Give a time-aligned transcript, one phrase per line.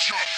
[0.00, 0.29] bitch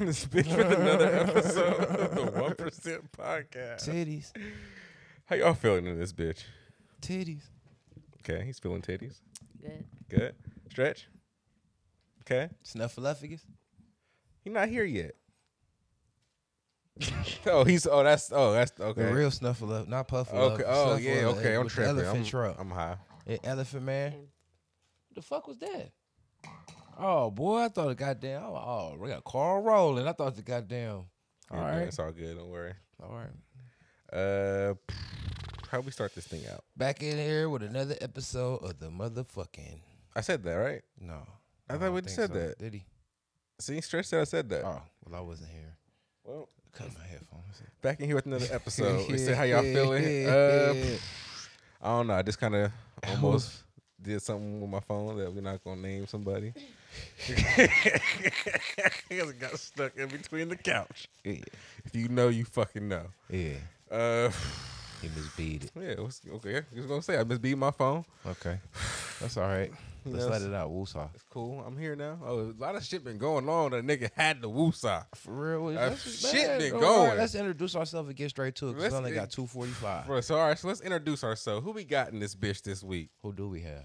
[0.00, 3.88] in this bitch with another episode of the One Percent Podcast.
[3.88, 4.32] Titties.
[5.26, 6.44] How y'all feeling in this bitch?
[7.02, 7.42] Titties.
[8.20, 9.20] Okay, he's feeling titties.
[9.60, 9.84] Good.
[10.08, 10.34] Good.
[10.70, 11.08] Stretch.
[12.22, 13.40] Okay, Snuffleupagus.
[14.42, 15.12] he's not here yet.
[17.46, 19.02] oh, he's oh that's oh that's okay.
[19.02, 20.38] The real snuffleup, not puffle.
[20.38, 20.64] okay.
[20.66, 21.26] Oh yeah.
[21.26, 21.56] Okay.
[21.56, 21.96] I'm tripping.
[21.96, 22.56] Elephant I'm, truck.
[22.58, 22.96] I'm high.
[23.44, 24.14] Elephant man.
[25.14, 25.90] The fuck was that?
[27.02, 28.42] Oh boy, I thought the goddamn.
[28.44, 30.06] Oh, oh, we got Carl rolling.
[30.06, 31.04] I thought the goddamn.
[31.50, 31.78] All Yeah, right.
[31.88, 32.36] it's all good.
[32.36, 32.74] Don't worry.
[33.02, 34.16] All right.
[34.18, 34.74] Uh,
[35.70, 36.64] how we start this thing out?
[36.76, 39.80] Back in here with another episode of the motherfucking.
[40.14, 40.82] I said that right.
[41.00, 41.22] No.
[41.68, 42.34] I thought we said so.
[42.38, 42.58] that.
[42.58, 42.84] Did he?
[43.60, 44.64] See, Stretch said I said that.
[44.64, 45.76] Oh, well, I wasn't here.
[46.24, 47.62] Well, Cut my headphones.
[47.82, 49.08] back in here with another episode.
[49.10, 50.26] we said how y'all feeling.
[50.28, 50.74] Uh,
[51.82, 52.14] I don't know.
[52.14, 52.70] I just kind of
[53.08, 53.62] almost
[54.00, 56.52] did something with my phone that we're not gonna name somebody.
[59.08, 61.08] Because it got stuck in between the couch.
[61.24, 61.36] Yeah.
[61.84, 63.06] If you know, you fucking know.
[63.28, 63.54] Yeah.
[63.90, 64.30] Uh,
[65.02, 65.70] He misbeat it.
[65.74, 66.02] yeah.
[66.02, 66.58] What's, okay.
[66.58, 68.04] I was gonna say I misbeat my phone.
[68.26, 68.58] Okay.
[69.20, 69.70] That's all right.
[70.06, 70.30] Let's Yes.
[70.30, 70.70] let it out.
[70.70, 71.10] Woosah.
[71.14, 71.62] It's cool.
[71.66, 72.18] I'm here now.
[72.24, 73.72] Oh, a lot of shit been going on.
[73.72, 75.04] That nigga had the woosah.
[75.14, 75.30] For
[75.68, 75.78] real.
[75.78, 76.58] Uh, shit bad.
[76.58, 77.18] been All right, going.
[77.18, 78.78] let's introduce ourselves and get straight to it.
[78.78, 80.24] 'cause we only got 245.
[80.24, 80.58] So all right.
[80.58, 81.64] So let's introduce ourselves.
[81.64, 83.10] Who we got in this bitch this week?
[83.22, 83.84] Who do we have?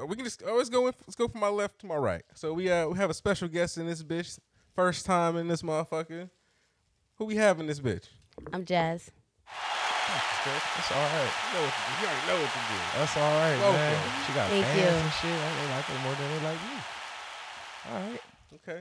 [0.00, 2.22] Uh, We can just always go with, let's go from my left to my right.
[2.34, 4.38] So we uh we have a special guest in this bitch.
[4.74, 6.28] First time in this motherfucker.
[7.16, 8.08] Who we have in this bitch?
[8.52, 9.10] I'm Jazz.
[10.44, 11.30] That's all right.
[11.52, 12.76] You, know what, you already know what to do.
[12.98, 13.80] That's all right, Welcome.
[13.80, 13.96] man.
[14.26, 14.86] She got Thank fans you.
[14.88, 15.30] and shit.
[15.30, 16.76] They like her more than they like me.
[17.90, 18.22] All right.
[18.68, 18.80] Okay.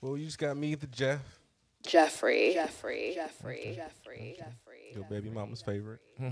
[0.00, 1.20] Well, you just got me, the Jeff,
[1.86, 2.54] Jeffrey.
[2.54, 3.12] Jeffrey.
[3.14, 3.74] Jeffrey.
[3.76, 4.34] Jeffrey.
[4.36, 4.92] Jeffrey.
[4.94, 6.00] your baby mama's favorite.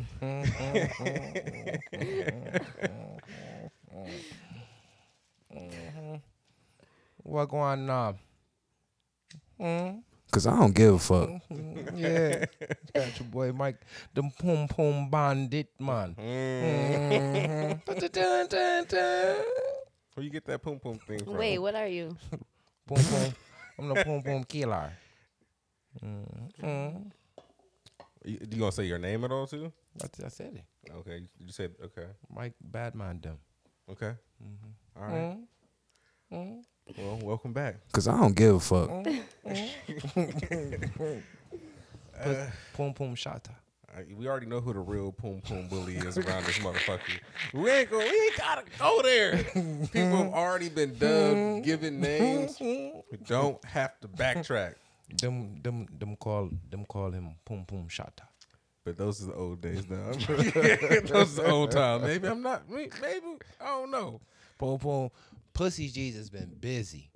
[3.95, 4.11] Mm.
[7.23, 8.19] What going on?
[9.61, 10.03] Mm.
[10.31, 11.29] Cause I don't give a fuck.
[11.29, 11.97] Mm-hmm.
[11.97, 12.45] yeah,
[12.93, 13.81] got your boy Mike,
[14.13, 16.15] the Pum Pum Bandit man.
[17.87, 19.37] Dun, dun, dun.
[20.15, 21.37] Where you get that pum pum thing from?
[21.37, 22.17] Wait, what are you?
[22.87, 23.35] Pum Pum.
[23.79, 24.93] I'm the Pum Pum Killer.
[26.03, 27.13] Mhm.
[28.25, 29.73] You, you gonna say your name at all too?
[30.03, 30.65] I, I said it.
[30.91, 33.39] Okay, you, you said okay, Mike Badman them.
[33.91, 34.13] Okay,
[34.43, 34.73] Mm-hmm.
[34.97, 35.37] All right.
[36.33, 36.37] Mm-hmm.
[36.37, 36.61] Mm-hmm.
[37.07, 37.77] Well, welcome back.
[37.93, 38.91] Cause I don't give a fuck.
[38.91, 41.15] Mm-hmm.
[42.17, 43.51] Uh, Pum Pum Shata.
[43.93, 47.19] I- we already know who the real pum pum bully is around this motherfucker.
[47.53, 47.99] We ain't go.
[47.99, 49.39] We ain't gotta go there.
[49.43, 52.57] People have already been dubbed, given names.
[52.61, 52.93] We
[53.27, 54.75] don't have to backtrack.
[55.21, 58.23] Them them them call them call him Pum Pum Shata.
[58.85, 60.13] But those are the old days now.
[61.07, 62.05] those are the old times.
[62.05, 62.69] Maybe I'm not.
[62.69, 64.21] Maybe I don't know.
[64.59, 65.11] Pum Pum
[65.55, 67.11] Pussy Jesus been busy.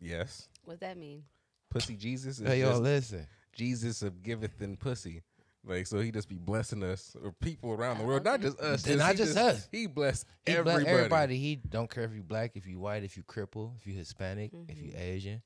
[0.00, 1.22] Yes, What's that mean?
[1.70, 3.26] pussy Jesus is Hey yo, listen.
[3.52, 5.22] Jesus of giveth and pussy.
[5.66, 8.86] Like so, he just be blessing us or people around the world, not just us.
[8.86, 9.66] And not he just us.
[9.72, 10.86] He bless He bless everybody.
[10.86, 11.38] everybody.
[11.38, 14.52] He don't care if you black, if you white, if you cripple, if you Hispanic,
[14.68, 15.00] if you mm-hmm.
[15.00, 15.42] Asian.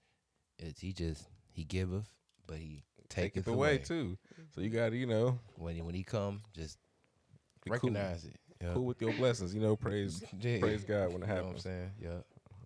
[0.58, 2.08] It's he just he giveth,
[2.46, 4.18] but he Take it away too.
[4.54, 6.78] So you got to you know When he when he come, just
[7.64, 8.36] be cool, recognize it.
[8.62, 8.72] Yeah.
[8.74, 9.54] cool with your blessings.
[9.54, 10.58] You know, praise Yeah.
[10.60, 11.62] praise God when it You know what I'm happens.
[11.62, 11.90] saying?
[12.00, 12.18] Yeah.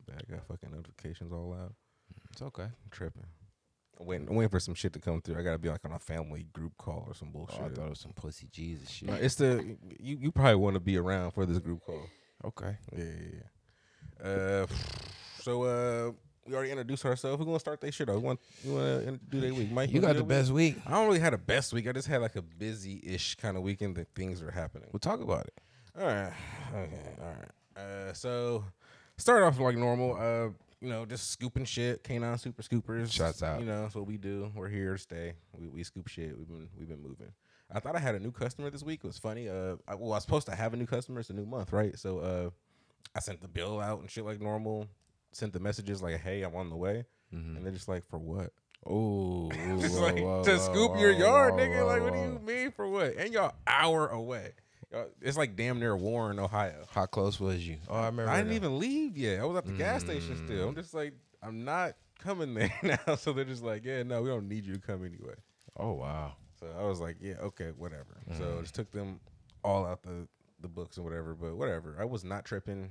[0.06, 1.72] Bad, got fucking notifications all out.
[2.32, 2.64] It's okay.
[2.64, 3.24] I'm tripping.
[4.00, 5.38] I'm waiting, I'm waiting for some shit to come through.
[5.38, 7.60] I gotta be like on a family group call or some bullshit.
[7.60, 9.08] Oh, I thought it was some pussy Jesus shit.
[9.08, 10.16] No, it's the you.
[10.20, 12.02] You probably want to be around for this group call.
[12.44, 12.76] okay.
[12.96, 13.38] Yeah, yeah,
[14.24, 14.26] yeah.
[14.26, 14.66] Uh,
[15.40, 16.12] so uh,
[16.46, 17.38] we already introduced ourselves.
[17.38, 18.06] We're gonna start that shit.
[18.06, 18.14] Though.
[18.14, 19.90] We want you want to do that week, Mike?
[19.92, 20.28] You got the that week?
[20.28, 20.76] best week.
[20.86, 21.88] I don't really had a best week.
[21.88, 24.88] I just had like a busy-ish kind of weekend that things were happening.
[24.92, 25.54] We'll talk about it.
[25.98, 26.32] All right.
[26.74, 27.14] Okay.
[27.20, 27.82] All right.
[27.82, 28.64] Uh, so
[29.18, 30.16] start off like normal.
[30.16, 30.50] Uh,
[30.80, 32.02] you know, just scooping shit.
[32.02, 33.12] Canine Super Scoopers.
[33.12, 33.60] Shouts out.
[33.60, 34.50] You know, that's what we do.
[34.54, 35.34] We're here to stay.
[35.56, 36.36] We, we scoop shit.
[36.36, 37.32] We've been we've been moving.
[37.74, 39.00] I thought I had a new customer this week.
[39.02, 39.48] It was funny.
[39.48, 41.20] Uh, I, well, I was supposed to have a new customer.
[41.20, 41.98] It's a new month, right?
[41.98, 42.50] So, uh,
[43.14, 44.88] I sent the bill out and shit like normal.
[45.32, 47.56] Sent the messages like, "Hey, I'm on the way," mm-hmm.
[47.56, 48.52] and they're just like, "For what?"
[48.84, 49.50] Oh,
[49.80, 51.86] Just like to scoop your yard, nigga.
[51.86, 53.16] Like, what do you mean for what?
[53.16, 54.52] And y'all hour away.
[54.90, 56.84] Y'all- It's like damn near Warren, Ohio.
[56.90, 57.76] How close was you?
[57.88, 58.30] Oh, I remember.
[58.30, 58.56] I didn't now.
[58.56, 59.40] even leave yet.
[59.40, 60.44] I was at the gas station mm.
[60.46, 60.68] still.
[60.68, 63.14] I'm just like, I'm not coming there now.
[63.14, 65.34] So they're just like, yeah, no, we don't need you to come anyway.
[65.78, 66.32] Oh wow.
[66.58, 68.20] So I was like, yeah, okay, whatever.
[68.36, 68.60] So mm.
[68.60, 69.20] just took them
[69.64, 70.26] all out the
[70.60, 71.34] the books and whatever.
[71.34, 72.90] But whatever, I was not tripping.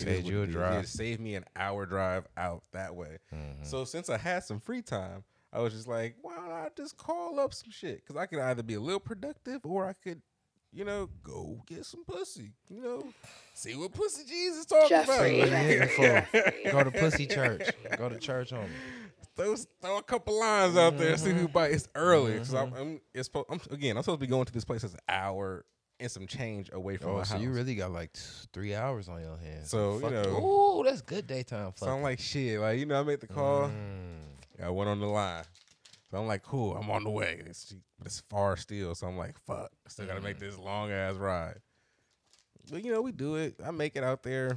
[0.00, 0.84] It is Saved you a drive.
[0.84, 3.18] It saved me an hour drive out that way.
[3.62, 6.96] So since I had some free time, I was just like, why don't I just
[6.96, 8.02] call up some shit?
[8.04, 10.20] Because I could either be a little productive or I could,
[10.72, 12.52] you know, go get some pussy.
[12.68, 13.04] You know,
[13.54, 15.40] see what pussy Jesus talking Jeffrey.
[15.40, 16.26] About.
[16.28, 16.70] for?
[16.72, 17.62] Go to pussy church.
[17.96, 18.70] Go to church on me.
[19.36, 21.38] throw, throw a couple lines out there, see Mm-hmm.
[21.38, 21.74] who bites.
[21.74, 23.96] It's early because I'm, I'm, it's, I'm again.
[23.96, 25.64] I'm supposed to be going to this place that's an hour
[25.98, 27.42] and some change away from Oh, my so house.
[27.42, 28.12] you really got like
[28.52, 29.70] three hours on your hands.
[29.70, 30.44] So, you know-.
[30.80, 31.72] Ooh, that's good daytime.
[31.76, 33.68] so I'm like, shit, like you know, I made the call.
[33.68, 34.64] Mm.
[34.64, 35.44] I went on the line.
[36.10, 37.42] So I'm like, cool, I'm on the way.
[37.46, 40.24] It's, it's far still, so I'm like, fuck, I still gotta Mm.
[40.24, 41.56] make this long ass ride.
[42.70, 43.56] But you know, we do it.
[43.64, 44.56] I make it out there.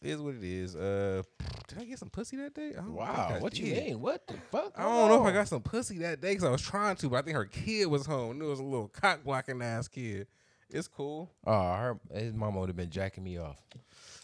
[0.00, 0.76] It is what it is.
[0.76, 1.22] Uh,
[1.66, 2.72] did I get some pussy that day?
[2.86, 4.00] Wow, what you mean?
[4.00, 4.72] What the fuck?
[4.76, 7.08] I don't know if I got some pussy that day because I was trying to,
[7.08, 8.40] but I think her kid was home.
[8.40, 10.28] It was a little cock blocking ass kid.
[10.70, 11.30] It's cool.
[11.46, 13.56] Oh, her his mama would have been jacking me off.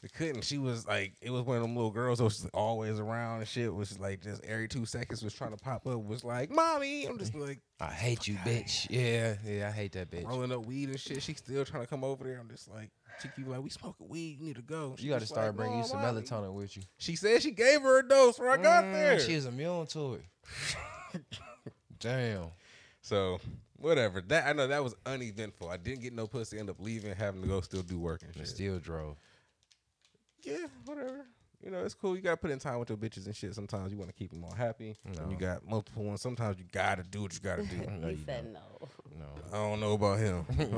[0.03, 0.45] It couldn't.
[0.45, 3.49] She was like, it was one of them little girls that was always around and
[3.49, 3.73] shit.
[3.75, 5.99] Was like just every two seconds was trying to pop up.
[6.05, 7.07] Was like, mommy.
[7.07, 8.87] I'm just like I hate you, bitch.
[8.91, 10.27] Yeah, yeah, I hate that bitch.
[10.27, 11.23] rolling up weed and shit.
[11.23, 12.39] She still trying to come over there.
[12.39, 12.91] I'm just like,
[13.23, 14.39] she keep like, we smoking weed.
[14.41, 14.95] You need to go.
[14.99, 16.83] She You got to start like, bringing you some mommy." melatonin with you.
[16.99, 19.19] She said she gave her a dose when I got Mm, there.
[19.21, 20.25] She was immune to it.
[21.99, 22.49] Damn.
[23.01, 23.41] So
[23.85, 24.21] whatever.
[24.23, 25.69] That I know that was uneventful.
[25.69, 26.59] I didn't get no pussy.
[26.59, 28.49] End up leaving, having to go still do work and And shit.
[28.49, 29.17] still drove.
[30.43, 31.27] yeah, whatever.
[31.63, 32.15] You know, it's cool.
[32.15, 33.55] You gotta put in time with your bitches and shit.
[33.55, 34.97] Sometimes you want to keep them all happy.
[35.03, 36.21] When you got multiple ones.
[36.21, 37.77] Sometimes you gotta do what you gotta do.
[38.01, 38.89] No, he you said no.
[39.19, 39.27] No.
[39.51, 40.45] I don't know about him.
[40.59, 40.71] Man,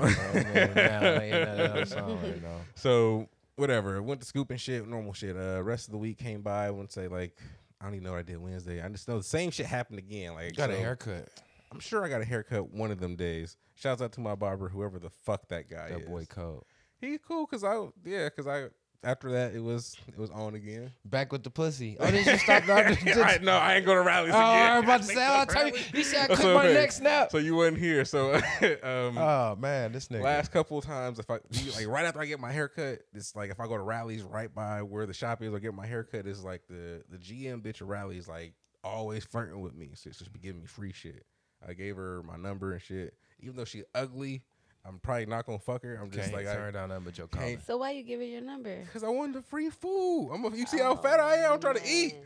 [0.75, 2.61] nah, ain't none else on it, no.
[2.76, 4.00] so whatever.
[4.00, 5.37] Went to scoop and shit, normal shit.
[5.37, 6.67] Uh, rest of the week came by.
[6.67, 7.37] I wouldn't say like
[7.81, 8.81] I don't even know what I did Wednesday.
[8.81, 10.35] I just know the same shit happened again.
[10.35, 11.29] Like Got a haircut.
[11.73, 13.57] I'm sure I got a haircut one of them days.
[13.75, 16.05] Shouts out to my barber, whoever the fuck that guy That is.
[16.05, 16.65] That boy cold.
[17.01, 18.69] He cool cause I yeah cause I
[19.05, 20.93] after that it was it was on again.
[21.05, 21.97] Back with the pussy.
[22.01, 22.69] Oh, did you stop?
[22.69, 24.71] I, I, no, I ain't go to Rally's oh, again.
[24.71, 25.75] I was about to say, I'll tell you.
[25.93, 27.31] He said I clipped So, my hey, neck snap.
[27.31, 28.05] So you wasn't here.
[28.05, 30.23] So um, Oh man, this nigga.
[30.23, 31.39] last couple of times, if I
[31.77, 34.53] like right after I get my haircut, it's like if I go to Rally's right
[34.53, 37.83] by where the shop is or get my haircut, is like the the GM bitch
[37.83, 39.91] of Rally's like always flirting with me.
[39.95, 41.27] So she's be giving me free shit.
[41.67, 43.15] I gave her my number and shit.
[43.41, 44.43] Even though she ugly,
[44.87, 45.99] I'm probably not gonna fuck her.
[46.01, 48.20] I'm just Can't like turn I, down nothing but your can't- So why you give
[48.20, 48.85] her your number?
[48.93, 50.31] Cause I wanted the free food.
[50.32, 51.55] I'm a, you see how oh, fat I am.
[51.55, 52.15] I'm trying to eat.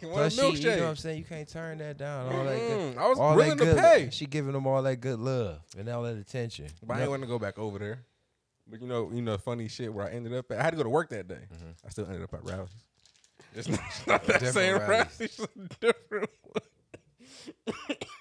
[0.00, 1.18] You want a Plus, she, you know what I'm saying?
[1.18, 2.32] You can't turn that down.
[2.32, 4.08] All that good, I was all willing that to pay.
[4.12, 6.68] She giving them all that good love and all that attention.
[6.80, 8.04] But I ain't want to go back over there.
[8.68, 10.60] But you know, you know, funny shit where I ended up at.
[10.60, 11.40] I had to go to work that day.
[11.52, 11.70] Mm-hmm.
[11.84, 12.70] I still ended up at Rally's.
[13.52, 14.88] It's not, it's not that same Rally's.
[14.88, 15.06] rally.
[15.18, 15.48] It's a
[15.80, 16.30] different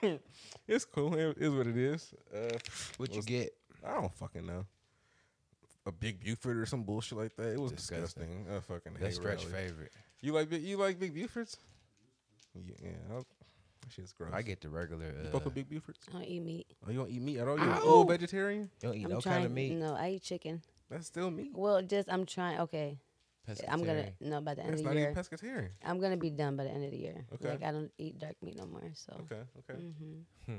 [0.02, 0.20] one.
[0.68, 1.14] it's cool.
[1.16, 2.14] It is what it is.
[2.34, 2.58] Uh,
[2.98, 3.54] What you get?
[3.86, 4.66] I don't fucking know.
[5.86, 7.54] A big Buford or some bullshit like that.
[7.54, 8.28] It was Disgusting.
[8.44, 8.56] disgusting.
[8.56, 9.54] I fucking hate That's stretch Rally's.
[9.70, 9.92] favorite.
[10.22, 10.62] You like big?
[10.64, 11.56] You like big Bufords?
[12.56, 14.32] Yeah, yeah I- that shit's gross.
[14.34, 15.06] I get the regular.
[15.06, 16.00] You Uh, fuck with big Bufords?
[16.10, 16.68] I don't eat meat.
[16.86, 17.58] Oh, you don't eat meat at all?
[17.58, 17.82] You an Ow.
[17.84, 18.64] old vegetarian?
[18.82, 19.36] you don't eat I'm no trying.
[19.36, 19.72] kind of meat.
[19.76, 20.62] No, I eat chicken.
[20.90, 21.52] That's still meat.
[21.56, 22.60] Well, just I'm trying.
[22.62, 23.00] Okay,
[23.70, 24.14] I'm gonna Pescatarian.
[24.22, 25.14] no by the end That's of the year.
[25.16, 25.70] pescatarian.
[25.86, 27.26] I'm gonna be done by the end of the year.
[27.36, 27.50] Okay.
[27.50, 28.92] Like I don't eat dark meat no more.
[28.94, 29.14] So.
[29.22, 29.80] Okay, okay.
[29.82, 30.54] hmm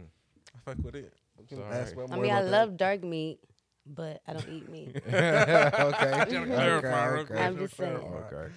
[0.55, 1.13] I fuck with it.
[1.39, 2.11] We can It's ask alright.
[2.11, 3.41] about I mean, I about love dark meat,
[3.87, 4.97] but I don't eat meat.
[5.07, 5.73] okay.
[5.75, 6.81] Gotta
[7.21, 7.35] okay.
[7.37, 7.97] I'm just saying.
[7.97, 8.53] Okay.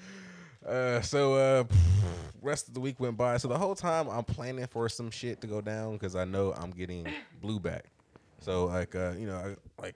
[0.66, 1.64] Uh, so uh,
[2.42, 3.38] rest of the week went by.
[3.38, 6.54] So the whole time I'm planning for some shit to go down because I know
[6.54, 7.08] I'm getting
[7.42, 7.86] blue back.
[8.40, 9.96] So like uh, you know, I, like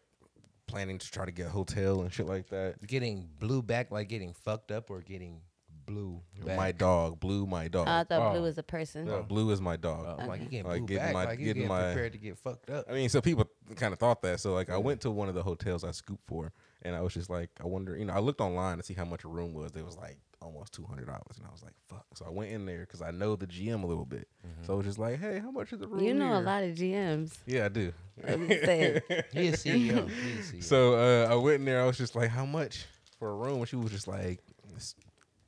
[0.76, 2.86] planning to try to get a hotel and shit like that.
[2.86, 5.40] Getting blue back, like getting fucked up, or getting
[5.86, 6.20] blue.
[6.46, 7.88] My dog, Blue, my dog.
[7.88, 8.32] Oh, I thought Oh.
[8.34, 9.06] Blue was a person.
[9.06, 10.06] No, Blue is my dog.
[10.06, 11.94] Oh, I'm like you getting Like, blue getting back, my- like you getting getting my-
[11.94, 12.86] prepared to get fucked up.
[12.90, 13.46] I mean, so people
[13.78, 14.42] kind of thought that.
[14.42, 16.52] So like, I went to one of the hotels I scooped for,
[16.82, 19.06] and I was just like, I wonder, you know, I looked online to see how
[19.06, 19.76] much a room was.
[19.76, 22.06] It was like almost two hundred dollars, and I was like, fuck.
[22.16, 24.28] So I went in there because I know the GM a little bit.
[24.66, 26.04] So I was just like, hey, how much is the room?
[26.04, 27.38] You know a lot of GMs.
[27.46, 27.92] Yeah, I do.
[28.28, 29.02] I'm just saying.
[29.34, 30.10] He a CEO.
[30.10, 30.64] He a CEO.
[30.64, 31.82] So uh, I went in there.
[31.82, 32.86] I was just like, how much
[33.20, 33.60] for a room?
[33.60, 34.40] And she was just like,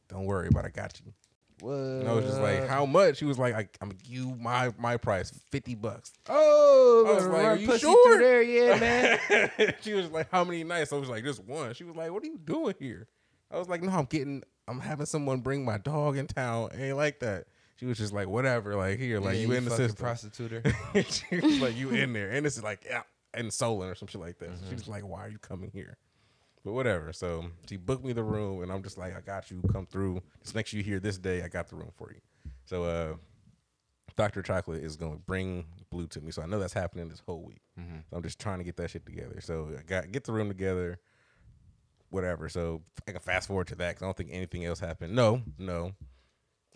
[0.09, 0.65] don't worry about.
[0.65, 1.13] it, I got you.
[1.59, 1.73] What?
[1.73, 3.17] And I was just like, how much?
[3.17, 6.13] She was like, I, I'm give you my my price, fifty bucks.
[6.29, 9.73] Oh, I was like, "Are you sure?" there, yeah, man.
[9.81, 12.23] she was like, "How many nights?" I was like, "Just one." She was like, "What
[12.23, 13.07] are you doing here?"
[13.51, 16.69] I was like, "No, I'm getting, I'm having someone bring my dog in town.
[16.77, 17.45] Ain't like that."
[17.77, 20.65] She was just like, "Whatever, like here, like Yeah, you in the system." prostitute
[21.09, 24.21] she was like, "You in there?" And it's like, yeah, in Solon or some shit
[24.21, 24.49] like that.
[24.49, 24.69] Mm-hmm.
[24.69, 25.97] She was like, "Why are you coming here?"
[26.67, 27.13] But whatever.
[27.13, 29.61] So she booked me the room, and I'm just like, "I got you.
[29.71, 30.21] Come through.
[30.43, 31.41] Just make sure you here this day.
[31.41, 32.19] I got the room for you."
[32.65, 33.13] So, uh,
[34.17, 34.41] Dr.
[34.41, 36.31] Chocolate is going to bring Blue to me.
[36.31, 37.61] So I know that's happening this whole week.
[38.09, 39.39] So I'm just trying to get that shit together.
[39.39, 40.99] So I got get the room together,
[42.09, 42.49] whatever.
[42.49, 45.15] So I can fast forward to that because I don't think anything else happened.
[45.15, 45.93] No, no.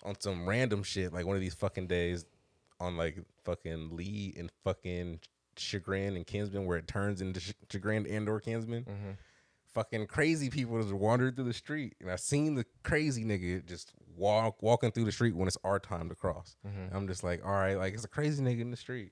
[0.03, 2.25] On some random shit, like one of these fucking days
[2.79, 5.19] on like fucking Lee and fucking
[5.57, 8.85] Chagrin and Kinsman where it turns into Ch- Chagrin and or Kinsman.
[9.73, 13.93] Fucking crazy people just wandered through the street, and I seen the crazy nigga just
[14.17, 16.57] walk walking through the street when it's our time to cross.
[16.65, 19.11] And I'm just like, all right, like it's a crazy nigga in the street,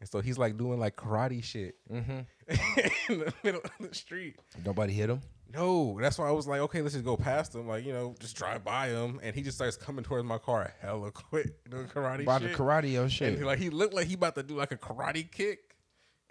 [0.00, 2.20] and so he's like doing like karate shit mm-hmm.
[3.12, 4.36] in the middle of the street.
[4.64, 5.20] Nobody hit him.
[5.52, 8.14] No, that's why I was like, okay, let's just go past him, like you know,
[8.20, 11.86] just drive by him, and he just starts coming towards my car hella quick, doing
[11.86, 12.56] karate About the shit.
[12.56, 13.36] karate your and shit.
[13.38, 15.69] he, like he looked like he about to do like a karate kick,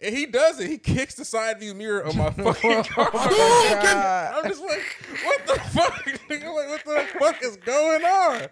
[0.01, 0.69] and he does it.
[0.69, 3.09] He kicks the side view mirror of my oh fucking car.
[3.11, 4.33] God.
[4.43, 5.93] I'm just like, what the fuck?
[6.29, 8.47] Nigga, like, what the fuck is going on?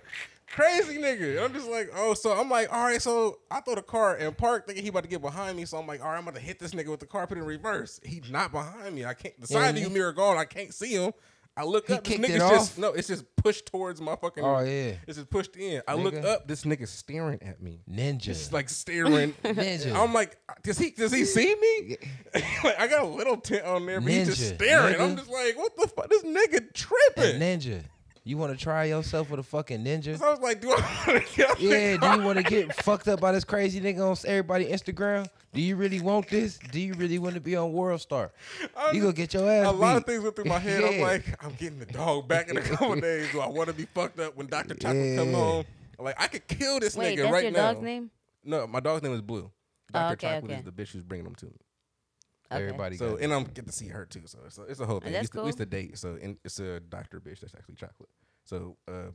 [0.49, 1.43] Crazy nigga.
[1.43, 4.35] I'm just like, oh, so I'm like, all right, so I throw the car and
[4.35, 5.65] park thinking he about to get behind me.
[5.65, 7.37] So I'm like, all right, I'm about to hit this nigga with the car, put
[7.37, 7.99] in reverse.
[8.03, 9.05] He's not behind me.
[9.05, 10.37] I can't, the side Yeah, view mirror gone.
[10.37, 11.11] I can't see him.
[11.57, 12.51] I look He up, this kicked it nigga's off?
[12.51, 14.93] just, no, it's just pushed towards my fucking, Oh, yeah.
[15.07, 15.81] It's just pushed in.
[15.87, 17.81] I look up, this nigga's staring at me.
[17.91, 18.19] Ninja.
[18.21, 19.33] Just like staring.
[19.43, 19.95] Ninja.
[19.95, 21.97] I'm like, does he does he see me?
[22.63, 25.01] like, I got a little tint on there, but he's just Ninja, staring.
[25.01, 26.09] I'm just like, what the fuck?
[26.09, 27.41] This nigga Hey, tripping.
[27.41, 27.83] ninja.
[28.27, 30.17] You want to try yourself with a fucking ninja?
[30.17, 32.75] So I was like, do I want to get Yeah, do you want to get
[32.83, 35.27] fucked up by this crazy nigga on everybody Instagram?
[35.53, 36.59] Do you really want this?
[36.71, 38.33] Do you really want to be on World Star?
[38.75, 40.83] I'm You gonna get your ass A lot of things went through my head.
[40.83, 43.31] I'm like, I'm getting the dog back in a couple of days.
[43.31, 44.73] Do I want to be fucked up when Dr.
[44.75, 45.35] Chocolate come Yeah.
[45.35, 45.65] home?
[45.97, 47.71] Like, I could kill this Wait, nigga that's right your now.
[47.73, 48.11] dog's name?
[48.43, 49.49] No, my dog's name is Blue.
[49.93, 50.03] Dr.
[50.05, 50.59] Oh, okay, Chocolate okay.
[50.59, 51.53] is the bitch who's bringing them to me.
[52.51, 52.63] Okay.
[52.63, 54.21] Everybody So got and I'm get to see her too.
[54.25, 55.11] So it's a, it's a whole thing.
[55.13, 55.47] that's we, used to, we cool.
[55.47, 55.97] used to date.
[55.97, 58.09] So and it's a doctor bitch that's actually chocolate.
[58.45, 59.11] So uh,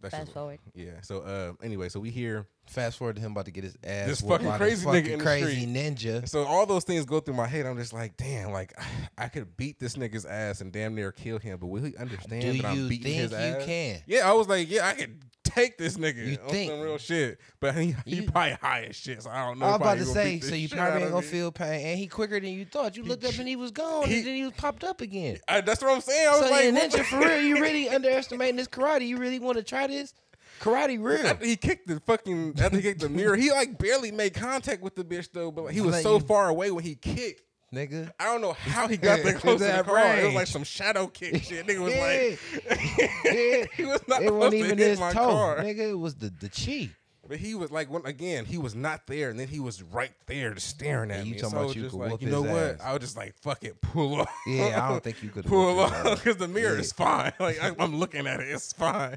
[0.00, 0.60] that's Fast just- forward.
[0.74, 1.00] Yeah.
[1.02, 4.06] So uh, anyway, so we hear Fast forward to him about to get his ass.
[4.06, 5.68] This whooped fucking by crazy the nigga fucking in the crazy street.
[5.74, 6.28] ninja.
[6.28, 7.66] So all those things go through my head.
[7.66, 8.72] I'm just like, damn, like
[9.18, 12.42] I could beat this nigga's ass and damn near kill him, but will he understand
[12.42, 13.66] Do that I'm you beating his think you ass?
[13.66, 14.02] can?
[14.06, 16.98] Yeah, I was like, yeah, I could take this nigga You on think- some real
[16.98, 19.66] shit, but he, he You- probably high as shit, so I don't know.
[19.66, 22.38] I was about to say, so you probably ain't gonna feel pain, and he quicker
[22.40, 22.96] than you thought.
[22.96, 25.38] You looked up and he was gone, he- and then he was popped up again.
[25.48, 26.28] I, that's what I'm saying.
[26.28, 29.06] I was So like, yeah, ninja for real, you really underestimating this karate?
[29.06, 30.14] You really want to try this?
[30.60, 31.26] Karate real?
[31.26, 34.82] After he kicked the fucking, after he kicked the mirror, he like barely made contact
[34.82, 35.50] with the bitch though.
[35.50, 37.42] But like, he was so you- far away when he kicked.
[37.72, 38.10] Nigga.
[38.18, 40.18] I don't know how he got that close to the That car.
[40.18, 41.66] It was like some shadow kick shit.
[41.66, 42.36] Nigga was Yeah.
[42.70, 45.56] like, he was not It wasn't to even hit his my toe, car.
[45.58, 45.90] nigga.
[45.90, 46.90] It was the the chi.
[47.28, 50.10] But he was like, when, again, he was not there, and then he was right
[50.26, 51.34] there, just staring at me.
[51.34, 52.62] talking so I about was you just could like, whoop you know his what?
[52.62, 52.80] ass.
[52.82, 54.28] I was just like, fuck it, pull off.
[54.48, 56.80] Yeah, I don't think you could pull off because the mirror Yeah.
[56.80, 57.32] is fine.
[57.38, 59.16] Like I, I'm looking at it, it's fine.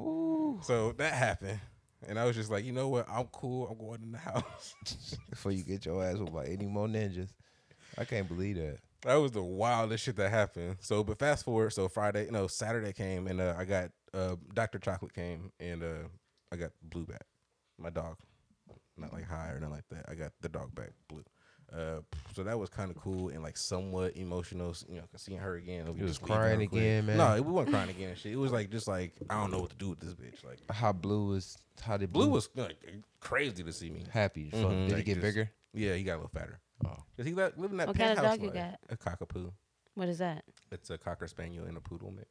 [0.00, 0.60] Ooh.
[0.62, 1.60] So that happened,
[2.08, 3.06] and I was just like, you know what?
[3.10, 3.68] I'm cool.
[3.68, 4.74] I'm going in the house.
[5.28, 7.34] Before you get your ass whooped by any more ninjas,
[7.98, 8.78] I can't believe that.
[9.02, 10.76] That was the wildest shit that happened.
[10.80, 14.78] So, but fast forward, so Friday, no, Saturday came, and uh, I got uh, Dr.
[14.78, 16.08] Chocolate came, and uh,
[16.52, 17.24] I got Blue back,
[17.78, 18.16] my dog.
[18.96, 20.04] Not like high or nothing like that.
[20.08, 21.24] I got the dog back, Blue.
[21.72, 22.00] Uh,
[22.34, 25.90] so that was kind of cool and like somewhat emotional, you know, seeing her again.
[25.94, 27.16] we You was crying again, man?
[27.16, 28.10] No, we weren't crying again.
[28.10, 30.12] and Shit, it was like just like I don't know what to do with this
[30.14, 30.44] bitch.
[30.44, 31.56] Like How blue was?
[31.80, 32.76] How did Blue was like
[33.20, 34.04] crazy to see me.
[34.10, 34.50] happy?
[34.52, 35.50] Mhm, Did he get just- bigger?
[35.72, 36.60] Yeah, he got a little fatter.
[36.84, 36.96] Oh.
[37.16, 38.76] Cause he li- lived in that What kind of penthouse dog you life.
[38.90, 39.52] A cockapoo.
[39.94, 40.44] What is that?
[40.70, 42.28] It's a cocker spaniel and a poodle mix.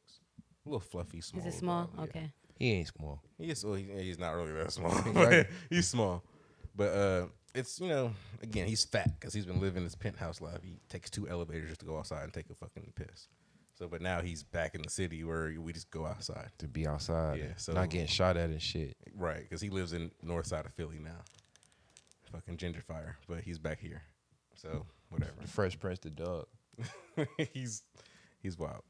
[0.66, 1.46] A little fluffy, small.
[1.46, 1.84] Is it small?
[1.86, 2.02] dog, yeah.
[2.04, 2.32] Okay.
[2.58, 3.20] He ain't small.
[3.38, 3.64] He is.
[3.64, 4.90] Well, he, he's not really that small.
[5.14, 5.46] Right.
[5.70, 6.22] he's small,
[6.76, 10.62] but uh, it's you know, again, he's fat because he's been living this penthouse life.
[10.62, 13.28] He takes two elevators just to go outside and take a fucking piss.
[13.74, 16.50] So, but now he's back in the city where we just go outside.
[16.58, 18.96] To be outside, Yeah, so- not getting shot at and shit.
[19.14, 21.22] Right, because he lives in north side of Philly now.
[22.30, 24.02] Fucking ginger fire, but he's back here.
[24.62, 25.32] So whatever.
[25.40, 26.46] The Fresh Prince, the dog.
[27.52, 27.82] he's
[28.42, 28.82] he's wild.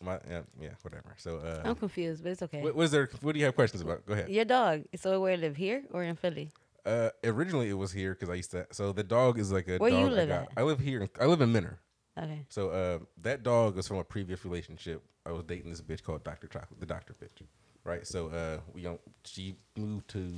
[0.00, 1.14] My yeah, yeah whatever.
[1.18, 2.62] So uh, I'm confused, but it's okay.
[2.62, 3.08] what was there?
[3.20, 4.06] What do you have questions about?
[4.06, 4.28] Go ahead.
[4.28, 4.84] Your dog.
[4.96, 6.50] So where live here or in Philly?
[6.84, 8.66] Uh, originally it was here because I used to.
[8.72, 10.42] So the dog is like a Where dog you I live got.
[10.42, 10.48] at?
[10.56, 11.02] I live here.
[11.02, 11.78] in- I live in Minner.
[12.18, 12.44] Okay.
[12.48, 15.02] So uh, that dog is from a previous relationship.
[15.24, 17.46] I was dating this bitch called Doctor Chocolate, the doctor bitch,
[17.84, 18.06] right?
[18.06, 19.00] So uh, we don't.
[19.24, 20.32] She moved to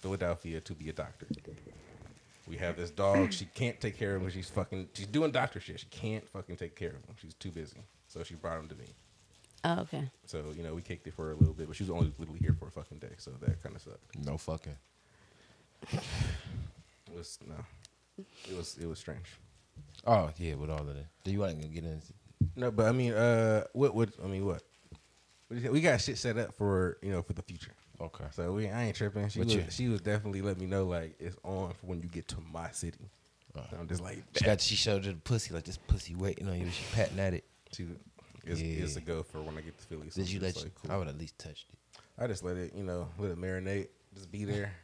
[0.00, 1.26] Philadelphia to be a doctor.
[2.50, 3.32] We have this dog.
[3.32, 4.30] She can't take care of him.
[4.30, 4.88] She's fucking.
[4.94, 5.78] She's doing doctor shit.
[5.78, 7.14] She can't fucking take care of him.
[7.22, 7.76] She's too busy.
[8.08, 8.86] So she brought him to me.
[9.62, 10.10] Oh, okay.
[10.26, 12.40] So you know we kicked it for a little bit, but she was only literally
[12.40, 13.12] here for a fucking day.
[13.18, 14.18] So that kind of sucked.
[14.26, 14.76] No fucking.
[15.92, 17.54] It was no.
[18.18, 19.36] It was it was strange.
[20.04, 21.06] Oh yeah, with all of that.
[21.22, 22.12] Do you want to get into?
[22.56, 24.44] No, but I mean, uh, what would I mean?
[24.44, 24.62] What?
[25.46, 25.72] What do you think?
[25.72, 27.74] We got shit set up for you know for the future.
[28.00, 28.24] Okay.
[28.32, 29.28] So we I ain't tripping.
[29.28, 32.00] She But was, you- she was definitely letting me know like it's on for when
[32.00, 33.10] you get to my city.
[33.56, 33.60] Uh.
[33.72, 34.60] And I'm just like She got.
[34.60, 36.70] She showed you the pussy like this pussy waiting on you.
[36.70, 37.44] She patting at it.
[37.72, 37.86] she
[38.44, 38.84] is Yeah.
[38.84, 40.08] is a go for when I get to Philly.
[40.10, 40.70] So Did you I'm let just you?
[40.82, 40.92] cool.
[40.92, 42.00] I would at least touched it.
[42.18, 43.88] I just let it you know let it marinate.
[44.14, 44.72] Just be there.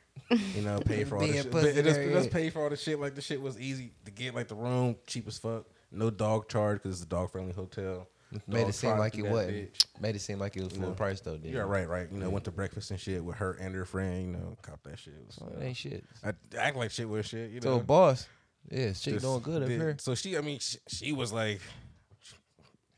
[0.56, 1.54] You know, pay for all the shit.
[1.54, 2.98] it just, just pay for all the shit.
[2.98, 4.34] Like the shit was easy to get.
[4.34, 5.66] Like the room cheap as fuck.
[5.92, 8.08] No dog charge because it's a dog friendly hotel.
[8.48, 9.56] Made it seem like through it wasn't.
[9.72, 10.00] bitch.
[10.00, 10.94] Made it seem like it was You full know.
[10.94, 11.36] price though.
[11.36, 12.08] Didn't Yeah, right, right.
[12.10, 14.26] You know, went to breakfast and shit with her and her friend.
[14.26, 15.14] You know, cop that shit.
[15.14, 16.04] It was, uh, it ain't shit.
[16.24, 17.50] I act like shit was shit.
[17.50, 18.26] You know, So boss,
[18.70, 19.96] yeah, shit Just doing good up did- here.
[20.00, 21.60] So she, I mean, she, she was like,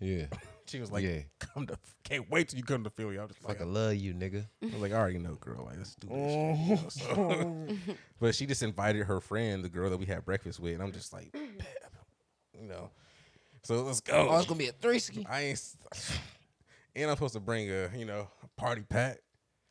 [0.01, 0.27] Yeah,
[0.67, 1.21] she was like, Yeah.
[1.41, 3.19] come to, can't wait till you come to Philly.
[3.19, 4.47] I was just like, fucking love you, nigga.
[4.63, 5.65] I was like, I already know, girl.
[5.67, 6.33] Like, let's do this.
[6.33, 10.25] shit, you know, so- but she just invited her friend, the girl that we had
[10.25, 11.91] breakfast with, and I'm just like, "Bet."
[12.59, 12.91] you know.
[13.65, 14.29] So let's go.
[14.31, 15.27] Oh, it's gonna be a three ski.
[15.29, 15.75] I ain't,
[16.97, 19.19] and I'm supposed to bring a, you know, a party pack.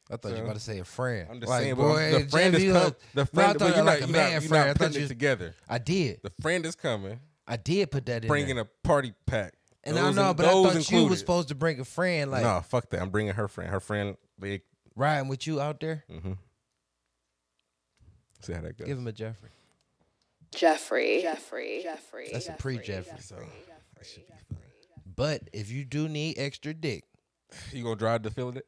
[0.09, 1.27] I thought you were about to say a friend.
[1.29, 2.87] I'm just like, saying, boy, but the friend Jeff, is coming.
[2.91, 4.41] a- The No, I thought but you you're like not, a you're man not, you're
[4.49, 4.63] friend.
[4.63, 5.55] I thought putting you- it together.
[5.67, 6.19] I did.
[6.23, 8.63] The friend is coming, I did put that in bringing there.
[8.65, 9.53] a party pack.
[9.83, 11.09] and I know, in- but I those thought you included.
[11.09, 13.01] was supposed to bring a friend, like no, fuck that.
[13.01, 13.69] I'm bringing her friend.
[13.69, 14.61] Her friend, they
[14.95, 16.03] riding with you out there.
[16.09, 16.33] Mm-hmm.
[18.41, 18.87] See how that goes.
[18.87, 19.49] Give him a Jeffrey.
[20.55, 21.21] Jeffrey.
[21.21, 21.81] Jeffrey.
[21.83, 22.29] Jeffrey.
[22.31, 23.19] That's a pre-Jeffrey.
[23.19, 23.35] So
[23.97, 24.57] that should be fun.
[25.15, 27.03] But if you do need extra dick,
[27.71, 28.61] You gonna drive to Philad-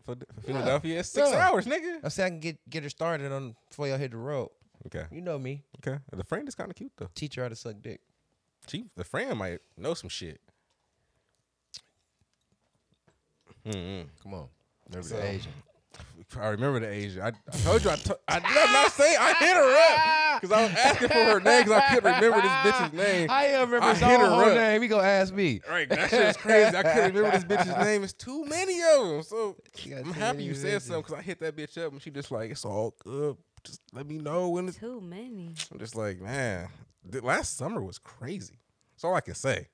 [0.45, 0.99] Philadelphia?
[0.99, 1.35] It's six No.
[1.37, 1.99] hours, nigga.
[2.03, 4.49] I say I can get get her started on before y'all hit the road.
[4.87, 5.99] Okay, You know me, okay.
[6.11, 7.09] The friend is kind of cute though.
[7.13, 7.99] teach her how to suck dick.
[8.67, 10.39] She, the friend might know some shit.
[13.65, 14.07] Mm-hmm.
[14.23, 14.49] Come on,
[14.89, 15.51] remember So- Asian.
[16.37, 17.21] I remember the Asian.
[17.21, 17.89] I, I told you.
[17.89, 21.07] I, to, I did I not say I hit her up because I was asking
[21.07, 23.27] for her name because I couldn't remember this bitch's name.
[23.31, 24.53] I am remember I his hit her whole up.
[24.53, 24.81] name.
[24.81, 25.61] He gonna ask me.
[25.67, 26.75] Right, that shit is crazy.
[26.77, 28.03] I couldn't remember this bitch's name.
[28.03, 29.23] It's too many of them.
[29.23, 29.55] So
[29.95, 30.81] I'm happy you said bitches.
[30.83, 33.35] something because I hit that bitch up and she just like, it's all good.
[33.63, 34.77] Just let me know when it's.
[34.77, 35.53] Too many.
[35.71, 36.69] I'm just like, man,
[37.03, 38.59] the last summer was crazy.
[38.93, 39.67] That's all I can say.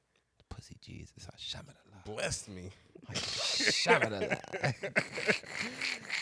[0.50, 2.06] Pussy Jesus, I shamala.
[2.06, 2.70] Blessed me.
[3.14, 4.40] Shamala.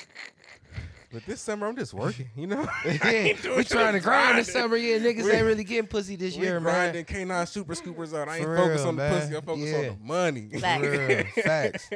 [1.14, 2.68] But this summer I'm just working, you know.
[2.86, 4.76] yeah, we trying to I'm grind this summer.
[4.76, 6.74] Yeah, niggas We- ain't really getting pussy this We year, man.
[6.74, 8.28] grinding K9 super scoopers out.
[8.28, 9.22] I ain't For focused real, on the man.
[9.22, 9.38] pussy.
[9.38, 9.90] I focus on Yeah.
[9.90, 10.50] the money.
[10.60, 10.88] Facts.
[11.36, 11.42] For.
[11.44, 11.90] Facts.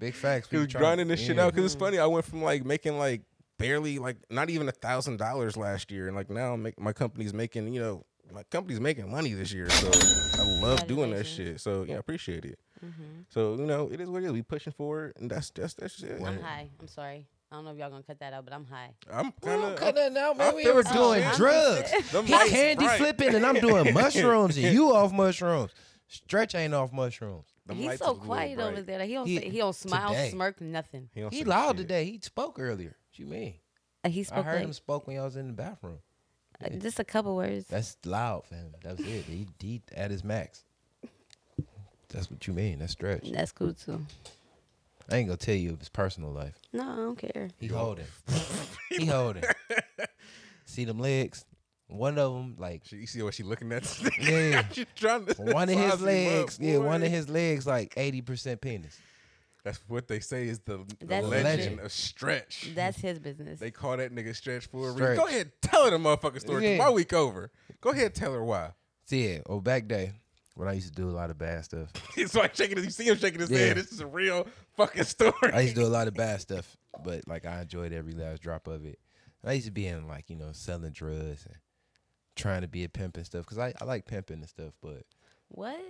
[0.00, 0.50] Big facts.
[0.50, 1.54] We Cause grinding this shit out.
[1.54, 1.98] Cause it's funny.
[1.98, 3.22] I went from like making like
[3.58, 7.34] barely like not even a thousand dollars last year, and like now make, my company's
[7.34, 9.68] making you know my company's making money this year.
[9.68, 9.90] So
[10.40, 11.60] I love doing that shit.
[11.60, 12.58] So yeah, I appreciate it.
[12.82, 13.02] Mm-hmm.
[13.28, 14.32] So you know it is what it is.
[14.32, 16.22] We pushing forward, and that's that's that's it.
[16.24, 16.68] I'm high.
[16.80, 17.26] I'm sorry.
[17.52, 18.94] I don't know if y'all gonna cut that out, but I'm high.
[19.12, 19.76] I'm kind don't of.
[19.78, 20.56] cut that out, man.
[20.56, 21.34] We feel were it too, doing shit.
[21.36, 21.90] drugs.
[22.26, 22.96] He candy bright.
[22.98, 25.70] flipping, and I'm doing mushrooms, and you off mushrooms.
[26.08, 27.44] Stretch ain't off mushrooms.
[27.66, 28.98] Them He's so is a little quiet over there.
[29.00, 30.30] Like, he don't He- say, he don't smile, today.
[30.30, 31.10] smirk, nothing.
[31.14, 31.88] He, He loud shit.
[31.88, 32.04] today.
[32.06, 32.96] He spoke earlier.
[33.10, 33.54] What you mean?
[34.02, 35.98] Uh, he I heard like him spoke when y'all was in the bathroom.
[36.64, 37.66] uh, just a couple words.
[37.68, 38.72] That's loud, fam.
[38.82, 39.24] That was it.
[39.26, 40.64] He, he at his max.
[42.08, 42.78] That's what you mean.
[42.78, 43.30] That's stretch.
[43.30, 44.04] That's cool too.
[45.10, 46.54] I ain't gonna tell you of his personal life.
[46.72, 47.50] No, I don't care.
[47.58, 48.06] He holding.
[48.88, 49.44] he holding.
[50.64, 51.44] See them legs?
[51.88, 53.84] One of them, like She, you see what she looking at?
[54.20, 54.64] Yeah.
[54.72, 55.34] she trying to.
[55.42, 56.58] one of his size him up, legs.
[56.60, 58.98] yeah, one of his legs, like eighty percent penis.
[59.64, 61.80] That's what they say is the, the legend, legend.
[61.80, 62.72] of stretch.
[62.74, 63.60] That's his business.
[63.60, 65.16] They call that nigga stretch for a reason.
[65.16, 66.72] Go ahead, tell her the motherfucking story.
[66.72, 66.78] Yeah.
[66.78, 67.50] My week over.
[67.80, 68.72] Go ahead, tell her why.
[69.04, 70.14] See, yeah, oh back day
[70.54, 71.90] when I used to do a lot of bad stuff.
[72.16, 72.84] It's like shaking his.
[72.86, 73.58] You see him shaking his Yeah.
[73.58, 73.76] head.
[73.76, 75.32] This is a real fucking story.
[75.52, 78.42] I used to do a lot of bad stuff, but like I enjoyed every last
[78.42, 78.98] drop of it.
[79.44, 81.56] I used to be in like you know selling drugs and
[82.36, 85.02] trying to be a pimp and stuff because I, I like pimping and stuff, but
[85.48, 85.80] what?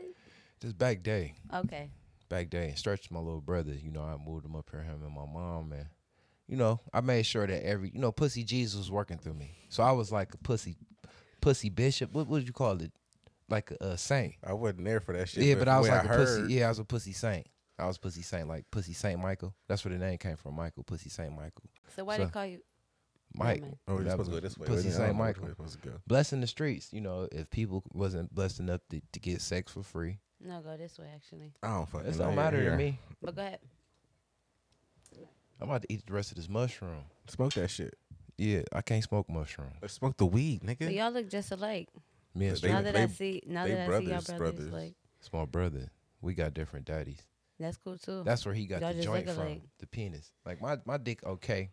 [0.61, 1.91] just back day, Okay.
[2.29, 3.73] back day and stretched my little brother.
[3.75, 5.87] You know, I moved him up here, him and my mom, and
[6.49, 9.57] you know, I made sure that every you know, pussy Jesus was working through me.
[9.69, 10.77] So I was like a pussy,
[11.41, 12.13] pussy bishop.
[12.13, 12.93] What would you call it?
[13.49, 14.35] Like a, a saint.
[14.45, 15.45] I wasn't there for that shit.
[15.45, 16.55] Yeah, but I was like a heard, pussy.
[16.55, 17.47] Yeah, I was a pussy saint.
[17.79, 19.55] I was pussy saint, like pussy Saint Michael.
[19.69, 20.85] That's where the name came from, Michael.
[20.85, 21.65] Pussy Saint Michael.
[21.97, 22.61] So why So- they call you?
[23.35, 23.63] Mike.
[23.89, 24.67] Oh, we're That supposed to go this way.
[24.67, 24.95] Pussy wasn't it?
[24.95, 25.43] I Saint don't know which Michael.
[25.43, 25.95] way we're supposed to go.
[26.07, 26.93] Blessing the streets.
[26.93, 30.77] You know, if people wasn't blessed enough to, to get sex for free, No, go
[30.77, 31.55] this way actually.
[31.63, 32.71] I don't fucking it don't Here, matter here.
[32.73, 32.99] to me.
[33.23, 33.59] But go ahead.
[35.61, 37.05] I'm about to eat the rest of this mushroom.
[37.29, 37.95] Smoke that shit.
[38.37, 39.73] Yeah, I can't smoke mushroom.
[39.81, 40.81] Let's smoke the weed, nigga.
[40.87, 41.89] But y'all look just alike.
[42.35, 44.11] Me and They- now Straight, that they- I see, now they that I see y'all
[44.11, 44.73] brothers, brothers, brothers.
[44.73, 45.91] like it's my brother.
[46.21, 47.21] We got different daddies.
[47.59, 48.23] that's cool too.
[48.25, 49.39] That's where he got Y'all the joint from.
[49.39, 49.63] alike.
[49.79, 50.33] The penis.
[50.45, 51.71] Like my my dick okay.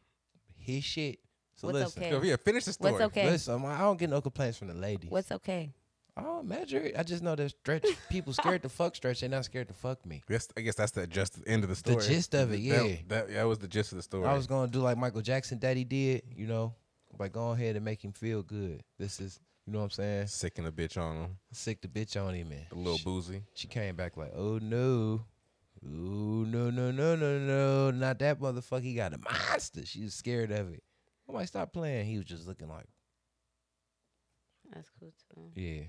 [0.55, 1.19] His shit.
[1.55, 2.03] So What's listen.
[2.03, 2.11] okay?
[2.11, 2.93] Yo, yeah, finish the story.
[2.93, 3.29] What's okay?
[3.29, 5.09] Listen, I don't get no complaints from the ladies.
[5.09, 5.73] What's okay?
[6.17, 6.91] Oh, imagine.
[6.97, 9.21] I just know that stretch people scared to fuck stretch.
[9.21, 10.21] They're not scared to fuck me.
[10.27, 11.97] Guess, I guess that's the just end of the story.
[12.03, 12.95] The gist of it, That- yeah.
[13.07, 14.25] That, that, was the gist of the story.
[14.25, 16.73] I was gonna do like Michael Jackson daddy did, you know,
[17.17, 18.83] like go ahead and make him feel good.
[18.97, 20.25] This is, you know what I'm saying?
[20.27, 21.37] sicking a bitch on him.
[21.51, 22.65] Sick the bitch on him, man.
[22.71, 23.43] A little boozy.
[23.53, 25.25] She came back like, oh no.
[25.85, 27.91] Ooh, no, no, no, no, no.
[27.91, 28.81] Not that motherfucker.
[28.81, 29.85] He got a monster.
[29.85, 30.81] She was scared of it.
[31.27, 32.07] I'm like, stop playing.
[32.07, 32.87] He was just looking like,
[34.73, 35.51] That's cool too.
[35.61, 35.83] yeah.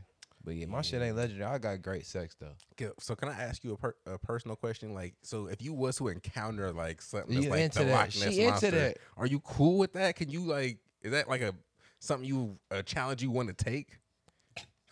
[0.44, 1.50] But yeah, my shit ain't legendary.
[1.50, 2.52] I got great sex though.
[2.74, 4.92] Okay, So can I ask you a, per, a personal question?
[4.92, 7.92] Like, so if you was to encounter like something that's You like into the that.
[7.92, 8.98] Loch She Ness into that.
[9.16, 10.16] are you cool with that?
[10.16, 11.54] Can you like, is that like a
[12.00, 13.98] something you a challenge you want to take.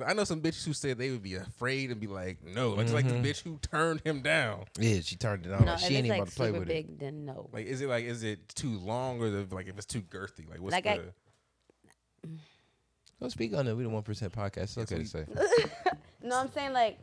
[0.06, 2.84] I know some bitches who said they would be afraid and be like, no, like,
[2.84, 3.24] it's like the Mhm.
[3.24, 4.66] bitch who turned him down.
[4.78, 5.64] Yeah, she turned it on.
[5.64, 6.86] no, she ain't even like about to play super with it.
[6.86, 7.50] big, then no.
[7.52, 10.48] Like, is it like, is it too long or the, like if it's too girthy?
[10.48, 10.90] Like, what's Like, the?
[10.92, 12.28] I-
[13.20, 13.74] Go speak on it.
[13.74, 14.76] We the one percent podcast.
[14.76, 15.26] It's okay we- to say.
[16.22, 16.98] No, I'm saying like.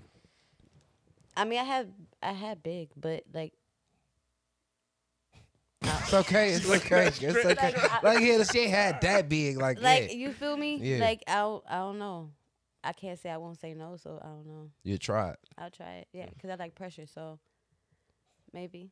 [1.38, 1.88] I mean, I have
[2.24, 3.52] I had big, but like
[5.88, 6.50] It's okay.
[6.54, 7.08] It's okay.
[7.08, 7.56] It's okay.
[7.56, 9.58] Like, Like yeah, she ain't had that big.
[9.58, 10.78] Like, like yeah, you feel me?
[10.78, 11.00] Yeah.
[11.00, 12.32] Like I don't, I don't know.
[12.84, 14.70] I can't say I won't say no, so I don't know.
[14.84, 15.40] you try it.
[15.58, 16.08] I'll try it.
[16.14, 17.40] Yeah, because I like pressure, so
[18.54, 18.92] maybe.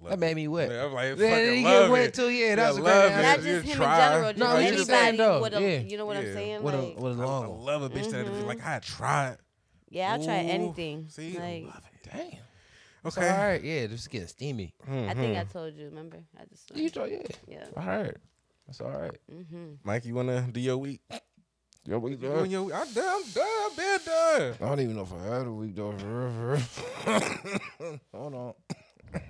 [0.00, 0.70] Love That made me wet.
[0.70, 2.14] Yeah, I'm like, Yeah, fucking you love get wet it.
[2.14, 2.30] too.
[2.30, 3.12] Yeah, Yeah, that's a love great it.
[3.12, 3.22] answer.
[3.22, 3.94] Not you just him try.
[3.94, 5.42] in general, just No, you anybody understand, though.
[5.42, 5.78] with a, Yeah.
[5.80, 6.22] you know what Yeah.
[6.22, 6.62] I'm saying?
[6.62, 7.60] With a like, with a I, I long one.
[7.66, 8.38] love a bitch that Mhm.
[8.38, 9.36] be like, I tried.
[9.90, 11.06] yeah, I'll try anything.
[11.10, 12.10] See, like, love it.
[12.10, 12.38] Damn.
[13.04, 13.28] It's Okay.
[13.28, 13.62] all right.
[13.62, 14.74] Yeah, just getting steamy.
[14.86, 15.86] I think I told you.
[15.86, 16.18] Remember?
[16.38, 16.70] I just.
[16.76, 17.22] You told yeah.
[17.46, 17.64] yeah.
[17.76, 18.16] All right.
[18.66, 19.16] That's all right.
[19.32, 19.66] Mm-hmm.
[19.84, 21.00] Mike, you wanna do your week?
[21.86, 22.74] Yeah, we You doing your week?
[22.74, 23.04] I'm done.
[23.06, 23.46] I'm done.
[23.70, 24.54] I'm been done.
[24.60, 25.92] I don't even know if I had a week though.
[25.92, 26.58] For real,
[27.06, 28.00] for real.
[28.14, 28.54] Hold on.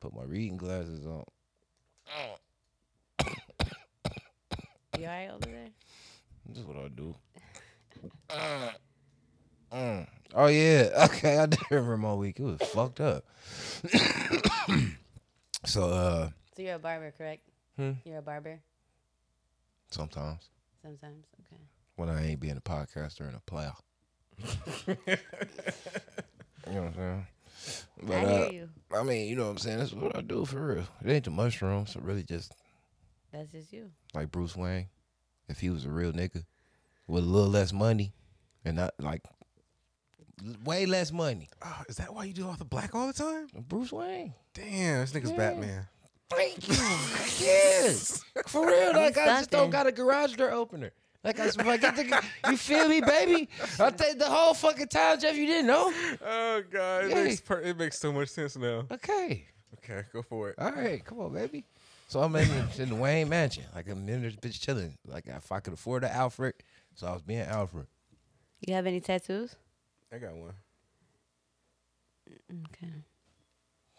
[0.00, 1.24] Put my reading glasses on.
[4.98, 5.68] You alright over there?
[6.48, 7.14] This is what I do.
[9.70, 10.06] Uh, mm.
[10.34, 10.90] Oh yeah.
[11.06, 12.38] Okay, I did remember my week.
[12.40, 13.24] It was fucked up.
[15.64, 17.42] so uh So you're a barber, correct?
[17.76, 17.92] Hmm?
[18.04, 18.60] You're a barber
[19.90, 20.48] sometimes
[20.82, 21.24] sometimes.
[21.40, 21.60] Okay.
[21.96, 23.72] when I ain't being a podcaster and a player.
[24.86, 24.96] you
[26.66, 27.26] know what I'm saying?
[28.02, 28.68] But I uh, hear you.
[28.94, 29.78] I mean, you know what I'm saying?
[29.78, 30.84] That's what I do for real.
[31.04, 31.94] It ain't the mushrooms.
[31.94, 32.54] It really just
[33.32, 33.90] That's just you.
[34.14, 34.88] like Bruce Wayne.
[35.48, 36.44] If he was a real nigga
[37.06, 38.12] with a little less money
[38.64, 39.22] and not like
[40.64, 41.48] way less money.
[41.64, 43.46] Oh, is that why you do all the black all the time?
[43.68, 44.34] Bruce Wayne.
[44.54, 45.36] Damn, this nigga's Yeah.
[45.36, 45.86] Batman.
[46.30, 46.74] Thank you.
[47.40, 48.24] yes.
[48.46, 48.92] For real.
[48.94, 50.92] Like I just don't got a garage door opener.
[51.22, 53.48] Like I, if I get the, you feel me, baby?
[53.78, 55.92] I think the whole fucking time, Jeff, you didn't know.
[56.24, 57.24] Oh god, it Yeah.
[57.24, 58.84] makes per- it makes so much sense now.
[58.90, 59.44] Okay.
[59.78, 60.54] Okay, go for it.
[60.58, 61.64] All right, come on, baby.
[62.08, 62.48] So I'm in,
[62.78, 63.64] in the Wayne Mansion.
[63.74, 64.96] Like I'm in this bitch chilling.
[65.06, 66.54] Like if I could afford the Alfred,
[66.94, 67.86] so I was being Alfred.
[68.66, 69.56] You have any tattoos?
[70.12, 70.54] I got one.
[72.50, 72.92] Okay.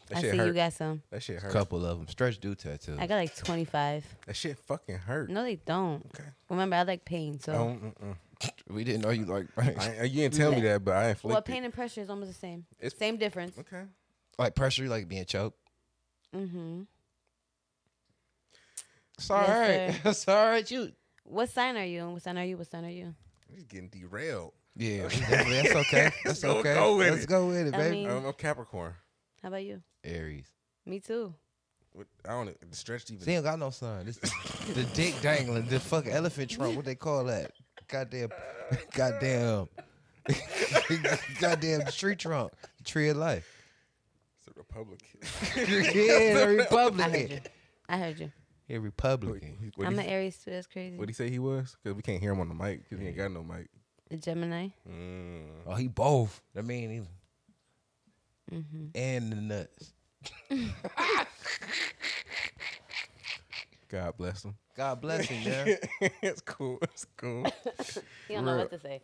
[0.09, 0.47] That I shit see hurt.
[0.47, 1.01] you got some.
[1.09, 1.51] that shit A hurt.
[1.53, 2.07] couple of them.
[2.07, 2.97] Stretch do tattoos.
[2.99, 4.05] I got like 25.
[4.27, 5.29] That shit fucking hurt.
[5.29, 6.05] No, they don't.
[6.13, 6.27] Okay.
[6.49, 7.39] Remember, I like pain.
[7.39, 8.15] So, Oh, mm-mm.
[8.73, 11.31] We didn't know you like I, you didn't tell me that, but I inflicted.
[11.31, 12.65] well, pain and pressure is almost the same.
[12.79, 13.57] It's- same difference.
[13.57, 13.83] Okay.
[14.39, 15.57] like pressure, like being choked.
[16.35, 16.81] Mm-hmm.
[19.17, 20.03] It's all Yes, right.
[20.03, 20.09] sir.
[20.09, 20.71] It's all right.
[20.71, 20.91] You.
[21.23, 22.09] What sign are you?
[22.09, 22.57] What sign are you?
[22.57, 23.13] What sign are you?
[23.53, 24.53] He's getting derailed.
[24.75, 26.11] Yeah, oh, we that's okay.
[26.23, 26.73] That's Go- okay.
[26.73, 27.29] go with Let's it.
[27.29, 27.95] go with it, I baby.
[27.97, 28.93] mean- I'm, I'm Capricorn.
[29.41, 29.81] How about you?
[30.03, 30.47] Aries.
[30.85, 31.33] Me too.
[31.91, 32.53] What- I don't know.
[32.69, 33.25] The stretched even.
[33.25, 34.05] She ain't got no son.
[34.05, 34.17] This
[34.73, 36.75] the dick dangling, the fucking elephant trunk.
[36.77, 37.51] What they call that?
[37.89, 38.29] Goddamn,
[38.95, 39.67] goddamn,
[41.39, 43.47] goddamn tree trunk, the tree of life.
[44.39, 45.19] It's a Republican.
[45.55, 46.57] yeah, the I heard you.
[46.59, 47.39] Republican.
[47.89, 48.31] I heard you.
[48.67, 49.71] Yeah, Republican.
[49.75, 50.51] what I'm he, an Aries too.
[50.51, 50.97] That's crazy.
[50.97, 51.75] What he say he was?
[51.83, 53.67] Because we can't hear him on the mic because he ain't got no mic.
[54.11, 54.67] A Gemini.
[54.89, 55.43] Mm.
[55.65, 56.41] Oh, he both.
[56.57, 57.07] I mean,
[58.93, 59.93] and the nuts.
[63.89, 64.55] God bless them.
[64.75, 65.77] God bless him, man.
[66.21, 66.79] it's cool.
[66.81, 67.45] It's cool.
[68.29, 69.01] You don't know what to say.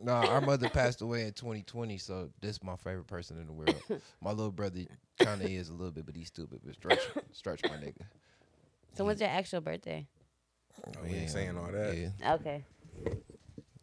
[0.00, 3.52] nah, our mother passed away in 2020, so this is my favorite person in the
[3.52, 3.80] world.
[4.20, 4.80] my little brother
[5.20, 6.58] kind of is a little bit, but he's stupid.
[6.64, 6.98] But stretch,
[7.30, 8.02] stretch my nigga.
[8.94, 10.08] So when's your actual birthday?
[10.88, 11.96] Oh, we ain't saying all that.
[11.96, 12.64] Yeah, Okay.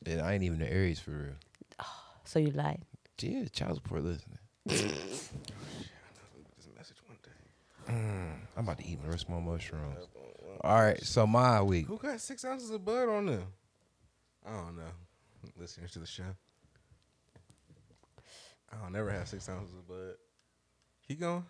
[0.06, 1.34] Yeah, I ain't even the Aries for real.
[2.28, 2.82] So you lied.
[3.22, 4.40] Yeah, child support listening.
[4.68, 5.30] This
[6.76, 7.94] message one day.
[7.94, 10.08] Mm, I'm about to eat the rest of my mushrooms.
[10.62, 11.86] All right, so my week.
[11.88, 13.44] Who got six ounces of bud on them?
[14.46, 14.84] I don't know.
[15.60, 16.24] Listeners to the show.
[18.72, 20.16] I don't never have six ounces of bud.
[21.08, 21.46] Keep going.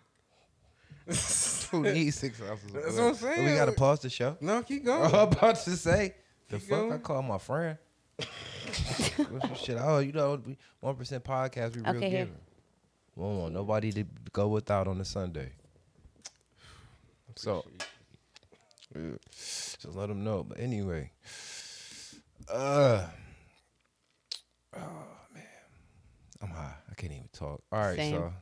[1.70, 2.66] Who needs six ounces?
[2.66, 3.44] Of That's what I'm saying.
[3.46, 4.36] We gotta pause the show.
[4.40, 5.02] No, keep going.
[5.04, 5.32] I'm going.
[5.32, 6.14] about to say
[6.50, 6.78] the Keep fuck.
[6.84, 7.00] I going.
[7.00, 7.78] call my friend.
[9.30, 9.76] What's some shit?
[9.80, 10.40] Oh, you know,
[10.80, 11.76] one percent podcast.
[11.76, 12.18] We real Okay, here.
[12.26, 12.40] giving.
[13.14, 15.52] We don't want nobody to go without on a Sunday.
[17.36, 17.64] So,
[18.94, 20.42] yeah, just let them know.
[20.44, 21.10] But anyway,
[22.50, 23.06] uh,
[24.76, 24.80] oh
[25.34, 25.42] man,
[26.42, 26.74] I'm high.
[26.90, 27.62] I can't even talk.
[27.72, 28.14] All right, Same.
[28.16, 28.32] so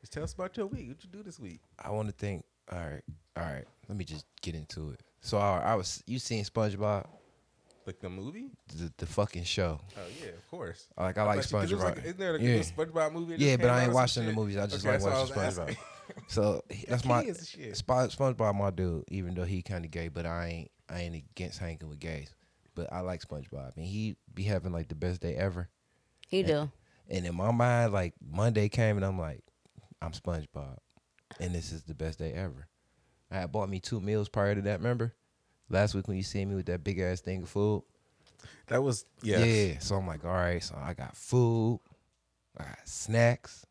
[0.00, 0.88] Just tell us about your week.
[0.88, 1.60] What you do this week?
[1.82, 2.44] I want to think.
[2.70, 3.02] All right,
[3.36, 3.64] all right.
[3.88, 5.00] Let me just get into it.
[5.20, 7.06] So I, I was you seen SpongeBob,
[7.86, 8.50] Like the movie?
[8.74, 9.80] the, the fucking show.
[9.96, 10.88] Oh yeah, of course.
[10.98, 11.96] Like I like thought you- 'cause it was SpongeBob.
[11.96, 13.34] like- isn't there a yeah, SpongeBob movie?
[13.38, 14.56] yeah, but I ain't watching the movies.
[14.56, 15.76] I just Okay, like that's watching SpongeBob.
[16.28, 17.72] So that's my shit.
[17.74, 19.04] Spo- SpongeBob, my dude.
[19.08, 22.32] Even though he kind of gay, but I ain't I ain't against hanging with gays.
[22.74, 25.68] But I like SpongeBob, and he be having like the best day ever.
[26.30, 26.70] You do.
[27.08, 29.42] And in my mind, like Monday came, and I'm like,
[30.02, 30.76] I'm SpongeBob,
[31.40, 32.66] and this is the best day ever.
[33.30, 34.78] I had bought me two meals prior to that.
[34.80, 35.14] Remember
[35.68, 37.82] last week when you see me with that big ass thing of food?
[38.68, 39.46] That was yes.
[39.46, 39.78] Yeah.
[39.78, 40.62] So I'm like, all right.
[40.62, 41.80] So I got food,
[42.58, 43.64] I got snacks,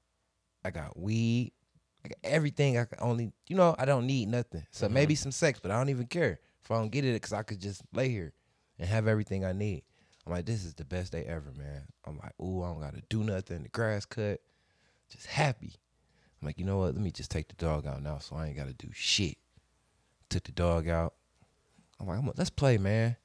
[0.63, 1.51] I got weed,
[2.03, 2.77] I got everything.
[2.77, 4.65] I can only, you know, I don't need nothing.
[4.71, 5.23] So maybe mm-hmm.
[5.23, 7.59] some sex, but I don't even care if I don't get it because I could
[7.59, 8.33] just lay here
[8.79, 9.83] and have everything I need.
[10.25, 11.83] I'm like, this is the best day ever, man.
[12.05, 13.63] I'm like, ooh, I don't gotta do nothing.
[13.63, 14.39] The grass cut,
[15.09, 15.73] just happy.
[16.41, 16.95] I'm like, you know what?
[16.95, 19.37] Let me just take the dog out now, so I ain't gotta do shit.
[20.29, 21.13] Took the dog out.
[21.99, 23.15] I'm like, I'm let's play, man.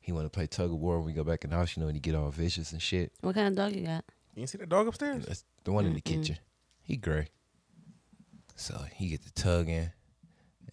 [0.00, 1.80] He want to play tug of war when we go back in the house, you
[1.80, 3.12] know, when he get all vicious and shit.
[3.20, 4.04] What kind of dog you got?
[4.34, 5.26] You see that dog upstairs?
[5.26, 6.38] That's the one in the kitchen.
[6.82, 7.28] He gray.
[8.56, 9.90] So he get the tugging,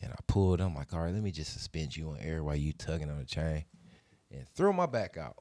[0.01, 0.61] and I pulled.
[0.61, 3.19] I'm like, all right, let me just suspend you on air while you tugging on
[3.19, 3.65] the chain,
[4.31, 5.35] and throw my back out.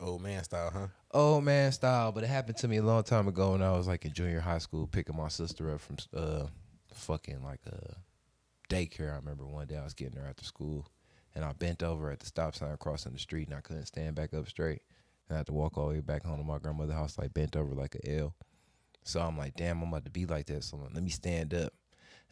[0.00, 0.86] Old man style, huh?
[1.12, 3.86] Old man style, but it happened to me a long time ago when I was
[3.86, 6.46] like in junior high school, picking my sister up from uh,
[6.94, 7.94] fucking like a
[8.68, 9.12] daycare.
[9.12, 10.86] I remember one day I was getting her after school,
[11.34, 14.14] and I bent over at the stop sign crossing the street, and I couldn't stand
[14.16, 14.82] back up straight,
[15.28, 17.34] and I had to walk all the way back home to my grandmother's house, like
[17.34, 18.34] bent over like a L.
[19.04, 20.62] So I'm like, damn, I'm about to be like that.
[20.64, 21.72] So let me stand up,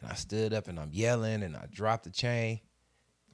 [0.01, 2.59] and I stood up, and I'm yelling, and I dropped the chain,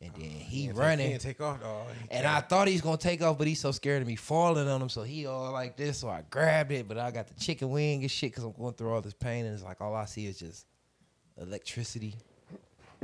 [0.02, 1.10] and then oh, he Can't take- running.
[1.10, 1.88] Can't take off, dog.
[2.02, 4.68] He And I thought he's gonna take off, but he's so scared of me falling
[4.68, 4.90] on him.
[4.90, 5.98] So he all like this.
[6.00, 8.74] So I grabbed it, but I got the chicken wing and shit because I'm going
[8.74, 9.46] through all this pain.
[9.46, 10.66] And it's like all I see is just
[11.38, 12.16] electricity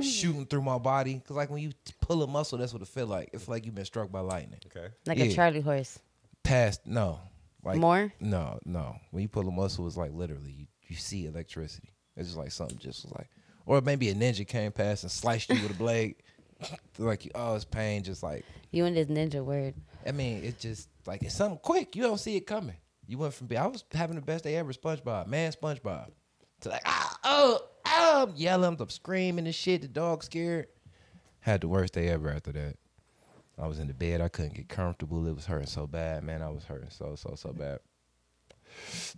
[0.02, 1.20] shooting through my body.
[1.26, 3.30] Cause like when you pull a muscle, that's what it feel like.
[3.32, 4.60] It feel like you've been struck by lightning.
[4.66, 4.88] Okay.
[5.06, 5.98] Like a Charlie horse.
[6.42, 7.20] Past no,
[7.64, 8.12] like More?
[8.20, 8.96] No, no.
[9.10, 11.92] When you pull a muscle, it's like literally you, you see electricity.
[12.16, 13.28] It's just like something just was like,
[13.64, 16.16] or maybe a ninja came past and sliced you with a blade.
[16.98, 18.02] like oh, it's pain.
[18.02, 19.74] Just like You and this ninja word.
[20.06, 21.94] I mean, it's just like it's something quick.
[21.96, 22.76] You don't see it coming.
[23.06, 26.10] You went from being I was having the best day ever, SpongeBob, man, SpongeBob,
[26.60, 27.60] to like ah oh
[27.94, 29.82] I'm yelling, I'm screaming and shit.
[29.82, 30.68] The dog scared.
[31.40, 32.76] Had the worst day ever after that.
[33.58, 34.20] I was in the bed.
[34.20, 35.26] I couldn't get comfortable.
[35.26, 36.42] It was hurting so bad, man.
[36.42, 37.80] I was hurting so so so bad.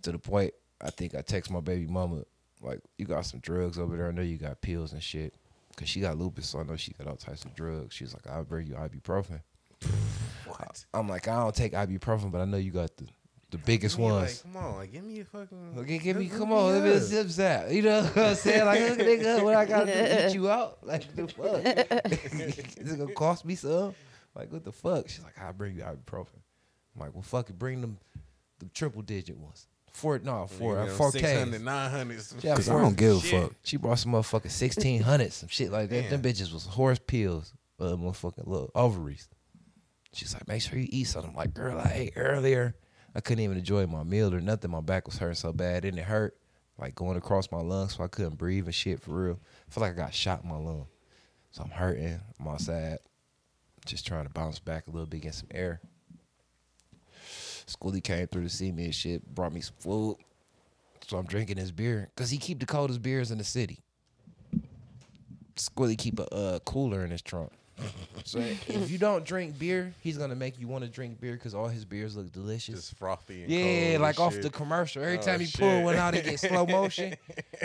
[0.01, 2.23] To the point, I think I text my baby mama
[2.61, 4.07] like, "You got some drugs over there?
[4.07, 5.35] I know you got pills and shit."
[5.77, 7.93] Cause she got lupus, so I know she got all types of drugs.
[7.95, 9.41] She was like, "I'll bring you ibuprofen."
[10.45, 10.85] What?
[10.93, 13.07] I'm like, I don't take ibuprofen, but I know you got the,
[13.57, 14.43] the biggest ones.
[14.45, 15.75] Like, come on, like, give me a fucking.
[15.77, 17.71] Okay, give me, come on, give me a zip zap.
[17.71, 18.65] You know what I'm saying?
[18.65, 20.77] Like, look, nigga, what I gotta do to eat you out?
[20.85, 21.61] Like, the fuck?
[22.77, 23.95] Is it gonna cost me some?
[24.35, 25.07] Like, what the fuck?
[25.09, 26.27] She's like, I'll bring you ibuprofen.
[26.95, 27.97] I'm like, well, fuck it, bring them
[28.59, 29.67] the triple digit ones.
[29.93, 31.63] Four, no, four, uh, You know, four 600, Ks.
[31.63, 32.21] 900.
[32.21, 32.69] some Yeah, shit.
[32.69, 33.53] I don't give a fuck.
[33.63, 36.09] She brought some motherfucking sixteen hundred, some shit like that.
[36.09, 39.29] Them bitches was horse pills, uh, motherfucking little ovaries.
[40.11, 41.31] She's like, make sure you eat something.
[41.31, 42.75] I'm like, girl, I ate earlier.
[43.15, 44.71] I couldn't even enjoy my meal or nothing.
[44.71, 46.35] My back was hurting so bad, and it hurt
[46.77, 49.39] like going across my lungs, so I couldn't breathe and shit for real.
[49.67, 50.87] I feel like I got shot in my lung,
[51.51, 52.19] so I'm hurting.
[52.39, 52.99] I'm outside,
[53.85, 55.79] just trying to bounce back a little bit, get some air.
[57.67, 60.17] Schoolie came through to see me and shit, brought me some food.
[61.07, 63.79] So I'm drinking his beer because he keep the coldest beers in the city.
[65.55, 67.51] Squilly keep a uh, cooler in his trunk.
[68.23, 71.53] So if you don't drink beer, he's gonna make you want to drink beer because
[71.53, 72.75] all his beers look delicious.
[72.75, 73.43] Just frothy.
[73.43, 74.41] And yeah, like off shit.
[74.43, 75.03] the commercial.
[75.03, 77.15] Every Oh, time he pull one out, it get slow motion,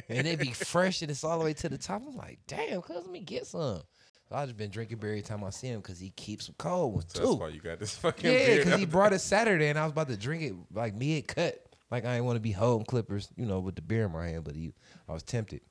[0.09, 2.03] and it be fresh and it's all the way to the top.
[2.07, 3.83] I'm like, damn, cuz let me get some.
[4.29, 6.55] So I just been drinking beer every time I see him because he keeps some
[6.59, 7.27] cold ones So too.
[7.27, 9.93] that's why you got this fucking Yeah, because he brought it Saturday, and I was
[9.93, 11.65] about to drink it like me mid cut.
[11.91, 14.29] Like I didn't want to be holding clippers, you know, with the beer in my
[14.29, 14.73] hand, but he,
[15.09, 15.63] I was tempted.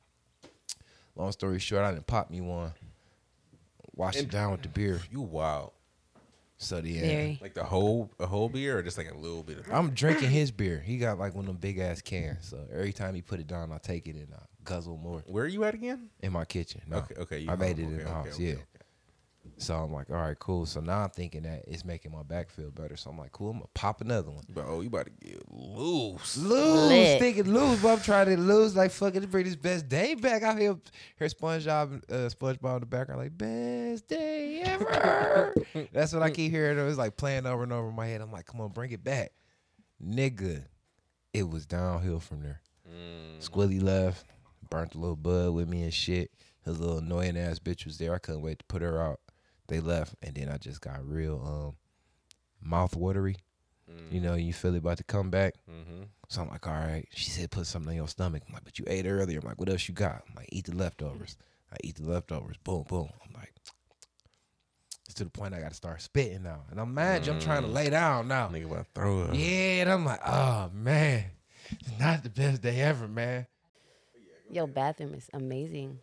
[1.15, 2.73] Long story short, I didn't pop me one.
[3.99, 5.01] Wash it down with the beer.
[5.12, 5.71] You wild.
[6.57, 7.39] So yeah, Very.
[7.41, 10.29] Like the whole a whole beer or just like a little bit of I'm drinking
[10.29, 10.79] his beer.
[10.79, 12.47] He got like one of them big ass cans.
[12.49, 15.43] So every time he put it down, I take it and I guzzle more Where
[15.43, 16.09] are you at again?
[16.21, 16.81] in my kitchen.
[16.88, 17.39] No, Okay, okay.
[17.39, 17.85] You I made home.
[17.85, 18.35] it in Okay, the okay, house.
[18.35, 18.55] okay, yeah.
[19.60, 19.65] Okay.
[19.65, 20.65] So I'm like, all right, cool.
[20.65, 22.95] So now I'm thinking that it's making my back feel better.
[22.98, 23.52] So I'm like, cool.
[23.52, 24.43] I'm gonna pop another one.
[24.50, 26.38] But oh, you about to get loose.
[26.38, 27.19] lose, Lit.
[27.19, 30.43] thinking lose, but I'm trying to lose like fucking to bring this best day back
[30.43, 30.78] I here.
[31.17, 35.54] Hear SpongeBob, uh, SpongeBob in the background, like best day ever.
[35.91, 36.78] That's what I keep hearing.
[36.78, 38.22] It was like playing over and over in my head.
[38.22, 39.32] I'm like, come on, bring it back,
[40.04, 40.63] nigga.
[41.34, 42.62] It was downhill from there.
[42.89, 43.48] Mm.
[43.48, 44.26] Squilly left,
[44.69, 46.32] burnt a little bud with me and shit.
[46.65, 48.13] His little annoying ass bitch was there.
[48.13, 49.19] I couldn't wait to put her out.
[49.69, 51.75] They left, and then I just got real um
[52.69, 53.38] mouth watery.
[54.12, 55.55] You know, you feel it about to come back.
[55.69, 56.03] Mm-hmm.
[56.27, 57.08] So I'm like, all right.
[57.12, 58.43] She said put something on your stomach.
[58.47, 59.39] I'm like, but you ate earlier.
[59.39, 60.23] I'm like, what else you got?
[60.27, 61.38] I'm like, eat the leftovers.
[61.71, 62.58] I eat the leftovers.
[62.63, 63.10] Boom, boom.
[63.25, 63.53] I'm like,
[65.05, 66.62] it's to the point I got to start spitting now.
[66.69, 67.27] And I'm mad.
[67.27, 68.47] I'm trying to lay down now.
[68.49, 69.32] Nigga about to throw up.
[69.34, 71.25] Yeah, and I'm like, oh man,
[71.71, 73.47] it's not the best day ever, man.
[74.51, 75.99] Yo, bathroom is amazing.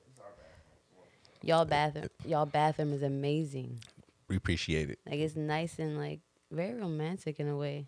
[1.42, 3.79] Y'all bathroom, y'all bathroom is amazing.
[4.29, 4.99] We appreciate it.
[5.07, 6.20] Like it's nice and like
[6.51, 7.87] very romantic in a way.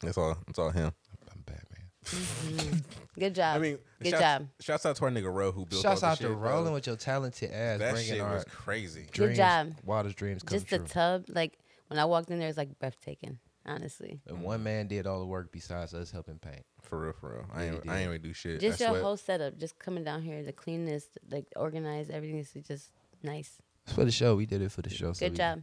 [0.00, 0.36] That's all.
[0.46, 0.92] That's all him.
[1.32, 1.88] I'm bad, man.
[2.04, 2.78] Mm-hmm.
[3.20, 3.56] Good job.
[3.56, 4.48] I mean, good shouts, job.
[4.60, 6.50] Shouts out to our nigga Ro who built Shouts all out this to shit, bro.
[6.50, 9.06] rolling with your talented ass, That bringing shit was crazy.
[9.12, 9.74] dreams, job.
[9.84, 10.78] wildest dreams come Just true.
[10.78, 13.38] the tub, like when I walked in there, it's like breathtaking.
[13.66, 16.64] Honestly, and one man did all the work besides us helping paint.
[16.82, 17.46] For real, for real.
[17.54, 18.06] I Yeah, ain't, I ain't did.
[18.06, 18.60] really do shit.
[18.60, 19.02] just I your sweat.
[19.02, 22.90] whole setup, just coming down here, the cleanness, like organized, everything is just
[23.22, 23.58] nice.
[23.84, 24.36] It's for the show.
[24.36, 25.12] We did it for the show.
[25.12, 25.62] Good we- job.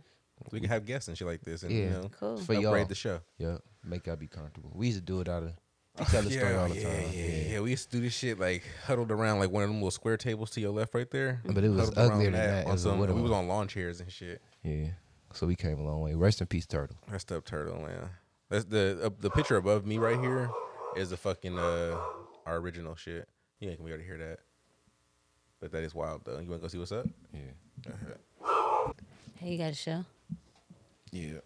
[0.52, 1.84] We can have guests and shit like this, and Yeah.
[1.84, 2.38] you know, Cool.
[2.38, 2.86] For upgrade y'all.
[2.86, 3.20] the show.
[3.38, 4.72] Yeah, make y'all be comfortable.
[4.74, 5.52] We used to do it out of.
[6.00, 7.10] We tell the story all the yeah, time.
[7.14, 7.52] yeah, yeah.
[7.56, 7.60] yeah.
[7.60, 10.16] We used to do this shit like huddled around like one of them little square
[10.16, 11.42] tables to your left, right there.
[11.44, 12.60] But it was Huddled uglier than that.
[12.62, 14.42] It on was some- we was on lawn chairs and shit.
[14.64, 14.92] Yeah.
[15.34, 16.14] So we came a long way.
[16.16, 16.96] Rest in peace, Turtle.
[17.12, 18.10] Rest up, turtle, man.
[18.50, 20.50] That's the uh, the picture above me right here
[20.96, 21.98] is the fucking uh
[22.46, 23.28] our original shit.
[23.60, 24.40] You ain't gonna be able to hear that,
[25.60, 26.40] but that is wild though.
[26.40, 27.06] You wanna go see what's up?
[27.34, 27.92] Yeah.
[29.38, 30.04] Hey, you got a show?
[31.12, 31.40] Yeah.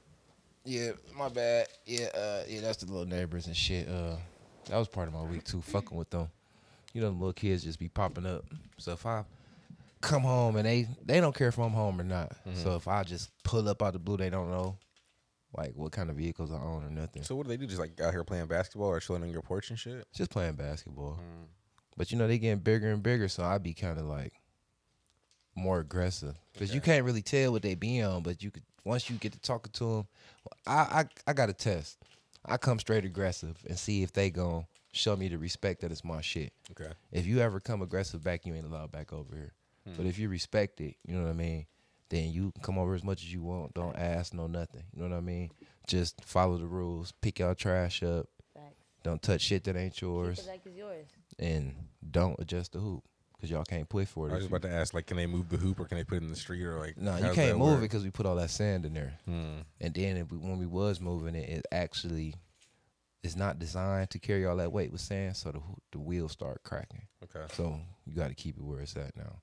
[0.65, 1.67] Yeah, my bad.
[1.85, 3.87] Yeah, uh, yeah, that's the little neighbors and shit.
[3.87, 4.15] Uh,
[4.69, 6.29] that was part of my week too, fucking with them.
[6.93, 8.45] You know, the little kids just be popping up.
[8.77, 9.25] So if I
[9.99, 12.31] come home and they they don't care if I'm home or not.
[12.55, 14.77] So if I just pull up out the blue, they don't know
[15.55, 17.23] like what kind of vehicles I own or nothing.
[17.23, 17.67] So what do they do?
[17.67, 20.05] Just like out here playing basketball or chilling on your porch and shit?
[20.13, 21.19] just playing basketball.
[21.19, 21.47] Mm.
[21.95, 24.33] But you know they getting bigger and bigger, so I'd be kind of like
[25.55, 28.23] more aggressive because you can't really tell what they be on.
[28.23, 30.07] But you could once you get to talking to them,
[30.65, 31.99] I I I got a test.
[32.45, 36.03] I come straight aggressive and see if they gon' show me the respect that it's
[36.03, 36.51] my shit.
[36.71, 36.91] Okay.
[37.11, 39.53] If you ever come aggressive back, you ain't allowed back over here.
[39.85, 40.07] But hmm.
[40.07, 41.65] if you respect it, you know what I mean.
[42.09, 43.73] Then you can come over as much as you want.
[43.73, 44.83] Don't ask no nothing.
[44.93, 45.51] You know what I mean.
[45.87, 47.11] Just follow the rules.
[47.21, 48.27] Pick your trash up.
[48.53, 48.75] Facts.
[49.03, 51.05] Don't touch shit that ain't yours Keep it like it's yours.
[51.39, 51.73] and
[52.11, 53.03] don't adjust the hoop
[53.35, 54.31] because y'all can't push for it.
[54.31, 55.97] I was if just about to ask, like, can they move the hoop or can
[55.97, 56.97] they put it in the street or like?
[56.97, 57.77] no, how you can't move work?
[57.79, 59.13] it because we put all that sand in there.
[59.25, 59.61] Hmm.
[59.81, 62.35] And then if we, when we was moving it, it actually
[63.23, 65.61] is not designed to carry all that weight with sand, so the
[65.93, 67.03] the wheels start cracking.
[67.23, 67.45] Okay.
[67.53, 69.41] So you got to keep it where it's at now.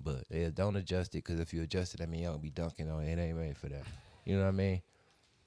[0.00, 2.90] But yeah, don't adjust it because if you adjust it, I mean y'all be dunking
[2.90, 3.12] on it.
[3.12, 3.82] It ain't made for that.
[4.24, 4.82] You know what I mean?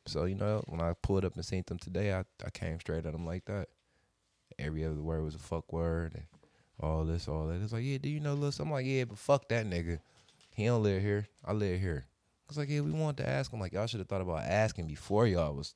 [0.08, 3.06] So you know when I pulled up and seen them today, I I came straight
[3.06, 3.70] at them like that.
[4.60, 6.26] Every other word was a fuck word and
[6.82, 7.62] all this, all that.
[7.62, 8.60] It's like, yeah, do you know this?
[8.60, 10.00] I'm like, yeah, but fuck that nigga.
[10.56, 11.28] He don't live here.
[11.46, 12.06] I live here.
[12.50, 13.60] It's like, yeah, we wanted to ask him.
[13.60, 15.74] Like, y'all should have thought about asking before y'all was,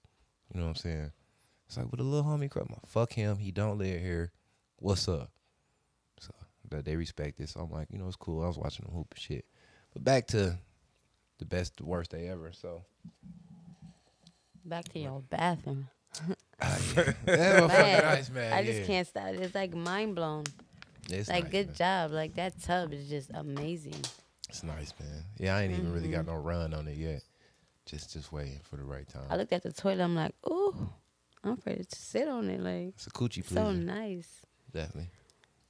[0.53, 1.11] you know what I'm saying?
[1.67, 3.38] It's like, with a little homie crap, fuck him.
[3.38, 4.32] He don't live here.
[4.78, 5.32] What's up?
[6.70, 7.49] That they respect it.
[7.49, 8.43] So I'm like, you know, it's cool.
[8.43, 9.45] I was watching them hoop and shit.
[9.93, 10.57] But back to
[11.39, 12.51] the best, the worst day ever.
[12.53, 12.84] So
[14.63, 15.88] Back to your bathroom.
[16.59, 18.53] that motherfucker Man, nice, man.
[18.53, 19.28] I just can't stop.
[19.28, 20.45] It's like mind blown.
[21.09, 21.76] It's like nice, good man.
[21.76, 22.11] job.
[22.11, 23.93] Like that tub is just amazing.
[24.49, 25.24] It's nice, man.
[25.38, 26.16] Yeah, I ain't even really Mm-hmm.
[26.16, 27.22] got no run on it yet.
[27.86, 29.26] Just just waiting for the right time.
[29.30, 30.01] I looked at the toilet.
[30.03, 30.89] I'm like, ooh,
[31.43, 32.59] I'm ready to sit on it.
[32.61, 33.53] Like It's a coochie pleaser.
[33.55, 34.30] so nice.
[34.72, 35.09] definitely.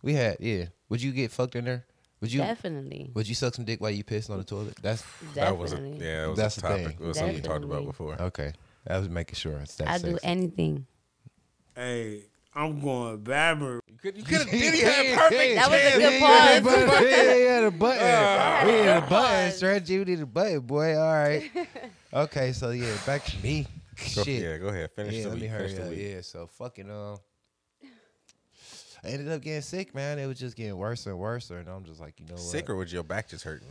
[0.05, 0.65] We had yeah.
[0.89, 1.85] Would you get fucked in there?
[2.21, 2.39] Would you?
[2.39, 3.11] Definitely.
[3.15, 4.75] Would you suck some dick while you pissing on the toilet?
[4.81, 5.01] That's
[5.33, 5.41] definitely.
[5.41, 6.87] That was a, yeah, it was That's a the topic.
[6.87, 6.97] thing.
[7.01, 8.21] It was something we talked about before.
[8.21, 8.53] okay.
[8.87, 9.57] I was making sure.
[9.57, 10.85] It's that I do anything.
[11.75, 13.79] Hey, I'm going Babber.
[13.89, 15.97] You could, you could have did he had perfect That was a chance.
[15.97, 17.03] good Yeah, pause.
[17.03, 18.01] yeah, yeah, yeah, the button.
[18.03, 18.63] Ah.
[18.65, 19.57] we need a Good button, pause.
[19.57, 19.89] stretch.
[19.89, 20.95] You need a button, boy.
[20.97, 21.51] All right.
[22.13, 23.67] Okay, so yeah, back to me.
[24.15, 24.41] Go, Shit.
[24.41, 24.89] yeah, go ahead.
[24.95, 25.89] Finish Yeah, the let me hurry Finish the up.
[25.89, 25.99] week.
[26.13, 27.17] Yeah, so fucking um,
[29.05, 30.19] I ended up getting sick, man.
[30.19, 32.41] It was just getting worse and worse, and I'm just like, you know what?
[32.41, 33.67] Sick or was your back just hurting?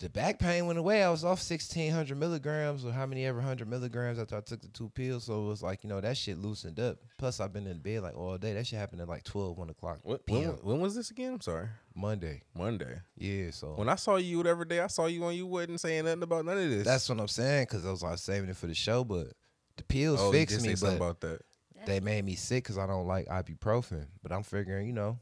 [0.00, 1.02] the back pain went away.
[1.04, 4.62] I was off sixteen hundred milligrams or how many ever hundred milligrams after I took
[4.62, 5.24] the two pills.
[5.24, 6.98] So it was like, you know, that shit loosened up.
[7.18, 8.54] Plus, I've been in bed like all day.
[8.54, 10.56] That shit happened at like 12, 1 o'clock What, p.m.
[10.62, 11.34] when, when was this again?
[11.34, 11.68] I'm sorry.
[11.94, 12.42] Monday.
[12.56, 13.00] Monday.
[13.16, 16.04] Yeah, so When I saw you whatever day I saw you on, you wasn't saying
[16.04, 16.84] nothing about none of this.
[16.84, 19.28] that's what I'm saying because I was like saving it for the show, but
[19.76, 21.42] the pills oh, fixed me, say something but about that.
[21.86, 24.06] They made me sick because I don't like ibuprofen.
[24.22, 25.18] But I'm figuring, you know,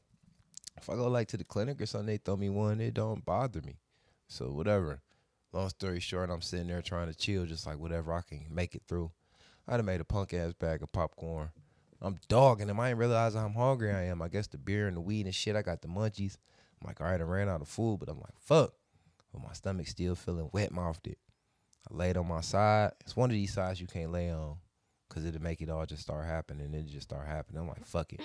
[0.76, 3.24] if I go like to the clinic or something, they throw me one, it don't
[3.24, 3.78] bother me.
[4.28, 5.00] So whatever.
[5.52, 8.74] Long story short, I'm sitting there trying to chill, just like whatever I can make
[8.74, 9.11] it through.
[9.66, 11.50] I'd have made a punk ass bag of popcorn.
[12.00, 12.78] I'm dogging them.
[12.78, 14.22] I ain't realizing how hungry I am.
[14.22, 15.56] I guess the beer and the weed and shit.
[15.56, 16.36] I got the munchies.
[16.80, 18.72] I'm like, all right, I ran out of food, but I'm like, fuck.
[19.32, 21.09] But my stomach still feeling wet mouthed.
[21.09, 22.92] I laid on my side.
[23.00, 24.56] It's one of these sides you can't lay on
[25.09, 26.66] because it'll make it all just start happening.
[26.66, 27.61] And it just start happening.
[27.62, 28.20] I'm like, fuck it.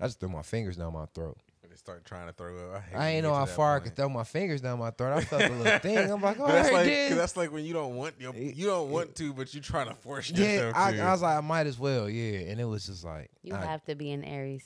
[0.00, 1.36] I just threw my fingers down my throat.
[1.60, 2.82] When they start trying to throw up.
[2.84, 3.84] hate I ain't know how that far I point.
[3.90, 5.16] could throw my fingers down my throat.
[5.18, 5.98] I felt a little thing.
[6.10, 7.08] I'm like, all But that's like then.
[7.10, 9.88] 'cause that's like when you don't want your, you don't want to, but you're trying
[9.88, 11.00] to force Yeah, yourself I, to.
[11.00, 12.38] I was like, I might as well, yeah.
[12.50, 14.64] And it was just like, You I, have to be an Aries.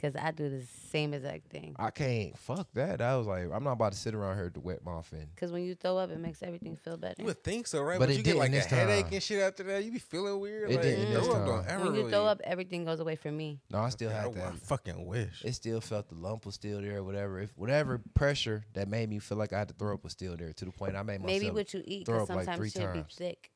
[0.00, 1.74] Because I do the same exact thing.
[1.76, 3.00] I can't fuck that.
[3.00, 5.26] I was like, I'm not about to sit around here with the wet mouth and
[5.34, 7.16] Because when you throw up, it makes everything feel better.
[7.18, 7.98] you would think so, right?
[7.98, 9.14] But But, it you get like a this headache time.
[9.14, 9.82] and shit after that.
[9.84, 10.70] You be feeling weird.
[10.70, 11.66] It like, didn't this throw up don't time.
[11.68, 13.58] ever when you really- throw up, everything goes away from me.
[13.70, 14.52] no, I still I, had that.
[14.52, 15.42] I fucking wish.
[15.44, 17.40] It still felt the lump was still there, whatever.
[17.40, 20.36] If whatever pressure that made me feel like I had to throw up was still
[20.36, 21.42] there, to the point I made myself.
[21.42, 23.14] Maybe what you eat, throw because up like sometimes three shit be times.
[23.16, 23.50] thick.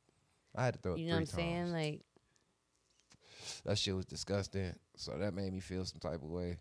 [0.57, 1.73] I had to throw up You know what three I'm saying?
[1.73, 2.01] Like,
[3.65, 4.75] that shit was disgusting.
[4.97, 6.59] So that made me feel some type of way.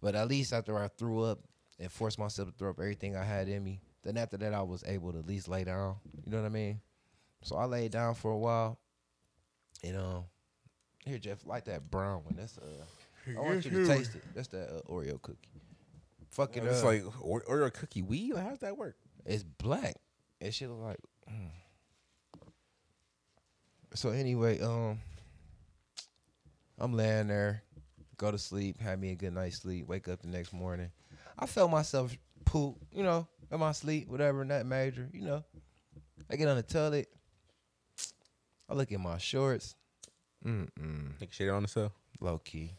[0.00, 1.40] But at least after I threw up
[1.78, 4.62] and forced myself to throw up everything I had in me, then after that I
[4.62, 5.96] was able to at least lay down.
[6.24, 6.80] You know what I mean?
[7.42, 8.78] So I laid down for a while.
[9.84, 10.24] And um,
[11.04, 12.34] here Jeff, like that brown one.
[12.36, 12.84] That's uh,
[13.36, 14.22] I want you to taste it.
[14.34, 15.48] That's that uh, Oreo cookie.
[16.30, 16.84] Fuck it It's up.
[16.86, 18.34] like or, or cookie weed.
[18.34, 18.96] Like, how's that work?
[19.24, 19.94] It's black.
[20.40, 20.98] It shit look like.
[21.30, 21.50] mm.
[23.94, 24.98] So anyway, um,
[26.78, 27.62] I'm laying there,
[28.16, 30.90] go to sleep, have me a good night's sleep, wake up the next morning.
[31.38, 35.44] I felt myself poop, you know, in my sleep, whatever, not major, you know.
[36.30, 37.08] I get on the toilet.
[38.68, 39.74] I look at my shorts.
[40.44, 41.18] Mm mm.
[41.20, 41.92] Nigga shit on itself.
[42.20, 42.72] Low key.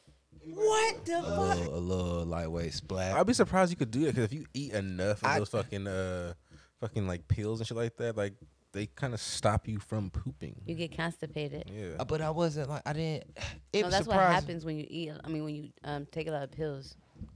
[0.46, 3.16] What the A little, a little lightweight splat.
[3.18, 5.50] I'd be surprised you could do that because if you eat enough of I- those
[5.50, 6.34] fucking uh
[6.80, 8.34] fucking like pills and shit like that, like
[8.72, 10.56] they kind of stop you from pooping.
[10.66, 11.72] you get constipated.
[11.74, 11.92] Yeah.
[12.00, 13.26] Uh, But I wasn't like I didn't.
[13.74, 15.12] It no, that's what happens when you eat.
[15.24, 16.96] I mean, when you um, take a lot of pills.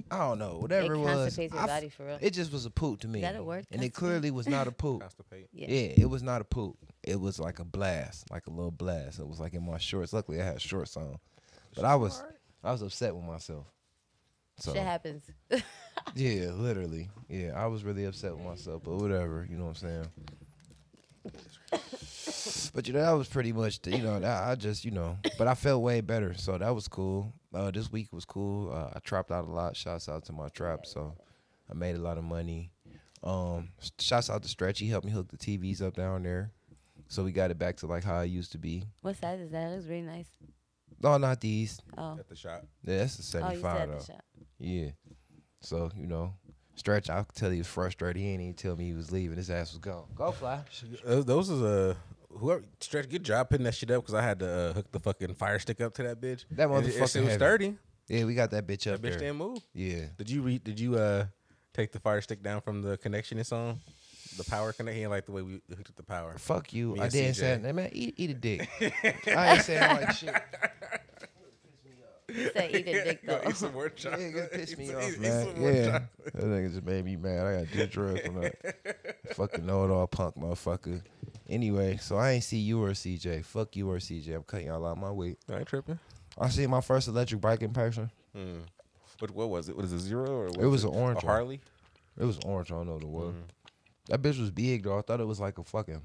[0.10, 0.58] I don't know.
[0.60, 1.36] Whatever it it, was.
[1.36, 2.18] constipates your I f- body for real.
[2.22, 3.22] It just was a poop to me.
[3.22, 3.66] That'll work.
[3.72, 5.04] And it clearly was not a poop.
[5.04, 5.48] Constipate.
[5.52, 5.68] yeah.
[5.68, 6.78] yeah, it was not a poop.
[7.04, 9.20] It was like a blast, like a little blast.
[9.20, 10.14] It was like in my shorts.
[10.14, 11.18] Luckily, I had shorts on,
[11.76, 12.24] but I was
[12.64, 13.68] I was upset with myself.
[14.58, 15.24] So Shit happens.
[16.16, 18.84] yeah, literally, yeah, I was really upset with myself.
[18.84, 20.06] But whatever, you know what I'm saying.
[22.74, 25.18] But you know that was pretty much the, you know that I just you know
[25.38, 27.34] but I felt way better so that was cool.
[27.54, 28.72] Uh, this week was cool.
[28.74, 29.76] Uh, I trapped out a lot.
[29.78, 30.86] Shouts out to my trap.
[30.86, 31.16] So
[31.70, 32.72] I made a lot of money.
[33.24, 34.80] Um, s- shouts out to Stretch.
[34.80, 36.52] He helped me hook the TVs up down there.
[37.10, 38.84] So we got it back to like how it used to be.
[39.02, 39.68] what size is that?
[39.72, 40.28] It looks really nice.
[41.02, 41.80] No, not these.
[41.98, 42.66] Oh, At the shop.
[42.84, 43.98] Yeah, that's the oh, you 75 said though.
[44.00, 44.24] the shop.
[44.58, 44.90] Yeah.
[45.62, 46.34] So, you know,
[46.76, 48.22] Stretch, I could tell he was frustrated.
[48.22, 49.38] He didn't even tell me he was leaving.
[49.38, 50.06] His ass was gone.
[50.16, 50.62] Go fly.
[51.06, 51.96] Uh, those is a
[52.36, 53.10] whoever stretch.
[53.10, 55.60] Good job putting that shit up because I had to uh, hook the fucking fire
[55.60, 56.46] stick up to that bitch.
[56.52, 57.34] That And it- it, motherfucker was heavy.
[57.36, 57.76] sturdy.
[58.08, 59.02] Yeah, we got that bitch up.
[59.02, 59.20] That bitch there.
[59.20, 59.60] didn't move.
[59.74, 60.06] Yeah.
[60.18, 60.64] Did you read?
[60.64, 61.26] Did you uh
[61.74, 63.80] take the fire stick down from the connection it's on?
[64.38, 66.36] The power connection, like the way we hooked up the power.
[66.40, 66.94] Fuck you.
[66.96, 67.40] Me I didn't CJ.
[67.40, 67.76] say that.
[67.76, 68.68] Man, eat, eat a dick.
[69.28, 70.34] I ain't saying like shit.
[72.36, 73.50] You said eat a dick Go though.
[73.50, 74.36] eat some more Yeah, chocolate.
[74.36, 75.46] it pissed Eat me some- off, eat- eat man.
[75.56, 75.86] some Yeah.
[75.86, 76.10] chocolate.
[76.34, 77.46] That nigga just made me mad.
[77.46, 79.16] I got to do drugs from that.
[79.36, 81.02] Fucking know it all punk motherfucker.
[81.50, 83.46] Anyway, so I ain't see you or CJ.
[83.46, 84.36] Fuck you or CJ.
[84.36, 85.36] I'm cutting y'all out of my way.
[85.50, 86.00] I ain't tripping.
[86.40, 88.10] I seen my first electric bike in person.
[88.36, 88.60] Hmm.
[89.20, 89.76] What what was it?
[89.76, 91.32] Was it a zero or what It was an a orange one.
[91.34, 91.62] Harley?
[92.20, 92.72] It was orange.
[92.72, 93.34] I don't know what it was.
[93.36, 93.42] Mm.
[94.10, 94.98] That bitch was big though.
[94.98, 96.02] I thought it was like a fucking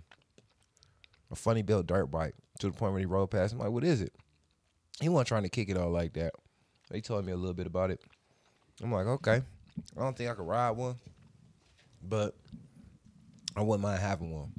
[1.30, 2.34] a funny built dirt bike.
[2.60, 4.12] To the point where he rode past, I'm like, "What is it?"
[5.00, 6.32] He wasn't trying to kick it all like that.
[6.92, 8.00] He told me a little bit about it.
[8.82, 9.42] I'm like, okay.
[9.96, 10.96] I don't think I could ride one,
[12.02, 12.34] but
[13.56, 14.52] I wouldn't mind having one,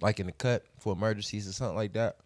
[0.00, 2.16] like in the cut for emergencies or something like that.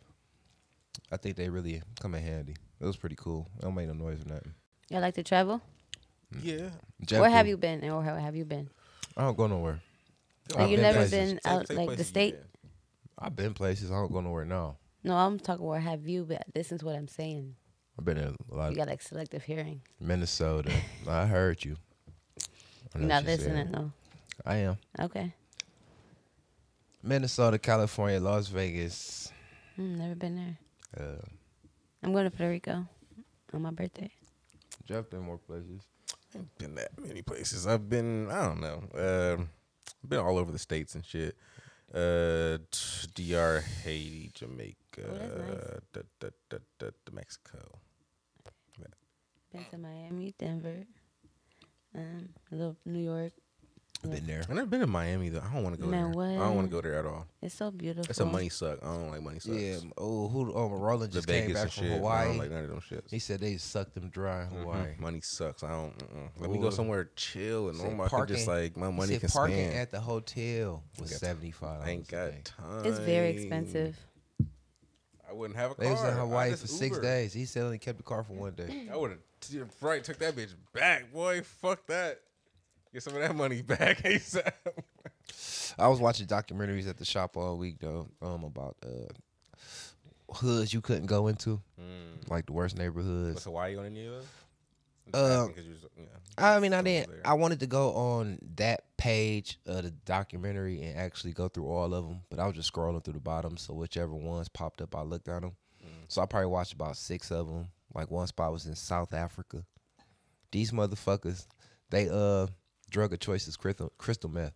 [1.10, 2.56] I think they really come in handy.
[2.80, 3.48] It was pretty cool.
[3.58, 4.54] It don't make no noise or nothing.
[4.88, 5.60] Y'all like to travel?
[6.42, 6.70] Yeah.
[7.04, 7.82] Jeff Where have you been?
[7.82, 8.68] And where have you been?
[9.16, 9.80] I don't go nowhere.
[10.56, 11.32] I've you never places.
[11.32, 12.34] been out take like the state?
[12.34, 12.44] been.
[13.18, 13.90] I've been places.
[13.90, 14.76] I don't go nowhere now.
[15.02, 16.40] No, I'm talking where have you been?
[16.54, 17.54] Listen to what I'm saying.
[17.98, 19.82] I've been in a lot You got like selective hearing.
[20.00, 20.72] Minnesota.
[21.08, 21.76] I heard you.
[22.94, 23.46] I know You're not what you said.
[23.52, 23.92] listening though.
[24.46, 24.76] I am.
[25.00, 25.34] Okay.
[27.02, 29.32] Minnesota, California, Las Vegas.
[29.76, 30.58] Hmm, never been there.
[31.06, 31.22] Uh,
[32.02, 32.86] I'm going to Puerto Rico
[33.54, 34.10] on my birthday.
[34.86, 35.82] Jeff been more places.
[36.34, 37.66] I ain't been that many places.
[37.66, 38.82] I've been, I don't know.
[39.38, 39.48] Um,
[40.06, 41.36] been all over the states and shit.
[41.92, 42.58] Uh,
[43.14, 45.80] DR, Haiti, Jamaica, Oh, nice.
[45.92, 47.58] da, da, da, Mexico.
[49.52, 50.84] Been to Miami, Denver,
[51.96, 53.32] um, a little New York.
[54.02, 54.40] I've been there.
[54.42, 55.42] I've never been to Miami though.
[55.46, 56.22] I don't want to go Man, there.
[56.40, 57.26] I don't want to go there at all.
[57.42, 58.06] It's so beautiful.
[58.08, 58.78] It's a money suck.
[58.82, 59.56] I don't like money sucks.
[59.58, 59.76] Yeah.
[59.98, 60.52] Oh, who?
[60.54, 61.92] Oh, Roland the just came back and from shit.
[61.92, 62.26] I Hawaii.
[62.28, 63.10] don't like none of them shits.
[63.10, 64.60] he said they sucked them dry in Mhm.
[64.62, 64.94] Hawaii.
[64.98, 65.62] Money sucks.
[65.62, 65.98] I don't.
[65.98, 66.28] Mm-mm.
[66.38, 68.06] Let me go somewhere chill and Said normal.
[68.06, 69.74] I can just like my money can parking spend.
[69.74, 71.82] at the hotel was seventy five.
[71.82, 72.84] I ain't got time.
[72.86, 73.98] It's very expensive.
[75.28, 75.84] I wouldn't have a car.
[75.84, 77.32] They was in Hawaii just for six days.
[77.32, 78.88] He said only kept the car for one day.
[78.92, 81.42] I would have right took that bitch back, boy.
[81.42, 82.20] Fuck that.
[82.92, 84.52] Get some of that money back ASAP.
[85.78, 89.12] I was watching documentaries at the shop all week though, um, about uh
[90.34, 91.60] hoods you couldn't go into,
[92.28, 93.44] like the worst Was neighborhoods.
[93.44, 94.26] Hawaii on any of those?
[95.12, 97.12] Uh, you was, you know, I mean, I didn't.
[97.24, 101.92] I wanted to go on that page of the documentary and actually go through all
[101.94, 103.56] of them, but I was just scrolling through the bottom.
[103.56, 105.52] So whichever ones popped up, I looked at them.
[106.08, 107.68] So I probably watched about six of them.
[107.94, 109.64] Like one spot was in South Africa.
[110.52, 111.46] These motherfuckers,
[111.90, 112.46] they uh
[112.90, 114.52] drug of choice is crystal crystal meth.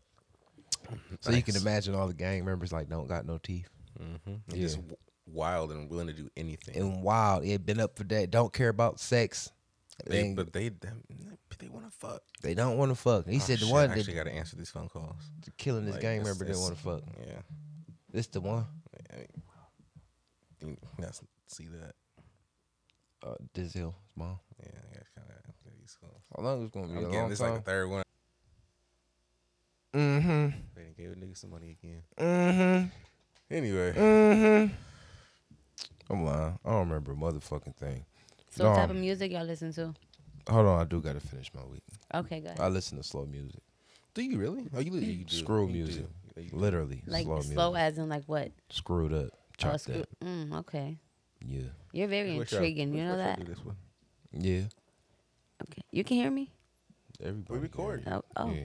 [1.20, 3.68] So you can imagine all the gang members like don't got no teeth
[3.98, 4.40] Mhm.
[4.48, 4.56] Yeah.
[4.60, 4.80] Just
[5.26, 6.76] wild and willing to do anything.
[6.76, 7.44] and wild.
[7.44, 8.30] It been up for that.
[8.30, 9.50] Don't care about sex.
[10.06, 11.04] they, They, but they them-
[11.58, 12.22] they want to fuck.
[12.42, 13.26] they don't want to fuck.
[13.28, 15.22] He Oh, said the shit, one I actually got to answer these phone calls.
[15.56, 17.02] killing this Like, gang member didn't want to fuck.
[17.24, 17.40] Yeah.
[18.10, 18.66] This the one.
[19.12, 19.28] I mean,
[20.60, 21.94] think- let's see that.
[23.22, 24.40] Uh, this hill, mom.
[24.60, 25.34] Yeah, I got kind of.
[26.36, 26.94] How long is gonna be?
[26.98, 27.52] I'm a long this time.
[27.52, 28.02] like the third one.
[29.94, 30.46] Mm-hmm.
[30.74, 32.02] They done gave a nigga some money again.
[32.18, 32.86] Mm-hmm.
[33.54, 34.74] Anyway, Mm-hmm.
[36.10, 36.58] I'm lying.
[36.64, 38.04] I don't remember a motherfucking thing.
[38.50, 38.96] So what type Dom.
[38.96, 39.94] of music y'all listen to?
[40.48, 41.82] Hold on, I do gotta finish my week.
[42.14, 42.58] Okay, good.
[42.60, 43.62] I listen to slow music,
[44.12, 44.66] do you really?
[44.76, 45.34] Oh, you, li- you do.
[45.36, 46.06] Screw You music.
[46.36, 46.42] do.
[46.42, 46.56] You do.
[46.56, 47.82] literally like slow slow music.
[47.82, 48.52] as in like what?
[48.70, 50.08] Screwed up, Oh, chopped screw- up.
[50.22, 50.98] mm, okay.
[51.46, 52.94] Yeah, You're very What y'all- intriguing.
[52.94, 53.38] You know what y'all that?
[53.40, 53.76] do this one?
[54.32, 54.62] yeah.
[55.62, 55.82] Okay.
[55.90, 56.50] You can hear me?
[57.22, 57.54] Everybody.
[57.54, 58.02] We record.
[58.06, 58.50] Oh, oh.
[58.52, 58.62] Yeah.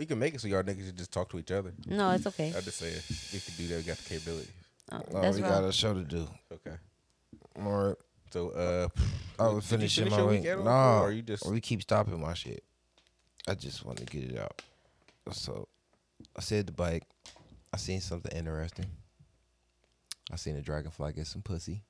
[0.00, 1.74] We can make it so y'all niggas should just talk to each other.
[1.86, 2.54] no, it's okay.
[2.56, 2.90] I just say
[3.34, 3.76] we can do that.
[3.76, 4.50] We got the capabilities.
[4.90, 5.50] Oh, Oh, that's we wrong.
[5.52, 6.26] got a show to do.
[6.50, 6.76] Okay.
[7.62, 7.96] All right.
[8.30, 8.88] So, uh,
[9.38, 10.40] I did was you finishing finish my your week.
[10.40, 12.64] week at all, No, or you just we keep stopping my shit.
[13.46, 14.62] I just want to get it out.
[15.32, 15.68] So,
[16.34, 17.02] I said the bike.
[17.70, 18.86] I seen something interesting.
[20.32, 21.82] I seen a dragonfly get some pussy.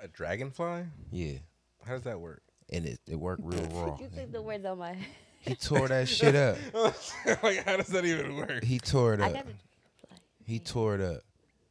[0.00, 0.86] a dragonfly?
[1.12, 1.38] Yeah,
[1.84, 2.42] How does that work?
[2.72, 3.96] and it, it worked real raw.
[4.00, 5.06] You took the words on my head.
[5.46, 6.56] He tore that shit up.
[7.42, 8.64] like, how does that even work?
[8.64, 9.34] He tore it I up.
[9.34, 9.52] got the
[10.44, 11.22] He tore it up.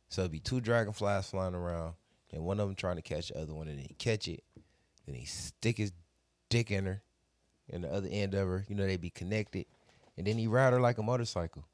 [0.09, 1.93] So it'd be two dragonflies flying around,
[2.31, 4.43] and one of them trying to catch the other one, and he catch it,
[5.05, 5.91] then he stick his
[6.49, 7.01] dick in her,
[7.71, 9.65] and the other end of her, you know, they be connected,
[10.17, 11.65] and then he ride her like a motorcycle.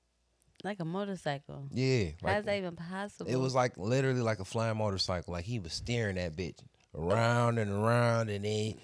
[0.63, 1.67] like a motorcycle.
[1.71, 3.29] Yeah, How's like that even possible?
[3.29, 5.33] it was like literally like a flying motorcycle.
[5.33, 6.57] Like he was steering that bitch
[6.95, 8.75] around and around, and then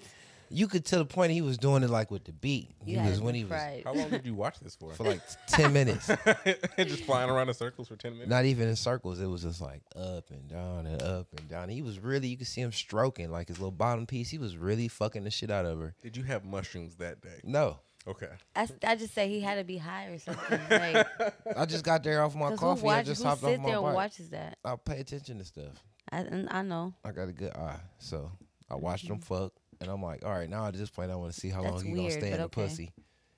[0.50, 2.70] you could tell the point he was doing it like with the beat.
[2.84, 3.82] He You was when he was fried.
[3.84, 4.92] How long did you watch this for?
[4.92, 6.06] for like ten minutes.
[6.78, 8.30] just flying around in circles for ten minutes.
[8.30, 9.20] Not even in circles.
[9.20, 11.68] It was just like up and down and up and down.
[11.68, 14.30] He was really, you could see him stroking like his little bottom piece.
[14.30, 15.94] He was really fucking the shit out of her.
[16.02, 17.40] Did you have mushrooms that day?
[17.44, 17.78] No,
[18.08, 18.28] Okay.
[18.56, 20.60] I, I just say he had to be high or something.
[20.70, 21.06] Like,
[21.56, 22.80] I just got there off my coffee.
[22.80, 23.94] who, watch, I just hopped off sit my there and bike.
[23.94, 24.56] watches that?
[24.64, 25.84] I pay attention to stuff.
[26.10, 26.94] I, I know.
[27.04, 28.30] I got a good eye, so
[28.70, 29.34] I watched him mm-hmm.
[29.34, 31.62] fuck, and I'm like, all right, now at this point, I want to see how
[31.62, 32.62] long That's he gonna weird, stay in the okay.
[32.62, 32.92] pussy.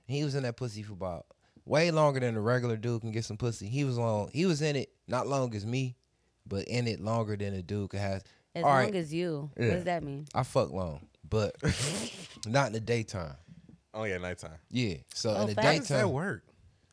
[0.09, 1.27] And he was in that pussy for about
[1.67, 3.69] way longer than a regular dude can get some pussy.
[3.69, 4.31] He was on.
[4.33, 5.97] He was in it not long as me,
[6.47, 8.23] but in it longer than a dude could have.
[8.55, 8.95] As All long right.
[8.95, 9.51] as you.
[9.57, 9.67] Yeah.
[9.69, 10.27] What does that mean?
[10.35, 11.55] I fuck long, but
[12.47, 13.35] not in the daytime.
[13.95, 14.59] Oh yeah, nighttime.
[14.71, 14.95] Yeah.
[15.15, 15.67] So Oh, in the facts.
[15.67, 16.45] How does that daytime, work?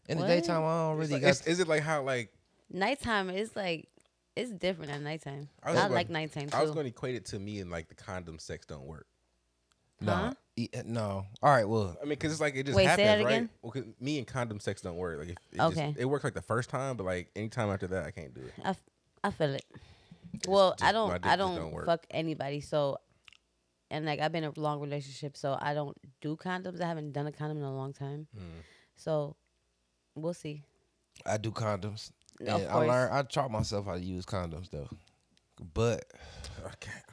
[0.09, 0.29] in the What?
[0.29, 1.29] daytime, I don't really like- got.
[1.29, 2.31] is, is it like how like
[2.71, 3.87] Nighttime is like,
[4.35, 5.47] it's different at nighttime.
[5.63, 6.57] I I, gonna- like nighttime too.
[6.57, 9.07] I was going to equate it to me and like the condom sex don't work.
[9.99, 10.33] No, Huh?
[10.55, 11.25] E- no.
[11.43, 13.33] All right, well, I mean, because it's like it just Wait, say happens, that right?
[13.33, 13.49] again?
[13.61, 15.19] Well, 'cause me and condom sex don't work.
[15.19, 15.87] Like, if it Okay.
[15.89, 18.41] just, it works like the first time, but like anytime after that, I can't do
[18.41, 18.53] it.
[18.63, 18.81] I, f-
[19.23, 19.65] I feel it.
[20.47, 21.11] Well, I just- don't.
[21.11, 21.85] I just don't, don't work.
[21.85, 22.61] fuck anybody.
[22.61, 22.97] So,
[23.89, 26.81] and like I've been in a long relationship, so I don't do condoms.
[26.81, 28.27] I haven't done a condom in a long time.
[28.35, 28.41] Mm.
[28.95, 29.35] So,
[30.15, 30.63] we'll see.
[31.25, 32.11] I do condoms.
[32.41, 32.87] Of I course.
[32.87, 33.13] learned.
[33.13, 34.89] I taught myself how to use condoms though.
[35.73, 36.05] But
[36.65, 37.03] I can't.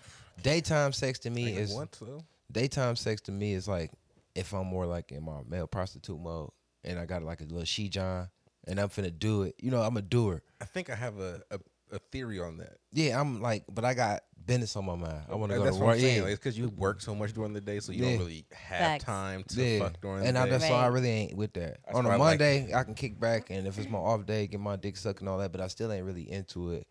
[0.42, 2.22] daytime sex to me I is want to.
[2.52, 3.90] Daytime sex to me is like
[4.34, 6.50] if I'm more like in my male prostitute mode
[6.84, 8.28] and I got like a little she john
[8.66, 9.54] and I'm finna do it.
[9.60, 10.42] You know, I'm a doer.
[10.60, 11.58] I think I have a, a,
[11.92, 12.78] a theory on that.
[12.92, 15.20] Yeah, I'm like, but I got business on my mind.
[15.30, 15.94] I want to go That's to what work.
[15.96, 16.16] I'm saying.
[16.16, 18.10] Yeah, Like, it's because you work so much during the day, so you Yeah.
[18.10, 19.04] don't really have Facts.
[19.04, 19.78] time to yeah.
[19.80, 20.50] fuck during and the I day.
[20.52, 21.78] just so I really ain't with that.
[21.84, 23.98] That's on why I a like- Monday, I can kick back, and if it's my
[23.98, 25.52] off day, get my dick sucked and all that.
[25.52, 26.86] But I still ain't really into it.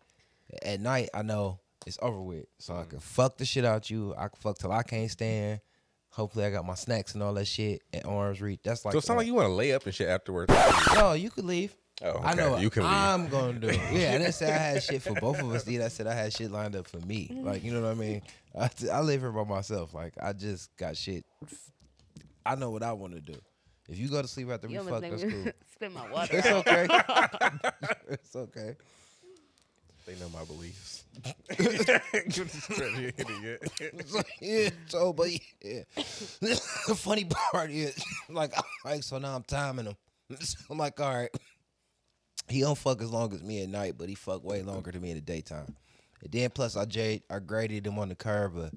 [0.62, 2.80] At night, I know it's over with, so Mm.
[2.82, 4.14] I can fuck the shit out you.
[4.16, 5.60] I can fuck till I can't stand.
[6.10, 8.60] Hopefully, I got my snacks and all that shit at arm's reach.
[8.62, 10.52] That's like so it sounds like you want to lay up and shit afterwards.
[10.94, 11.74] No, you could leave.
[12.02, 12.40] Oh, I okay.
[12.40, 12.92] know what You can leave.
[12.92, 13.66] I'm gonna do.
[13.68, 15.64] Yeah, I didn't say I had shit for both of us.
[15.64, 17.30] Dude, I said I had shit lined up for me.
[17.42, 18.22] Like, you know what I mean?
[18.58, 19.92] I, I live here by myself.
[19.94, 21.24] Like, I just got shit.
[22.46, 23.34] I know what I want to do.
[23.88, 25.52] If you go to sleep after we You fuck, almost made that's me cool.
[25.72, 26.36] spit my water.
[26.36, 26.66] It's out.
[26.66, 26.88] okay.
[28.08, 28.76] it's okay.
[30.06, 31.04] They know my beliefs.
[31.48, 34.06] Give this credit, idiot.
[34.06, 35.30] So, yeah, so but
[35.62, 35.82] yeah.
[35.96, 39.96] the funny part is like I'm like so now I'm timing him.
[40.40, 41.30] So I'm like, all right.
[42.48, 45.00] He don't fuck as long as me at night, but he fuck way longer than
[45.00, 45.74] me in the daytime.
[46.22, 48.72] And then plus I jade, I graded him on the curve of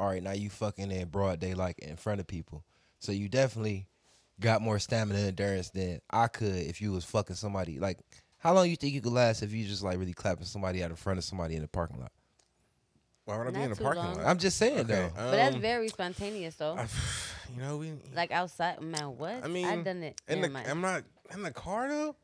[0.00, 2.64] all right, now you fucking in broad daylight in front of people.
[3.00, 3.86] So you definitely
[4.40, 7.78] got more stamina and endurance than I could if you was fucking somebody.
[7.78, 7.98] Like,
[8.40, 10.90] how long you think you could last if you just like really clapping somebody out
[10.90, 12.10] in front of somebody in the parking lot?
[13.26, 14.14] Why would I be Not in the too parking long.
[14.16, 14.26] lot?
[14.26, 15.10] I'm just saying Okay, though.
[15.14, 16.76] But that's um, very spontaneous, though.
[17.54, 17.92] you know, we.
[18.14, 19.16] like outside, man.
[19.18, 19.44] What?
[19.44, 20.20] I mean, I done it.
[20.26, 20.68] in Never the, mind.
[20.68, 22.16] I'm not in the car though.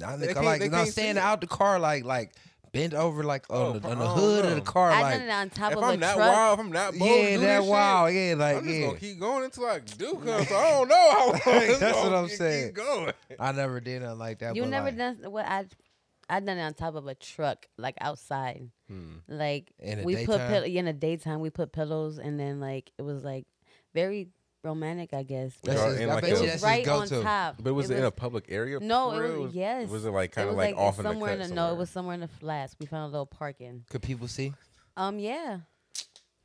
[0.00, 1.26] Nah, They nigga, can't- like they not can't see standing it.
[1.26, 2.32] out the car, like like
[2.74, 5.00] bent over, like Oh, on, the, on the I don't hood of the car, I
[5.02, 6.32] like done it on top if of I'm a that truck.
[6.34, 8.58] wild, if I'm that bold, yeah, do that this wow, Shit, yeah, like yeah.
[8.58, 8.86] I'm just yeah.
[8.86, 10.44] gonna keep going until I do come.
[10.44, 11.78] So I don't know how long.
[11.80, 12.66] That's what I'm saying.
[12.68, 13.12] Keep going.
[13.40, 14.56] I never did nothing like that.
[14.56, 15.64] You never like, done what I
[16.28, 18.70] I done it on top of a truck, like outside.
[18.88, 19.16] Hmm.
[19.28, 22.60] Like In the we put pill- yeah, in the daytime we put pillows and then
[22.60, 23.46] like it was like
[23.94, 24.28] very
[24.64, 25.52] romantic, I guess.
[25.62, 27.08] That's Y'all his, in I like bet a- it you was that's right his on
[27.08, 27.22] go-to.
[27.22, 27.56] top.
[27.62, 28.80] But was it, in a public area?
[28.80, 29.42] No, for it real?
[29.42, 29.88] was yes.
[29.90, 31.62] Was it like kind of was, like, off in the somewhere cut in the, no,
[31.62, 31.78] it somewhere?
[31.78, 32.76] was somewhere in the flats.
[32.78, 33.84] We found a little parking.
[33.90, 34.52] Could people see?
[34.96, 35.58] Um, yeah,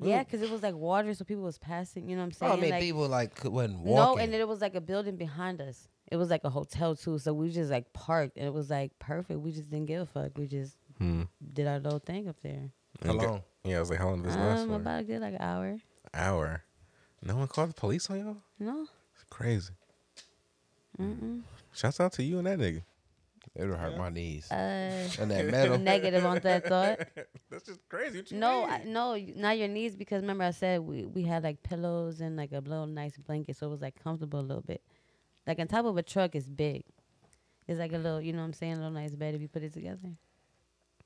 [0.01, 2.09] yeah, because it was like water, so people was passing.
[2.09, 2.59] You know what I'm Oh, saying?
[2.59, 3.95] I mean, like, people like could, wasn't walking.
[3.95, 5.87] no, and then it was like a building behind us.
[6.11, 8.97] It was like a hotel too, so we just like parked, and it was like
[8.99, 9.39] perfect.
[9.39, 10.37] We just didn't give a fuck.
[10.37, 11.23] We just Hmm.
[11.53, 12.71] did our little thing up there.
[13.05, 13.43] How long?
[13.63, 14.75] Yeah, I was like, how long does this last Um, for?
[14.75, 15.77] about a good like hour.
[16.13, 16.63] hour.
[17.23, 18.37] No one called the police on y'all?
[18.59, 19.73] No, It's crazy.
[20.99, 21.41] mm-mm.
[21.73, 22.81] Shouts out to you and that nigga.
[23.55, 24.49] It'll hurt my knees.
[24.51, 24.55] Uh,
[25.19, 25.77] and that metal.
[25.77, 26.99] negative on that thought.
[27.49, 28.19] That's just crazy.
[28.19, 28.65] What you No.
[28.65, 32.37] I, no, not your knees because remember I said we we had like pillows and
[32.37, 34.81] like a little nice blanket, so it was like comfortable a little bit.
[35.47, 36.83] Like on top of a truck is big.
[37.67, 39.47] It's like a little, you know what I'm saying, a little nice bed if you
[39.47, 40.09] put it together.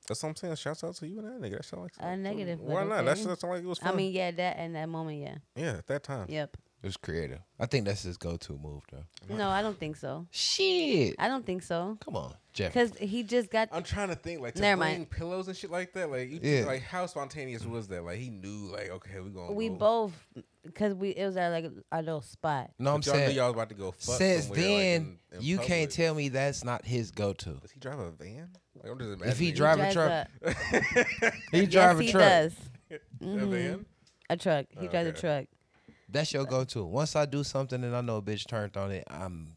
[0.06, 0.56] That's what I'm saying.
[0.56, 1.56] Shouts out to you and that nigga.
[1.56, 3.04] That sound like Uh, negative, but Why not?
[3.04, 3.22] That okay.
[3.30, 5.86] shit sound like it was I mean, yeah, that and that moment, yeah, yeah, at
[5.86, 6.26] that time.
[6.28, 6.56] yep.
[6.82, 7.38] It was creative.
[7.58, 9.34] I think that's his go-to move, though.
[9.34, 10.26] No, I don't think so.
[10.30, 11.14] Shit.
[11.18, 12.74] I don't think so Come on, Jeff.
[12.74, 13.70] because he just got.
[13.72, 15.10] I'm trying to think like to Never bring mind.
[15.10, 16.10] pillows and shit like that.
[16.10, 16.66] Like you, Yeah.
[16.66, 18.04] like how spontaneous was that?
[18.04, 19.48] Like he knew like okay we going.
[19.48, 19.74] To We go.
[19.76, 20.26] both,
[20.62, 22.70] because we it was our like our little spot.
[22.78, 23.90] No, I'm But y'all knew saying y'all was about to go.
[23.92, 25.00] Fuck since somewhere, like, then
[25.32, 25.68] in- in you public.
[25.68, 27.54] can't tell me that's not his go-to.
[27.62, 28.50] Does he drive a van?
[28.84, 30.54] Like, I'm just If he drive a drives truck,
[31.22, 32.22] a- he yes, drive a he truck.
[32.22, 32.54] does.
[32.90, 33.50] a Mhm.
[33.50, 33.86] van.
[34.30, 34.66] A truck.
[34.78, 35.20] He drives a Okay.
[35.20, 35.44] truck.
[36.08, 36.84] That's your go-to.
[36.84, 39.56] Once I do something and I know a bitch turned on it, I'm.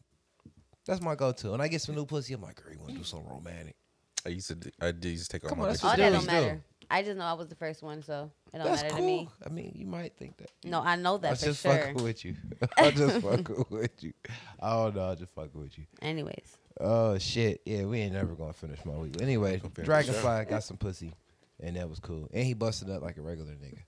[0.86, 1.52] That's my go-to.
[1.52, 3.76] And I get some new pussy, I'm like, girl, you want to do something romantic?
[4.24, 4.54] I used to.
[4.56, 5.90] do- I did used to take all Come my on, that's bitches.
[5.90, 6.46] All that dudes don't do.
[6.48, 6.62] matter.
[6.90, 9.00] I just know I was the first one, so it don't That's matter cool.
[9.00, 9.28] to me.
[9.44, 10.50] I mean, you might think that.
[10.64, 11.72] No, I know that I for just sure.
[11.72, 12.34] fucking with you.
[12.76, 14.12] I just fucking with you.
[14.60, 15.84] Oh no, I just fucking with you.
[16.02, 17.60] Anyways, Oh shit.
[17.66, 19.20] Yeah, we ain't never gonna finish my week.
[19.20, 21.12] Anyway, Gonna Dragonfly got some pussy,
[21.60, 22.28] and that was cool.
[22.32, 23.80] And he busted up like a regular nigga,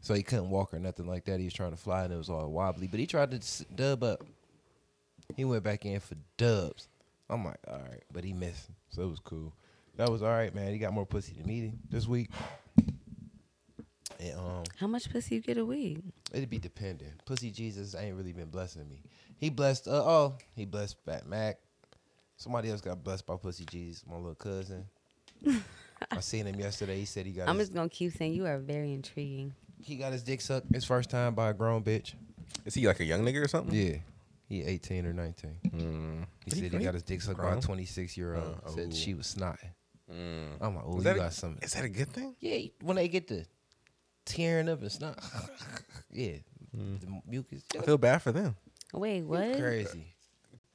[0.00, 1.38] so he couldn't walk or nothing like that.
[1.38, 2.86] He was trying to fly, and it was all wobbly.
[2.86, 4.22] But he tried to s- dub up.
[5.36, 6.88] He went back in for dubs.
[7.30, 9.52] I'm like, all right, but he missed, so it was cool.
[9.96, 10.72] That was all right, man.
[10.72, 12.30] He got more pussy than me this week.
[14.20, 15.98] And um, how much pussy you get a week?
[16.32, 17.24] It'd be dependent.
[17.24, 19.02] Pussy Jesus ain't really been blessing me.
[19.36, 19.88] He blessed.
[19.88, 21.58] Uh, oh, he blessed Fat Mac.
[22.36, 24.04] Somebody else got blessed by Pussy Jesus.
[24.08, 24.84] My little cousin.
[26.10, 26.98] I seen him yesterday.
[26.98, 29.54] He said he got I'm his, just gonna keep saying you are very intriguing.
[29.80, 32.14] he got his dick sucked his first time by a grown bitch.
[32.64, 33.74] Is he like a young nigga or something?
[33.74, 33.96] Yeah,
[34.48, 35.50] he 18 or 19.
[35.68, 36.26] Mm.
[36.44, 36.82] He Is said he great?
[36.82, 38.58] got his dick sucked by a 26 year old.
[38.66, 38.94] Uh, said ooh.
[38.94, 39.70] she was snotting.
[40.12, 40.56] Mm.
[40.60, 41.58] I'm like, oh, Is you that a- got some.
[41.62, 42.34] Is that a good thing?
[42.40, 43.46] Yeah, when they get the
[44.24, 45.18] tearing up and snot.
[46.12, 46.36] yeah,
[46.76, 47.00] Mm.
[47.00, 47.62] the mucus.
[47.78, 48.56] I feel bad for them.
[48.94, 49.58] Wait, what?
[49.58, 50.06] Crazy.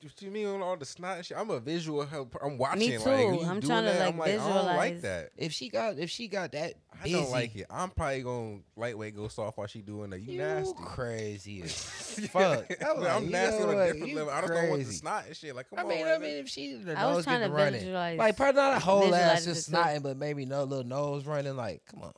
[0.03, 1.35] What you mean on all the snot and shit?
[1.37, 2.35] I'm a visual help.
[2.41, 2.79] I'm watching.
[2.79, 3.09] Me Like, too.
[3.09, 5.01] you I'm doing trying to, that, like, I'm like, I don't like visualize.
[5.01, 5.29] that.
[5.37, 7.65] If she got, if she got that, I don't like it.
[7.69, 10.19] I'm probably gonna lightweight go soft while she doing that.
[10.21, 10.73] You, You nasty.
[10.85, 11.73] crazy as
[12.29, 12.65] fuck.
[12.79, 12.89] Yeah.
[12.91, 14.33] I'm, like, I'm nasty on a different You level.
[14.33, 14.97] I just don't want the crazy.
[14.99, 15.55] snot and shit.
[15.55, 15.87] Like, come I on.
[15.89, 16.21] mean, I man.
[16.21, 18.79] mean, if she the I was trying getting to running, visualize- like probably not a
[18.79, 21.55] whole ass just it snotting, but maybe no little nose running.
[21.57, 22.13] Like, come on,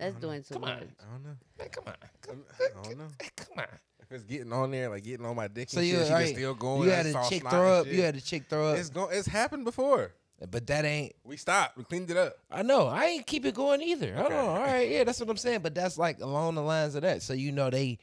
[0.00, 0.68] That's doing too Come on.
[0.70, 0.88] much.
[1.00, 1.36] I don't know.
[1.58, 3.08] man, come on, come, I don't know.
[3.36, 3.64] come on.
[4.00, 6.12] If it's getting on there, like getting on my dick, So and you, shit, she
[6.12, 6.82] right, can still going.
[6.82, 7.86] you had a chick throw up.
[7.86, 9.04] You had a chick throw up, It's go.
[9.08, 10.12] It's happened before.
[10.50, 11.12] but that ain't.
[11.22, 11.76] We stopped.
[11.76, 12.34] We cleaned it up.
[12.50, 12.86] I know.
[12.88, 14.14] I ain't keep it going either.
[14.16, 14.34] I Okay.
[14.34, 14.46] know.
[14.48, 15.60] All right, yeah, that's what I'm saying.
[15.60, 17.22] But that's like along the lines of that.
[17.22, 17.98] So you know they,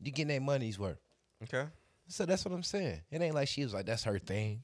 [0.00, 0.98] you getting their money's worth.
[1.44, 1.64] Okay.
[2.08, 3.00] So that's what I'm saying.
[3.10, 4.62] It ain't like she was like that's her thing,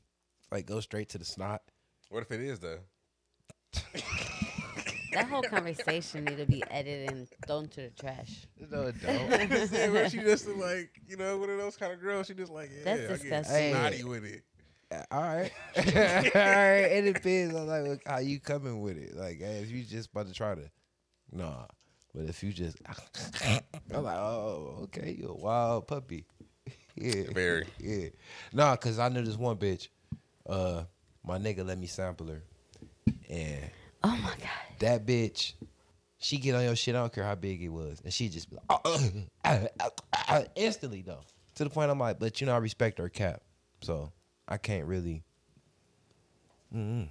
[0.50, 1.62] like go straight to the snot.
[2.10, 2.80] What if it is though?
[5.12, 8.46] That whole conversation need to be edited and thrown to the trash.
[8.70, 9.30] No, it don't.
[9.72, 12.26] yeah, where she just like you know one of those kind of girls.
[12.26, 13.70] She just like yeah, That's I get disgusting.
[13.72, 14.42] snotty with it.
[15.10, 15.52] All right.
[15.76, 16.88] All right.
[16.90, 19.16] It depends on like how you coming with it.
[19.16, 20.70] Like hey, if you just about to try to,
[21.30, 21.66] nah.
[22.14, 22.76] But if you just,
[23.94, 26.26] I'm like, oh, okay, you a wild puppy.
[26.94, 27.24] yeah.
[27.32, 27.66] Very.
[27.78, 28.08] Yeah.
[28.52, 29.88] Nah, cause I knew this one bitch.
[30.46, 30.84] Uh,
[31.24, 32.42] my nigga let me sample her,
[33.30, 33.70] and
[34.04, 34.48] Oh my god.
[34.80, 35.52] that bitch,
[36.18, 36.94] she get on your shit.
[36.94, 38.98] I don't care how big it was, and she just be like, "Uh, uh,
[39.44, 39.88] uh, uh,
[40.28, 41.20] uh," instantly though.
[41.56, 43.42] To the point I'm like, but you know I respect her cap,
[43.80, 44.12] so
[44.48, 45.22] I can't really.
[46.74, 47.08] Mm-mm.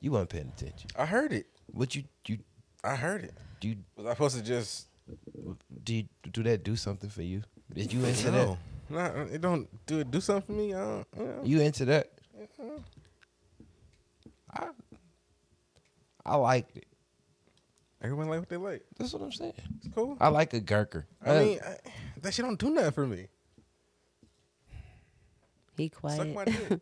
[0.00, 0.90] You weren't paying attention.
[0.96, 1.46] I heard it.
[1.72, 2.38] What you you
[2.82, 3.34] I heard it.
[3.60, 3.68] do?
[3.68, 4.86] You, Was I supposed to just
[5.84, 7.42] do you, do that do something for you?
[7.74, 8.56] Did you into that?
[8.88, 9.28] no?
[9.32, 10.10] It don't do it.
[10.10, 10.74] Do something for me.
[10.74, 11.36] I don't, you know.
[11.36, 11.46] that?
[11.46, 12.10] You into that?
[14.54, 14.66] I
[16.24, 16.86] I liked it.
[18.02, 18.84] Everyone like what they like.
[18.98, 19.52] That's what I'm saying.
[19.78, 20.16] It's cool.
[20.20, 21.04] I like a gurker.
[21.24, 21.76] I mean, I,
[22.22, 23.26] that shit don't do nothing for me.
[25.76, 26.34] He Suck quiet.
[26.34, 26.68] my dick.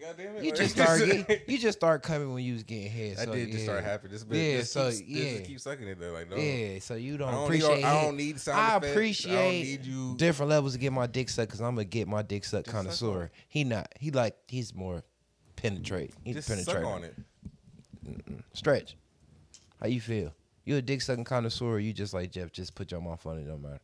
[0.00, 0.44] God damn it.
[0.44, 3.18] You just start getting, you just start coming when you was getting head.
[3.20, 3.64] I so, did just yeah.
[3.64, 4.12] start happening.
[4.12, 5.30] This bitch, Yeah, just so, keeps, yeah.
[5.34, 6.10] just keep sucking it though.
[6.12, 6.36] Like no.
[6.36, 7.76] Yeah, so you don't, I don't appreciate.
[7.76, 8.92] need, I don't need sound I effects.
[8.92, 10.14] appreciate I don't need you.
[10.16, 12.74] different levels to get my dick sucked because I'm gonna get my dick sucked Just
[12.76, 13.22] suck connoisseur.
[13.22, 13.92] on He not.
[14.00, 15.04] He like he's more
[15.54, 16.12] penetrate.
[16.24, 16.76] He's Just penetrate.
[16.78, 17.14] suck on it.
[18.52, 18.96] Stretch.
[19.80, 20.32] How you feel?
[20.64, 21.66] You a dick sucking connoisseur?
[21.66, 22.52] Or you just like Jeff?
[22.52, 23.44] Just put your mouth on it.
[23.44, 23.80] Don't matter.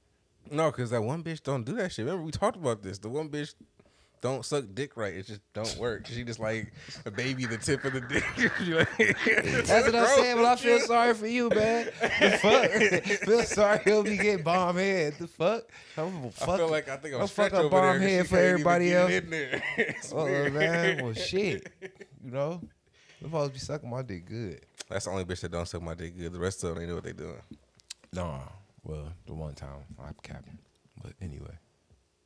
[0.50, 2.04] No, because that one bitch don't do that shit.
[2.04, 2.98] Remember we talked about this.
[2.98, 3.54] The one bitch
[4.20, 5.14] don't suck dick right.
[5.14, 6.06] It just don't work.
[6.06, 6.72] She just like
[7.04, 8.24] a baby, the tip of the dick.
[8.68, 10.36] Like- That's what I'm saying.
[10.36, 11.86] But I feel sorry for you, man.
[12.20, 13.18] The fuck?
[13.28, 15.14] feel sorry he'll be getting bomb head.
[15.18, 15.64] The fuck?
[15.96, 16.56] I'm I fuck.
[16.58, 17.98] feel like I think I'm I'll stretch fuck a over there.
[17.98, 19.10] head for everybody else.
[19.10, 19.62] it In there.
[20.12, 21.70] Oh man, well shit.
[22.24, 22.60] You know,
[23.20, 24.60] I'm supposed to be sucking my dick good.
[24.88, 26.32] That's the only bitch that don't suck my dick good.
[26.32, 27.40] The rest of them, they know what they doing.
[28.12, 28.40] No,
[28.84, 30.58] well, the one time I'm capping.
[31.02, 31.58] But anyway,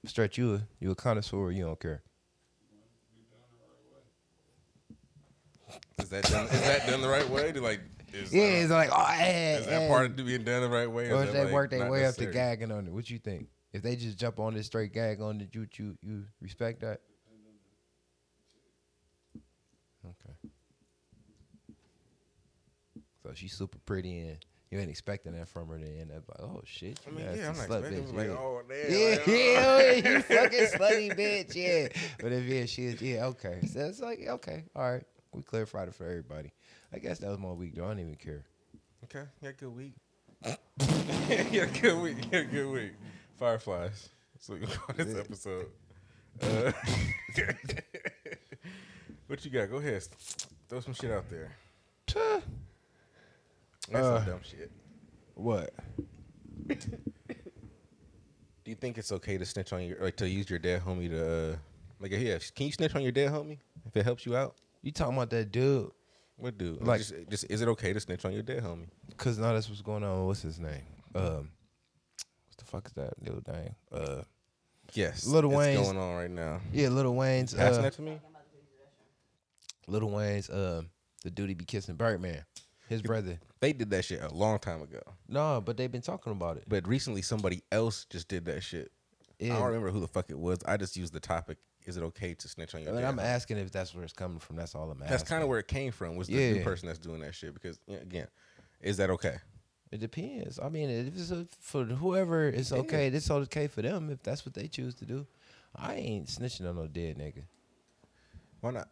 [0.05, 1.37] stretch you a you a connoisseur.
[1.37, 2.03] or You don't care.
[5.99, 7.53] Is that done, is that done the right way?
[7.53, 7.81] To like,
[8.13, 10.91] is, Yeah, uh, it's like oh, eh, is that part of being done the right
[10.91, 11.11] way?
[11.11, 12.93] or is if that, they like, work their not way up to gagging on it.
[12.93, 13.49] What you think?
[13.73, 17.01] If they just jump on this straight gag on it, you you you respect that?
[20.05, 20.51] Okay.
[23.33, 25.79] So she's super pretty and you ain't expecting that from her.
[25.79, 27.01] Then that's like, oh shit.
[27.07, 28.35] I mean, yeah, I'm not slut bitch, like, yeah.
[28.35, 28.93] oh damn.
[28.93, 29.79] Yeah, like, oh.
[29.79, 31.89] yeah, you fucking slutty bitch, yeah.
[32.21, 33.61] But if yeah, she is, yeah, okay.
[33.73, 35.05] So it's like, okay, all right.
[35.33, 36.53] We clarified it for everybody.
[36.93, 37.87] I guess that was my week, though.
[37.87, 38.45] I don't even care.
[39.05, 39.95] Okay, you had a good week.
[41.53, 42.17] you a good week.
[42.31, 42.93] You a good week.
[43.39, 44.11] Fireflies.
[44.35, 45.67] That's what we call this episode.
[46.43, 46.73] Uh,
[49.27, 49.71] what you got?
[49.71, 50.03] Go ahead.
[50.69, 52.53] Throw some shit out there.
[53.91, 54.71] That's Uh, some dumb shit.
[55.35, 55.73] What?
[58.65, 61.09] Do you think it's okay to snitch on your, like to use your dead homie
[61.11, 61.57] to, uh,
[62.01, 64.55] like, yeah, can you snitch on your dead homie if it helps you out?
[64.83, 65.91] You talking about that dude?
[66.37, 66.79] What dude?
[66.79, 68.89] Like- Like, just, just is it okay to snitch on your dead homie?
[69.09, 70.27] Because now that's what's going on.
[70.27, 70.83] What's his name?
[71.15, 71.51] Um,
[72.15, 73.75] what the fuck is that little name?
[73.91, 74.23] Uh,
[74.95, 76.61] Yes, Little it's Wayne's- going on right now.
[76.73, 77.55] yeah, Lil Wayne's.
[77.55, 78.21] Passing Uh, that to me.
[79.87, 80.51] Lil Wayne's.
[80.51, 80.91] Um,
[81.23, 82.45] the dude he be kissing Birdman,
[82.93, 83.39] his brother.
[83.61, 86.65] They did that shit a long time ago, No, but they've been talking about it.
[86.69, 88.93] but recently somebody else just did that shit.
[89.41, 90.59] I don't remember who the fuck it was.
[90.67, 91.59] I just used the topic.
[91.85, 92.91] Is it okay to snitch on your?
[92.91, 94.55] I mean, dead I'm asking if that's where it's coming from.
[94.55, 95.11] That's all I'm asking.
[95.11, 96.15] That's kind of where it came from.
[96.15, 97.53] Was the new person that's doing that shit?
[97.53, 98.29] Because yeah, again,
[98.81, 99.39] is that okay?
[99.91, 100.61] It depends.
[100.61, 103.09] I mean, if it's a, for whoever, it's okay.
[103.09, 105.27] It's okay for them if that's what they choose to do.
[105.75, 107.43] I ain't snitching on no dead nigga
[108.61, 108.89] Why not?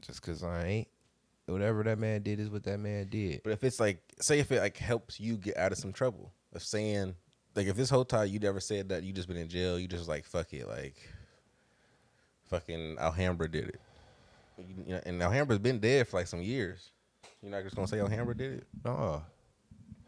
[0.00, 0.88] just cause I ain't.
[1.48, 3.40] Whatever that man did is what that man did.
[3.42, 6.30] But if it's like, say, if it like helps you get out of some trouble,
[6.52, 7.14] of saying,
[7.54, 9.88] like, if this whole time you never said that, you just been in jail, you
[9.88, 10.96] just like, fuck it, like,
[12.50, 13.80] fucking Alhambra did it,
[14.86, 16.90] you, know, and Alhambra's been dead for like some years.
[17.42, 18.66] You're not just gonna say Alhambra did it?
[18.84, 19.22] No,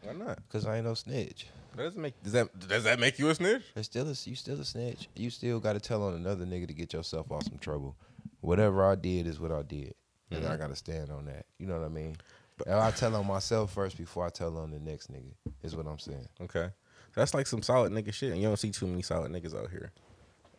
[0.03, 0.39] Why not?
[0.49, 1.47] cause I ain't no snitch.
[1.75, 3.63] That doesn't make does that does that make you a snitch?
[3.75, 5.07] It's still a, you still a snitch.
[5.15, 7.95] You still got to tell on another nigga to get yourself out some trouble.
[8.41, 9.93] Whatever I did is what I did,
[10.31, 10.61] and I mm-hmm.
[10.61, 11.45] got to stand on that.
[11.57, 12.17] You know what I mean?
[12.65, 15.33] And I tell on myself first before I tell on the next nigga.
[15.63, 16.27] Is what I'm saying.
[16.41, 16.69] Okay,
[17.15, 19.69] that's like some solid nigga shit, and you don't see too many solid niggas out
[19.69, 19.91] here.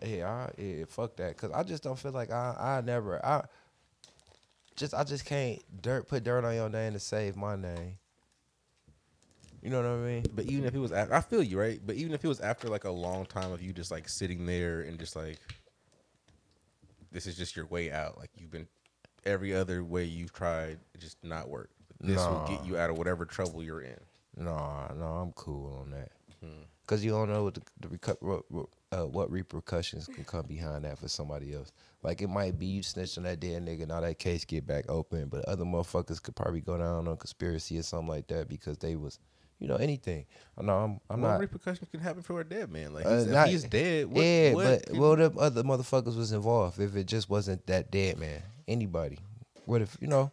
[0.01, 3.45] Hey, I yeah, fuck that, cause I just don't feel like I I never I
[4.77, 7.99] just I just can't dirt put dirt on your name to save my name.
[9.63, 10.27] You know what I mean?
[10.35, 11.81] But even if it was, after, I feel you right.
[11.85, 14.45] But even if it was after like a long time of you just like sitting
[14.45, 15.39] there and just like,
[17.13, 18.19] this is just your way out.
[18.19, 18.67] Like you've been
[19.25, 21.71] every other way you've tried, just not work.
[22.01, 23.99] This will get you out of whatever trouble you're in.
[24.37, 26.11] No, no, I'm cool on that.
[26.87, 30.45] Cause you don't know what the, the recu- what, what, uh, what repercussions can come
[30.47, 31.73] behind that for somebody else.
[32.03, 34.87] Like it might be you snitched on that dead nigga, now that case get back
[34.89, 38.79] open, but other motherfuckers could probably go down on conspiracy or something like that because
[38.79, 39.21] they was,
[39.63, 40.27] you know, anything.
[40.61, 41.41] No, I'm I'm what not.
[41.41, 42.93] repercussions can happen for a dead man?
[42.93, 44.07] Like Uh, he's, if not- he's dead.
[44.11, 46.79] What, yeah, what but can- well, the other motherfuckers was involved.
[46.81, 49.19] If it just wasn't that dead man, anybody.
[49.65, 50.33] What if you know,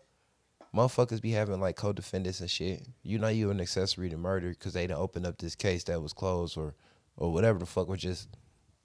[0.75, 2.87] motherfuckers be having like co-defendants and shit.
[3.03, 6.01] You know, you an accessory to murder because they done opened up this case that
[6.01, 6.73] was closed or
[7.17, 8.29] or whatever the fuck was just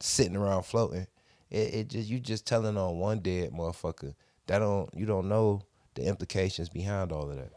[0.00, 1.06] sitting around floating.
[1.50, 4.14] It, it just you just telling on one dead motherfucker.
[4.46, 5.62] That don't you don't know
[5.94, 7.52] the implications behind all of that.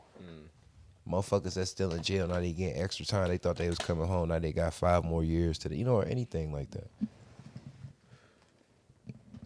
[1.07, 3.29] Motherfuckers that's still in jail now they getting extra time.
[3.29, 4.29] They thought they was coming home.
[4.29, 6.89] Now they got five more years to the you know or anything like that.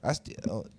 [0.03, 0.69] I still uh,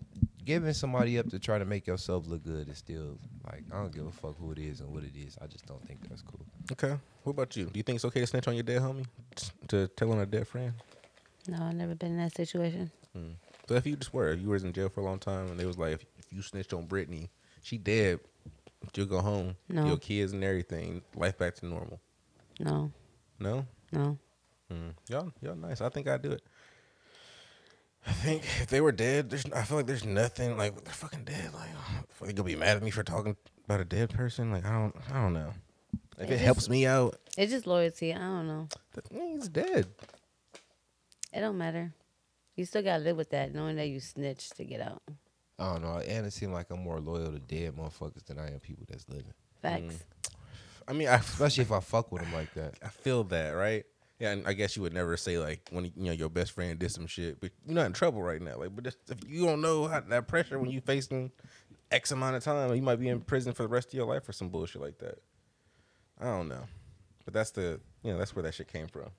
[0.44, 3.16] giving somebody up to try to make yourself look good is still
[3.46, 5.36] like I don't give a fuck who it is and what it is.
[5.40, 6.44] I just don't think that's cool.
[6.72, 6.98] Okay.
[7.22, 7.66] What about you?
[7.66, 9.06] Do you think it's okay to snitch on your dead homie?
[9.68, 10.72] To tell on a dead friend?
[11.46, 12.90] No, I've never been in that situation.
[13.12, 13.32] Hmm.
[13.68, 15.58] So if you just were, if you was in jail for a long time, and
[15.58, 17.30] they was like, if, if you snitched on Brittany,
[17.62, 18.20] she dead,
[18.96, 19.86] you'll go home, No.
[19.86, 22.00] your kids and everything, life back to normal.
[22.60, 22.92] No,
[23.40, 24.18] No, no.
[24.70, 24.94] mm.
[25.08, 25.80] y'all, y'all nice.
[25.80, 26.42] I think I'd do it.
[28.06, 31.24] I think if they were dead, there's, I feel like there's nothing like they're fucking
[31.24, 31.52] dead.
[31.54, 31.70] Like,
[32.20, 34.50] are they gonna be mad at me for talking about a dead person?
[34.50, 35.52] Like, I don't, I don't know.
[36.18, 38.12] If It's it just- helps me out, It's just loyalty.
[38.12, 38.68] I don't know.
[39.10, 39.86] he's dead.
[41.32, 41.92] It don't matter.
[42.56, 45.02] You still gotta live with that, knowing that you snitched to get out.
[45.62, 45.98] I don't know.
[45.98, 49.08] And it seems like I'm more loyal to dead motherfuckers than I am people that's
[49.08, 49.32] living.
[49.62, 49.94] Facts.
[49.94, 49.98] Mm.
[50.88, 52.74] I mean, I, Especially if I fuck with them like that.
[52.82, 53.84] I feel that, right?
[54.18, 56.76] Yeah, and I guess you would never say like when you know your best friend
[56.78, 58.56] did some shit, but you're not in trouble right now.
[58.56, 61.30] Like, but just, if you don't know how, that pressure when you facing
[61.92, 64.24] X amount of time, you might be in prison for the rest of your life
[64.24, 65.18] for some bullshit like that.
[66.20, 66.64] I don't know,
[67.24, 69.10] but that's the you know that's where that shit came from.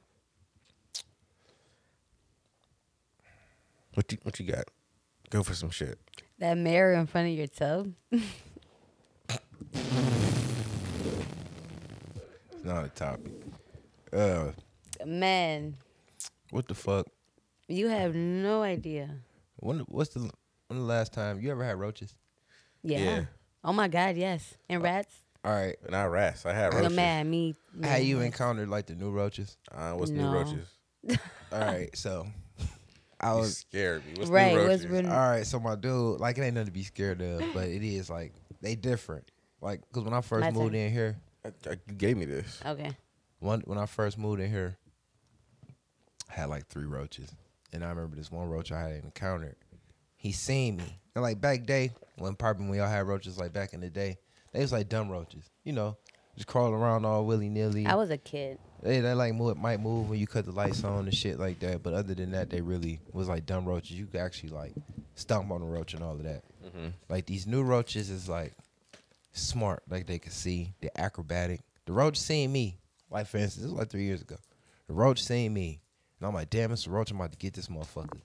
[3.94, 4.66] What you what you got?
[5.34, 5.98] Go for some shit.
[6.38, 7.92] That mirror in front of your tub.
[8.12, 8.24] It's
[12.64, 13.32] not a topic.
[14.16, 14.52] Uh,
[15.04, 15.76] Man,
[16.52, 17.08] what the fuck?
[17.68, 19.10] you have no idea.
[19.56, 20.20] When what's the
[20.68, 22.14] when the last time you ever had roaches?
[22.84, 23.00] Yeah.
[23.00, 23.24] Yeah.
[23.64, 24.54] Oh my God, yes.
[24.70, 25.16] And rats.
[25.44, 25.76] All right.
[25.88, 26.46] And I rats.
[26.46, 26.96] I had No, roaches.
[26.96, 27.56] man, me.
[27.82, 28.28] Have me, you rats.
[28.28, 29.58] encountered like the new roaches?
[29.72, 30.26] Uh, what's No.
[30.30, 30.68] new roaches?
[31.52, 32.28] All right, so
[33.24, 34.14] I You was scared me.
[34.18, 35.04] What's Right, new what's roaches?
[35.06, 35.46] real- all right.
[35.46, 38.34] So my dude, like, it ain't nothing to be scared of, but it is like
[38.62, 39.32] they different.
[39.62, 40.82] Like, cause when I first My moved turn.
[40.82, 42.60] in here, I- I- you gave me this.
[42.66, 42.92] Okay.
[43.40, 44.78] one when I first moved in here,
[46.30, 47.30] I had like three roaches,
[47.72, 49.56] and I remember this one roach I had encountered.
[50.16, 53.74] He seen me, and like back day when probably we all had roaches, like back
[53.74, 54.18] in the day,
[54.52, 55.98] they was like dumb roaches, you know,
[56.36, 57.86] just crawling around all willy nilly.
[57.86, 58.58] I was a kid.
[58.84, 61.60] They, they like move, might move when you cut the lights on and shit like
[61.62, 61.82] that.
[61.82, 63.98] But other than that, they really was like dumb roaches.
[63.98, 64.74] You could actually like
[65.16, 66.44] stomp on the roach and all of that.
[67.08, 68.52] Like these new roaches is like
[69.32, 70.74] smart, like they can see.
[70.82, 71.62] They're acrobatic.
[71.86, 72.78] The roach seen me.
[73.10, 74.36] Like for instance, this was like three years ago.
[74.88, 75.80] The roach seen me,
[76.20, 77.10] and I'm like, damn, it's a roach.
[77.10, 78.20] I'm about to get this motherfucker.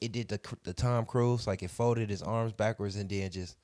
[0.00, 3.56] It did the the Tom Cruise, like it folded his arms backwards and then just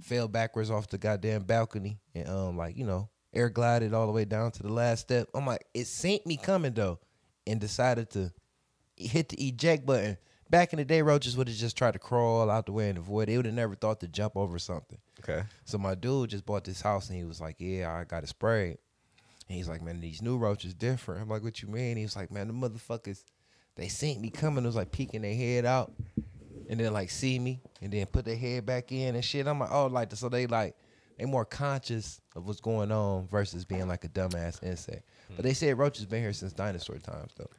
[0.00, 4.12] fell backwards off the goddamn balcony and um like you know air glided all the
[4.12, 5.28] way down to the last step.
[5.34, 6.98] I'm like, it sent me coming though,
[7.46, 8.32] and decided to
[8.96, 10.16] hit the eject button.
[10.48, 12.98] Back in the day, roaches would have just tried to crawl out the way and
[12.98, 13.28] avoid.
[13.28, 14.98] They would have never thought to jump over something.
[15.20, 15.42] Okay.
[15.64, 18.28] So my dude just bought this house and he was like, "Yeah, I got it
[18.28, 18.78] sprayed."
[19.48, 21.22] And he's like, man, these new roaches different.
[21.22, 21.96] I'm like, what you mean?
[21.96, 23.22] He was like, man, the motherfuckers,
[23.76, 24.64] they seen me coming.
[24.64, 25.92] It was like peeking their head out,
[26.68, 29.46] and then like see me, and then put their head back in and shit.
[29.46, 30.74] I'm like, oh, like so they like
[31.16, 35.02] they more conscious of what's going on versus being like a dumbass insect.
[35.34, 37.50] But they said roaches been here since dinosaur times though.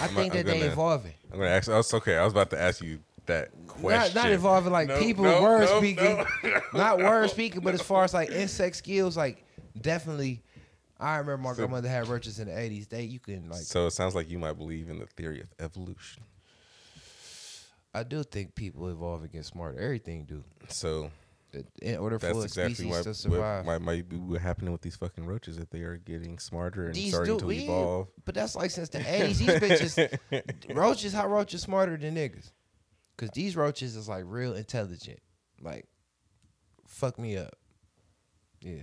[0.00, 1.14] I I'm- think I'm that they gonna- evolving.
[1.32, 1.68] I'm gonna ask.
[1.68, 2.16] I was okay.
[2.16, 4.14] I was about to ask you that question.
[4.14, 6.60] Not, not involving like No, people no, word no, speaking, no.
[6.74, 9.44] not word speaking, but as far as like insect skills, like
[9.80, 10.42] definitely.
[11.00, 12.86] I remember my So- grandmother had roaches in the eighties.
[12.86, 13.62] They you can like.
[13.62, 16.22] So it sounds like you might believe in the theory of evolution.
[17.92, 19.78] I do think people evolve and get smarter.
[19.78, 20.42] Everything do.
[20.68, 21.10] So That-
[21.82, 23.64] In order for that's a exactly species why, to what survive.
[23.66, 26.94] might, might be what happening with these fucking roaches that they are getting smarter and
[26.94, 28.08] These starting do- to we- evolve.
[28.24, 29.38] But that's like since the eighties.
[29.38, 31.12] These bitches, roaches.
[31.12, 32.50] How roaches smarter than niggas?
[33.16, 35.20] Cause these roaches is like real intelligent.
[35.60, 35.86] Like,
[36.88, 37.54] fuck me up.
[38.60, 38.82] Yeah.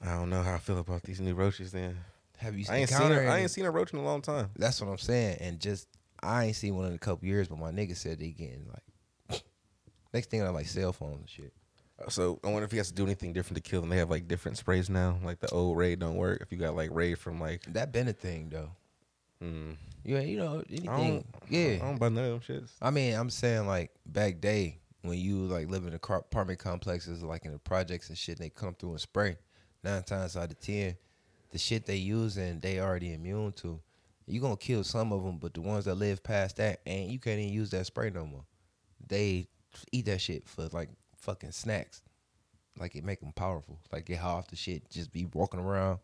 [0.00, 1.72] I don't know how I feel about these new roaches.
[1.72, 1.98] Then
[2.38, 4.50] Have you I ain't seen a, I ain't seen a roach in a long time.
[4.56, 5.36] That's what I'm saying.
[5.40, 5.86] And just
[6.22, 8.66] I ain't seen one in a couple years, but my nigga said they getting
[9.30, 9.42] like
[10.14, 11.52] next thing I like cell phones and shit.
[12.08, 13.90] So I wonder if he has to do anything different to kill them.
[13.90, 15.18] They have like different sprays now.
[15.24, 16.40] Like the old raid don't work.
[16.42, 18.70] If you got like raid from like, That been a thing though.
[19.42, 20.86] mm, Yeah, you know anything.
[20.86, 21.74] don't, yeah.
[21.74, 22.70] I don't buy none of them shits.
[22.80, 26.58] I mean, I'm saying like back day when you like live in the car- apartment
[26.58, 29.36] complexes, like in the projects and shit, and they come through and spray.
[29.84, 30.96] Nine times out of ten,
[31.50, 33.80] the shit they using, they already immune to.
[34.26, 37.18] You gonna kill some of them, but the ones that live past that, and you
[37.18, 38.44] can't even use that spray no more.
[39.08, 39.48] They
[39.90, 40.88] eat that shit for like
[41.22, 42.02] fucking snacks.
[42.78, 43.78] Like it make them powerful.
[43.90, 45.98] Like get high off the shit, just be walking around.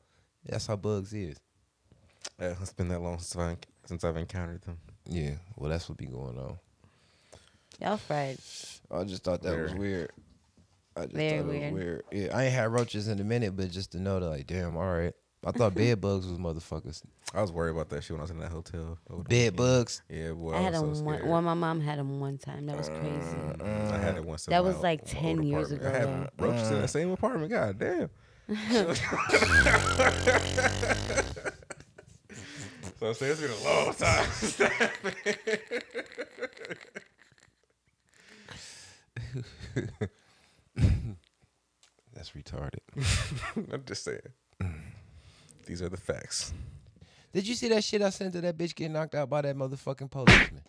[0.44, 1.36] That's how bugs is.
[2.40, 3.56] Yeah, it's been that long since I
[3.86, 4.78] since I've encountered them.
[5.06, 6.58] Yeah, well that's what be going on.
[7.80, 8.38] Y'all fried.
[8.90, 10.10] I just thought that was weird.
[10.96, 11.72] I just Very thought it weird.
[11.72, 12.04] was weird.
[12.12, 14.76] Yeah, I ain't had roaches in a minute, but just to know that, like, damn,
[14.76, 15.14] all right.
[15.47, 17.03] I thought bed bugs was motherfuckers.
[17.32, 18.99] I was worried about that shit when I was in that hotel.
[19.28, 20.03] Bed bugs.
[20.11, 20.55] Yeah, boy.
[20.55, 21.26] I had them so one.
[21.28, 22.66] Well, my mom had them one time.
[22.66, 23.36] That was crazy.
[23.61, 24.47] Uh, I had it once.
[24.47, 25.97] in That my- was like my 10 old years apartment.
[26.03, 27.51] ago, I had roaches in the same apartment.
[27.53, 28.11] God damn.
[32.99, 34.26] so I say it's been a long time.
[42.14, 42.80] That's retarded.
[43.72, 44.20] I'm just saying.
[45.68, 46.54] These are the facts.
[47.34, 49.54] Did you see that shit I sent to that bitch getting knocked out by that
[49.54, 50.62] motherfucking policeman?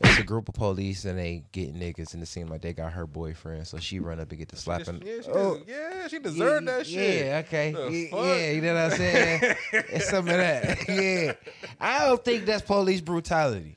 [0.00, 2.92] It's a group of police and they getting niggas and it seemed like they got
[2.92, 5.02] her boyfriend, so she run up and get the slapping.
[5.04, 5.60] Yeah, she, Oh.
[5.66, 7.26] yeah, she deserved yeah, that shit.
[7.26, 7.72] Yeah, okay.
[7.72, 9.54] Yeah, yeah, you know what I'm saying?
[9.72, 10.88] it's some of that.
[10.88, 11.32] Yeah.
[11.80, 13.76] I don't think that's police brutality.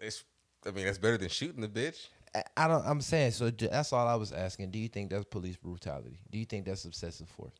[0.00, 0.22] It's,
[0.64, 2.06] I mean, that's better than shooting the bitch.
[2.32, 2.86] I- I don't.
[2.86, 3.50] I'm saying so.
[3.50, 4.70] That's all I was asking.
[4.70, 6.20] Do you think that's police brutality?
[6.30, 7.54] Do you think that's excessive force?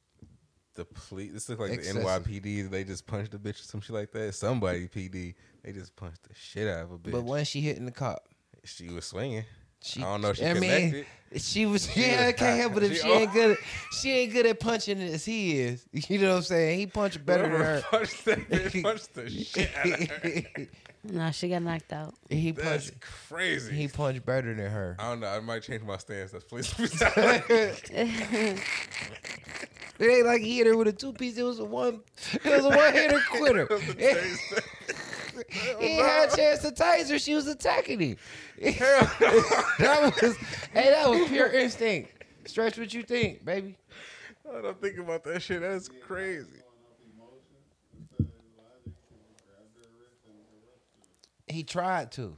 [0.79, 1.33] The police.
[1.33, 2.03] This looks like Excessive.
[2.05, 2.71] the NYPD.
[2.71, 4.33] They just punched a bitch or some shit like that.
[4.33, 5.35] Somebody PD.
[5.65, 7.11] They just punched the shit out of a bitch.
[7.11, 8.29] But when she hitting the cop,
[8.65, 9.45] she was swinging.
[9.83, 10.01] she.
[10.01, 11.05] I don't know if she I mean,
[11.37, 11.91] she was.
[11.91, 13.51] She yeah, I can't help it if she- she ain't good.
[13.51, 13.59] At,
[14.01, 15.85] she ain't good at punching as he is.
[16.09, 16.79] You know what I'm saying?
[16.79, 17.83] He punched better than her.
[17.91, 18.83] Punched that bitch.
[18.85, 20.67] Punched the shit out of her.
[21.05, 22.15] Nah, she got knocked out.
[22.29, 23.01] he That's punched.
[23.29, 23.75] crazy.
[23.75, 24.97] He punched better than her.
[24.99, 25.27] I don't know.
[25.29, 26.31] I might change my stance.
[26.33, 28.61] That's police brutality.
[29.99, 31.37] It ain't like he hit her with a two piece.
[31.37, 32.01] It was a one.
[32.33, 33.69] It was a one hitter quitter.
[35.79, 37.19] he had a chance to tase her.
[37.19, 38.17] She was attacking him.
[38.61, 40.37] that was
[40.73, 42.13] hey, that was pure instinct.
[42.47, 43.77] Stretch what you think, baby.
[44.49, 45.61] I don't think about that shit.
[45.61, 46.63] That's crazy.
[51.47, 52.37] He tried to.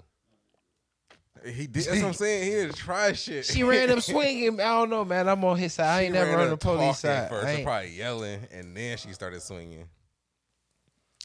[1.44, 1.84] He did.
[1.84, 2.44] That's what I'm saying.
[2.44, 3.44] He didn't try shit.
[3.46, 4.60] She ran up swinging.
[4.60, 5.28] I don't know, man.
[5.28, 5.86] I'm on his side.
[5.88, 7.28] I She ain't never on the police side.
[7.30, 9.86] First, I and ain't- probably yelling, and then she started swinging.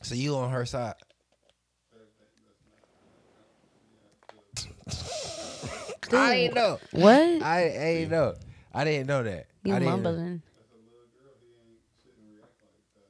[0.03, 0.93] So you on her side?
[6.13, 6.79] I ain't know.
[6.91, 7.13] What?
[7.41, 8.35] I, I ain't know.
[8.73, 9.47] I didn't know that.
[9.63, 10.11] you I didn't know.
[10.11, 10.41] mumbling?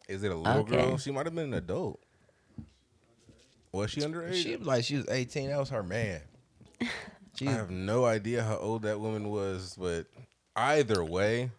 [0.08, 0.76] Is it a little Okay.
[0.76, 0.98] girl?
[0.98, 2.00] She might have been an adult.
[3.72, 4.36] Was she underage?
[4.42, 5.50] She was like she was 18.
[5.50, 6.22] That was her man.
[7.36, 10.08] She, I have no idea how old that woman was, but
[10.56, 11.52] either way,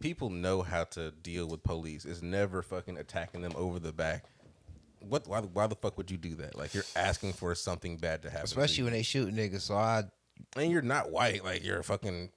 [0.00, 2.04] people know how to deal with police.
[2.04, 4.24] It's never fucking attacking them over the back.
[5.00, 5.28] What?
[5.28, 5.40] Why?
[5.40, 6.56] Why the fuck would you do that?
[6.56, 8.44] Like you're asking for something bad to happen.
[8.44, 8.84] especially to you.
[8.84, 9.60] when they shoot niggas.
[9.60, 10.04] So I,
[10.56, 11.44] and you're not white.
[11.44, 12.30] Like you're a fucking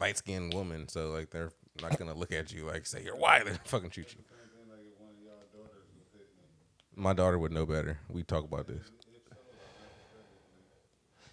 [0.00, 0.88] light skinned woman.
[0.88, 1.50] So like they're
[1.82, 3.44] not gonna look at you like say you're white.
[3.46, 4.24] They're fucking shoot you.
[6.96, 7.98] My daughter would know better.
[8.08, 8.90] We talk about this.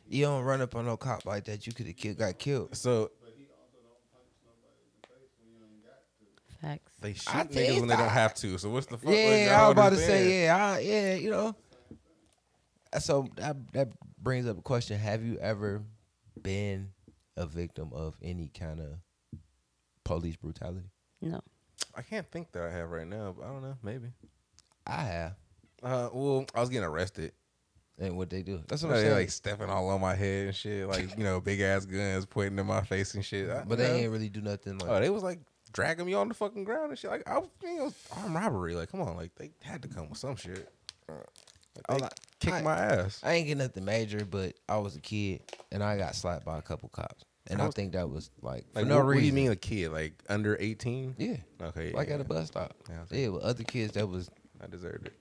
[0.08, 1.66] You don't run up on no cop like that.
[1.68, 2.76] You could have killed, got killed.
[2.76, 3.12] So
[6.62, 6.94] Facts.
[7.02, 8.58] They shoot I niggas think when they don't I- have to.
[8.58, 9.06] So what's the fuck?
[9.08, 10.44] like, Yeah, y'all I was about to say, saying?
[10.46, 11.56] yeah, I, yeah, you know.
[13.00, 13.90] So that that
[14.22, 15.84] brings up a question: Have you ever
[16.42, 16.90] been
[17.36, 18.94] a victim of any kind of
[20.06, 20.90] police brutality?
[21.22, 21.42] No.
[21.94, 23.76] I can't think that I have right now, but I don't know.
[23.84, 24.08] Maybe.
[24.88, 25.36] I have,
[25.84, 27.34] Uh, well, I was getting arrested.
[28.00, 28.62] And what they do?
[28.68, 29.14] That's what I'm they saying.
[29.16, 30.88] like stepping all on my head and shit.
[30.88, 33.50] Like you know, big ass guns pointing in my face and shit.
[33.50, 33.94] I- but they know.
[33.96, 34.78] ain't really do nothing.
[34.80, 35.40] Like, Oh, they was like
[35.74, 37.12] dragging me on the fucking ground and shit.
[37.12, 38.76] Like I was, you know, armed robbery.
[38.76, 40.70] Like come on, like they had to come with some shit.
[41.08, 43.20] Like, they not- kicked I- my ass.
[43.24, 45.42] I ain't get nothing major, but I was a kid
[45.72, 48.66] and I got slapped by a couple cops, and I was- think that was like
[48.74, 49.16] for Like no what, reason.
[49.16, 49.92] what do you mean a kid?
[49.92, 51.16] Like under eighteen?
[51.18, 51.92] Yeah, Okay.
[51.92, 52.76] like yeah, at a bus stop.
[52.90, 54.30] Yeah, I Yeah, with other kids that was,
[54.62, 55.14] I deserved it.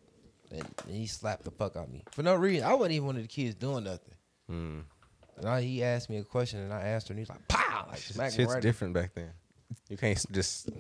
[0.51, 2.67] And, he slapped the fuck out of me for no reason.
[2.67, 4.15] I wasn't even one of the kids doing nothing.
[4.49, 4.81] Hmm.
[5.37, 7.99] And I, he asked me a question, and I answered, and he's like, "Pow!" Like
[7.99, 8.63] smack me right.
[8.63, 9.31] different back then.
[9.89, 10.71] You can't just.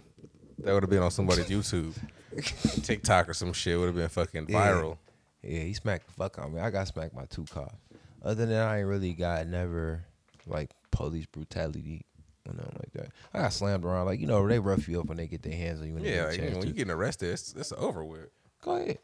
[0.58, 1.94] That would have been on somebody's YouTube,
[2.84, 3.78] TikTok or some shit.
[3.78, 4.98] Would have been fucking viral.
[5.42, 6.60] Yeah, he smacked the fuck out me.
[6.60, 7.74] I got smacked by two cops.
[8.22, 10.04] Other than that, I ain't really got never
[10.46, 12.06] like police brutality
[12.48, 13.12] or nothing like that.
[13.34, 15.52] I got slammed around, like you know, they rough you up when they get their
[15.52, 15.94] hands on you.
[15.94, 18.28] When Yeah, like, you know, when you getting arrested, it's, it's over with.
[18.62, 18.98] Go ahead.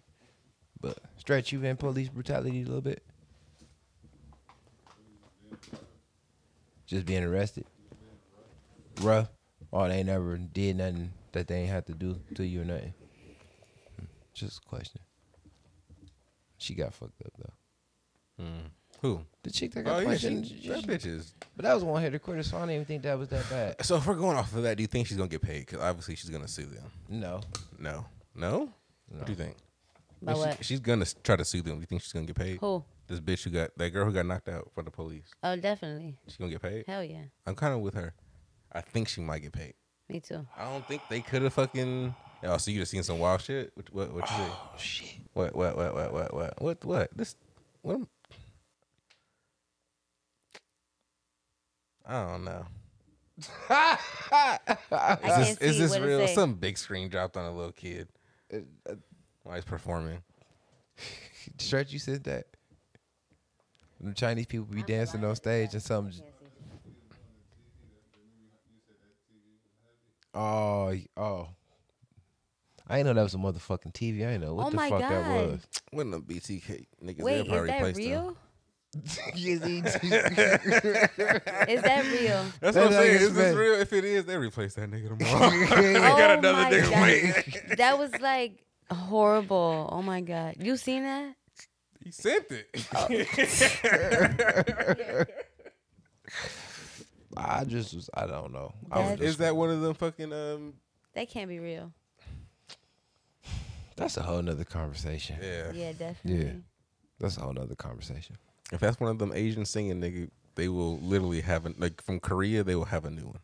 [0.81, 3.03] But stretch, you been police brutality a little bit.
[6.87, 7.65] Just being arrested.
[9.01, 9.29] Rough.
[9.71, 12.93] Or they never did nothing that they ain't have to do to you or nothing.
[13.99, 14.05] Hmm,
[14.35, 15.01] Just a question.
[16.59, 18.45] She got fucked up though.
[19.03, 19.21] Who?
[19.43, 21.35] The chick that Oh got yeah, punched she, in, that bitch is.
[21.57, 23.85] but that was one hitter quitter, so I don't even think that was that bad.
[23.85, 25.61] So if we're going off of that, do you think she's gonna get paid?
[25.67, 26.85] Because obviously she's gonna sue them.
[27.09, 27.41] No,
[27.79, 28.05] No,
[28.35, 28.71] no.
[29.11, 29.57] What do you think?
[30.23, 30.65] By If she- what?
[30.65, 31.81] she's gonna try to sue them.
[31.81, 32.59] You think she's gonna get paid?
[32.61, 32.85] Who?
[33.07, 35.31] This bitch who got that girl who got knocked out for the police.
[35.43, 36.17] Oh, definitely.
[36.27, 36.85] She's gonna get paid.
[36.87, 37.25] Hell yeah.
[37.47, 38.15] I'm kind of with her.
[38.73, 39.75] I think she might get paid.
[40.09, 40.47] Me too.
[40.57, 42.15] I don't think they could have fucking.
[42.43, 43.73] Oh, so you just seen some wild shit?
[43.75, 43.93] What?
[43.93, 44.13] What?
[44.13, 44.43] What you see?
[44.43, 45.09] oh shit.
[45.33, 45.55] What?
[45.57, 45.77] What?
[45.77, 45.95] What?
[45.95, 46.13] What?
[46.13, 46.35] What?
[46.35, 46.63] What?
[46.63, 46.85] What?
[46.85, 47.11] What?
[47.17, 47.35] This?
[47.83, 47.95] What?
[47.95, 48.09] am-
[52.07, 52.67] I don't know.
[53.69, 53.99] I
[55.25, 56.27] Is this, is this real?
[56.29, 58.09] Some big screen dropped on a little kid
[58.53, 58.59] uh,
[59.43, 60.23] while he's performing.
[61.59, 62.47] Stretch, you said that.
[64.01, 66.11] The Chinese people be dancing on stage and some.
[70.33, 71.49] Oh, y- oh.
[72.89, 74.27] I ain't know that was a motherfucking TV.
[74.27, 75.51] I ain't know what Oh the my fuck that God.
[75.51, 75.67] was.
[75.93, 78.07] When the BTK niggas, Wait, they'll is probably that replace them.
[78.07, 78.37] real?
[79.35, 79.61] Is
[81.83, 82.45] that real?
[82.61, 83.15] That's That what I'm saying.
[83.23, 83.75] Is this real?
[83.81, 85.51] If it is, they replace that nigga tomorrow.
[85.53, 86.09] Yeah.
[86.17, 87.77] got oh another nigga waiting.
[87.77, 89.89] That was like horrible.
[89.93, 90.57] Oh my god.
[90.59, 91.35] You seen that?
[92.05, 92.89] he sent it.
[97.37, 98.11] I just was.
[98.15, 98.75] I don't know.
[98.91, 100.75] I was That- just, is that one of them fucking um?
[101.15, 101.93] That can't be real.
[103.97, 105.37] that's a whole nother conversation.
[105.43, 105.73] Yeah.
[105.73, 106.47] Yeah, definitely.
[106.47, 106.53] Yeah.
[107.19, 108.37] That's a whole nother conversation.
[108.73, 112.21] If that's one of them Asian singing nigga, they will literally have a like from
[112.21, 112.63] Korea.
[112.63, 113.41] They will have a new one.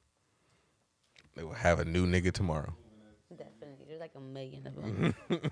[1.34, 2.74] They will have a new nigga tomorrow.
[4.14, 4.14] Definitely.
[4.14, 5.14] There's like a million of them.
[5.28, 5.50] What'd you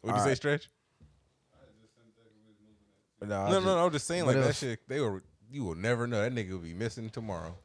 [0.00, 0.36] say, Alright.
[0.36, 0.70] Stretch?
[3.22, 3.86] No, No, just- no, no.
[3.86, 4.80] I'm just saying like that if- shit.
[4.88, 6.20] They were, You will never know.
[6.22, 7.56] That nigga will be missing tomorrow.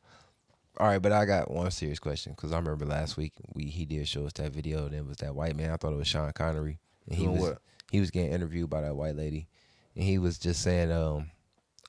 [0.77, 3.83] All right, but I got one serious question because I remember last week we he
[3.85, 5.71] did show us that video and it was that white man.
[5.71, 7.57] I thought it was Sean Connery and he Doing was what?
[7.91, 9.47] he was getting interviewed by that white lady
[9.95, 11.31] and he was just saying um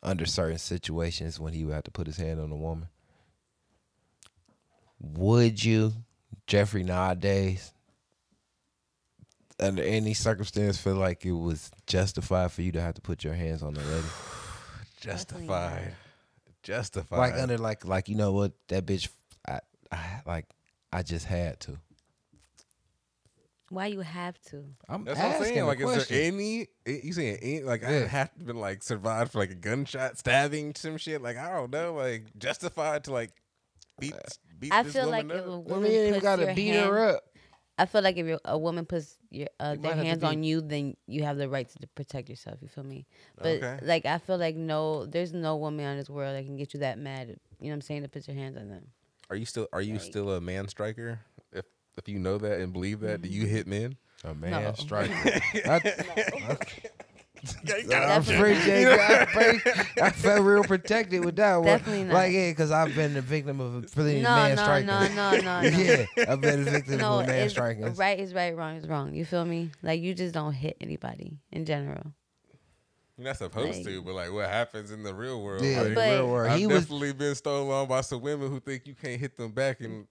[0.03, 2.89] under certain situations when he would have to put his hand on a woman.
[4.99, 5.93] Would you,
[6.47, 7.73] Jeffrey, nowadays,
[9.61, 13.35] under any circumstance, feel like it was justified for you to have to put your
[13.35, 14.07] hands on the lady?
[15.01, 15.95] Justified.
[16.62, 17.19] Justified.
[17.19, 19.09] Like under like like you know what that bitch,
[19.49, 19.61] I,
[19.91, 20.47] I like
[20.93, 21.78] I just had to.
[23.70, 24.65] Why you have to?
[24.89, 25.61] I'm That's what I'm asking saying.
[25.61, 26.16] a Like, is question.
[26.16, 26.66] there any?
[26.87, 27.62] eh, You saying any?
[27.62, 31.23] Like, I have to been like survived for like a gunshot, stabbing, some shit.
[31.23, 31.95] Like, I don't know.
[31.95, 33.31] Like, justified to like
[34.01, 34.15] beat
[34.59, 35.55] beat I this feel woman like if a up?
[35.55, 37.23] I woman mean, you ain't puts gotta your beat hand, her up.
[37.79, 40.09] I feel like if you're, a woman puts your uh, You their might have to
[40.09, 42.59] hands be- on you, then you have the right to protect yourself.
[42.61, 43.07] You feel me?
[43.39, 43.79] But Okay.
[43.83, 46.81] like, I feel like no, there's no woman on this world that can get you
[46.81, 47.29] that mad.
[47.29, 47.35] You
[47.67, 48.03] know what I'm saying?
[48.03, 48.89] To put your hands on them.
[49.31, 49.67] Are you still?
[49.73, 51.21] Are you Like- still a man striker?
[51.53, 51.65] If
[51.97, 53.97] if you know that and believe that, do you hit men?
[54.25, 54.73] A man No.
[54.75, 55.13] striker.
[55.65, 55.81] I,
[57.67, 59.11] I Definitely appreciate that.
[59.11, 61.65] I, appreciate- I felt real protected with that one.
[61.67, 62.15] Definitely not.
[62.15, 64.87] Like yeah, because I've been the victim of a plenty No, man no, striking.
[64.87, 65.69] no, no, no, no.
[65.69, 67.95] yeah, I've been a victim No, of a man striking.
[67.95, 69.15] right is right, wrong is wrong.
[69.15, 69.71] You feel me?
[69.83, 72.12] Like you just don't hit anybody in general.
[73.17, 75.62] You're not supposed Like- to, but like, what happens in the real world?
[75.65, 76.51] Yeah, like, But- real world.
[76.53, 79.37] I've He was definitely been stolen on by some women who think you can't hit
[79.37, 80.07] them back, and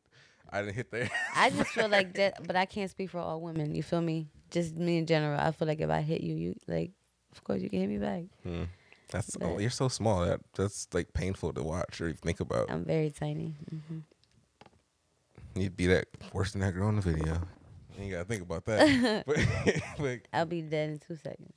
[0.51, 1.09] I didn't hit there.
[1.35, 3.73] I just feel like that, but I can't speak for all women.
[3.75, 4.29] You feel me?
[4.51, 5.39] Just me in general.
[5.39, 6.91] I feel like if I hit you, you like,
[7.31, 8.23] of course you can hit me back.
[8.43, 8.63] Hmm.
[9.11, 10.25] That's oh, you're so small.
[10.25, 12.69] That that's like painful to watch or even think about.
[12.69, 13.55] I'm very tiny.
[13.69, 13.99] hmm
[15.55, 17.41] You'd be that worse than that girl in the video.
[17.99, 19.23] You gotta think about that.
[19.27, 19.37] but,
[19.97, 21.53] but I'll be dead in two seconds.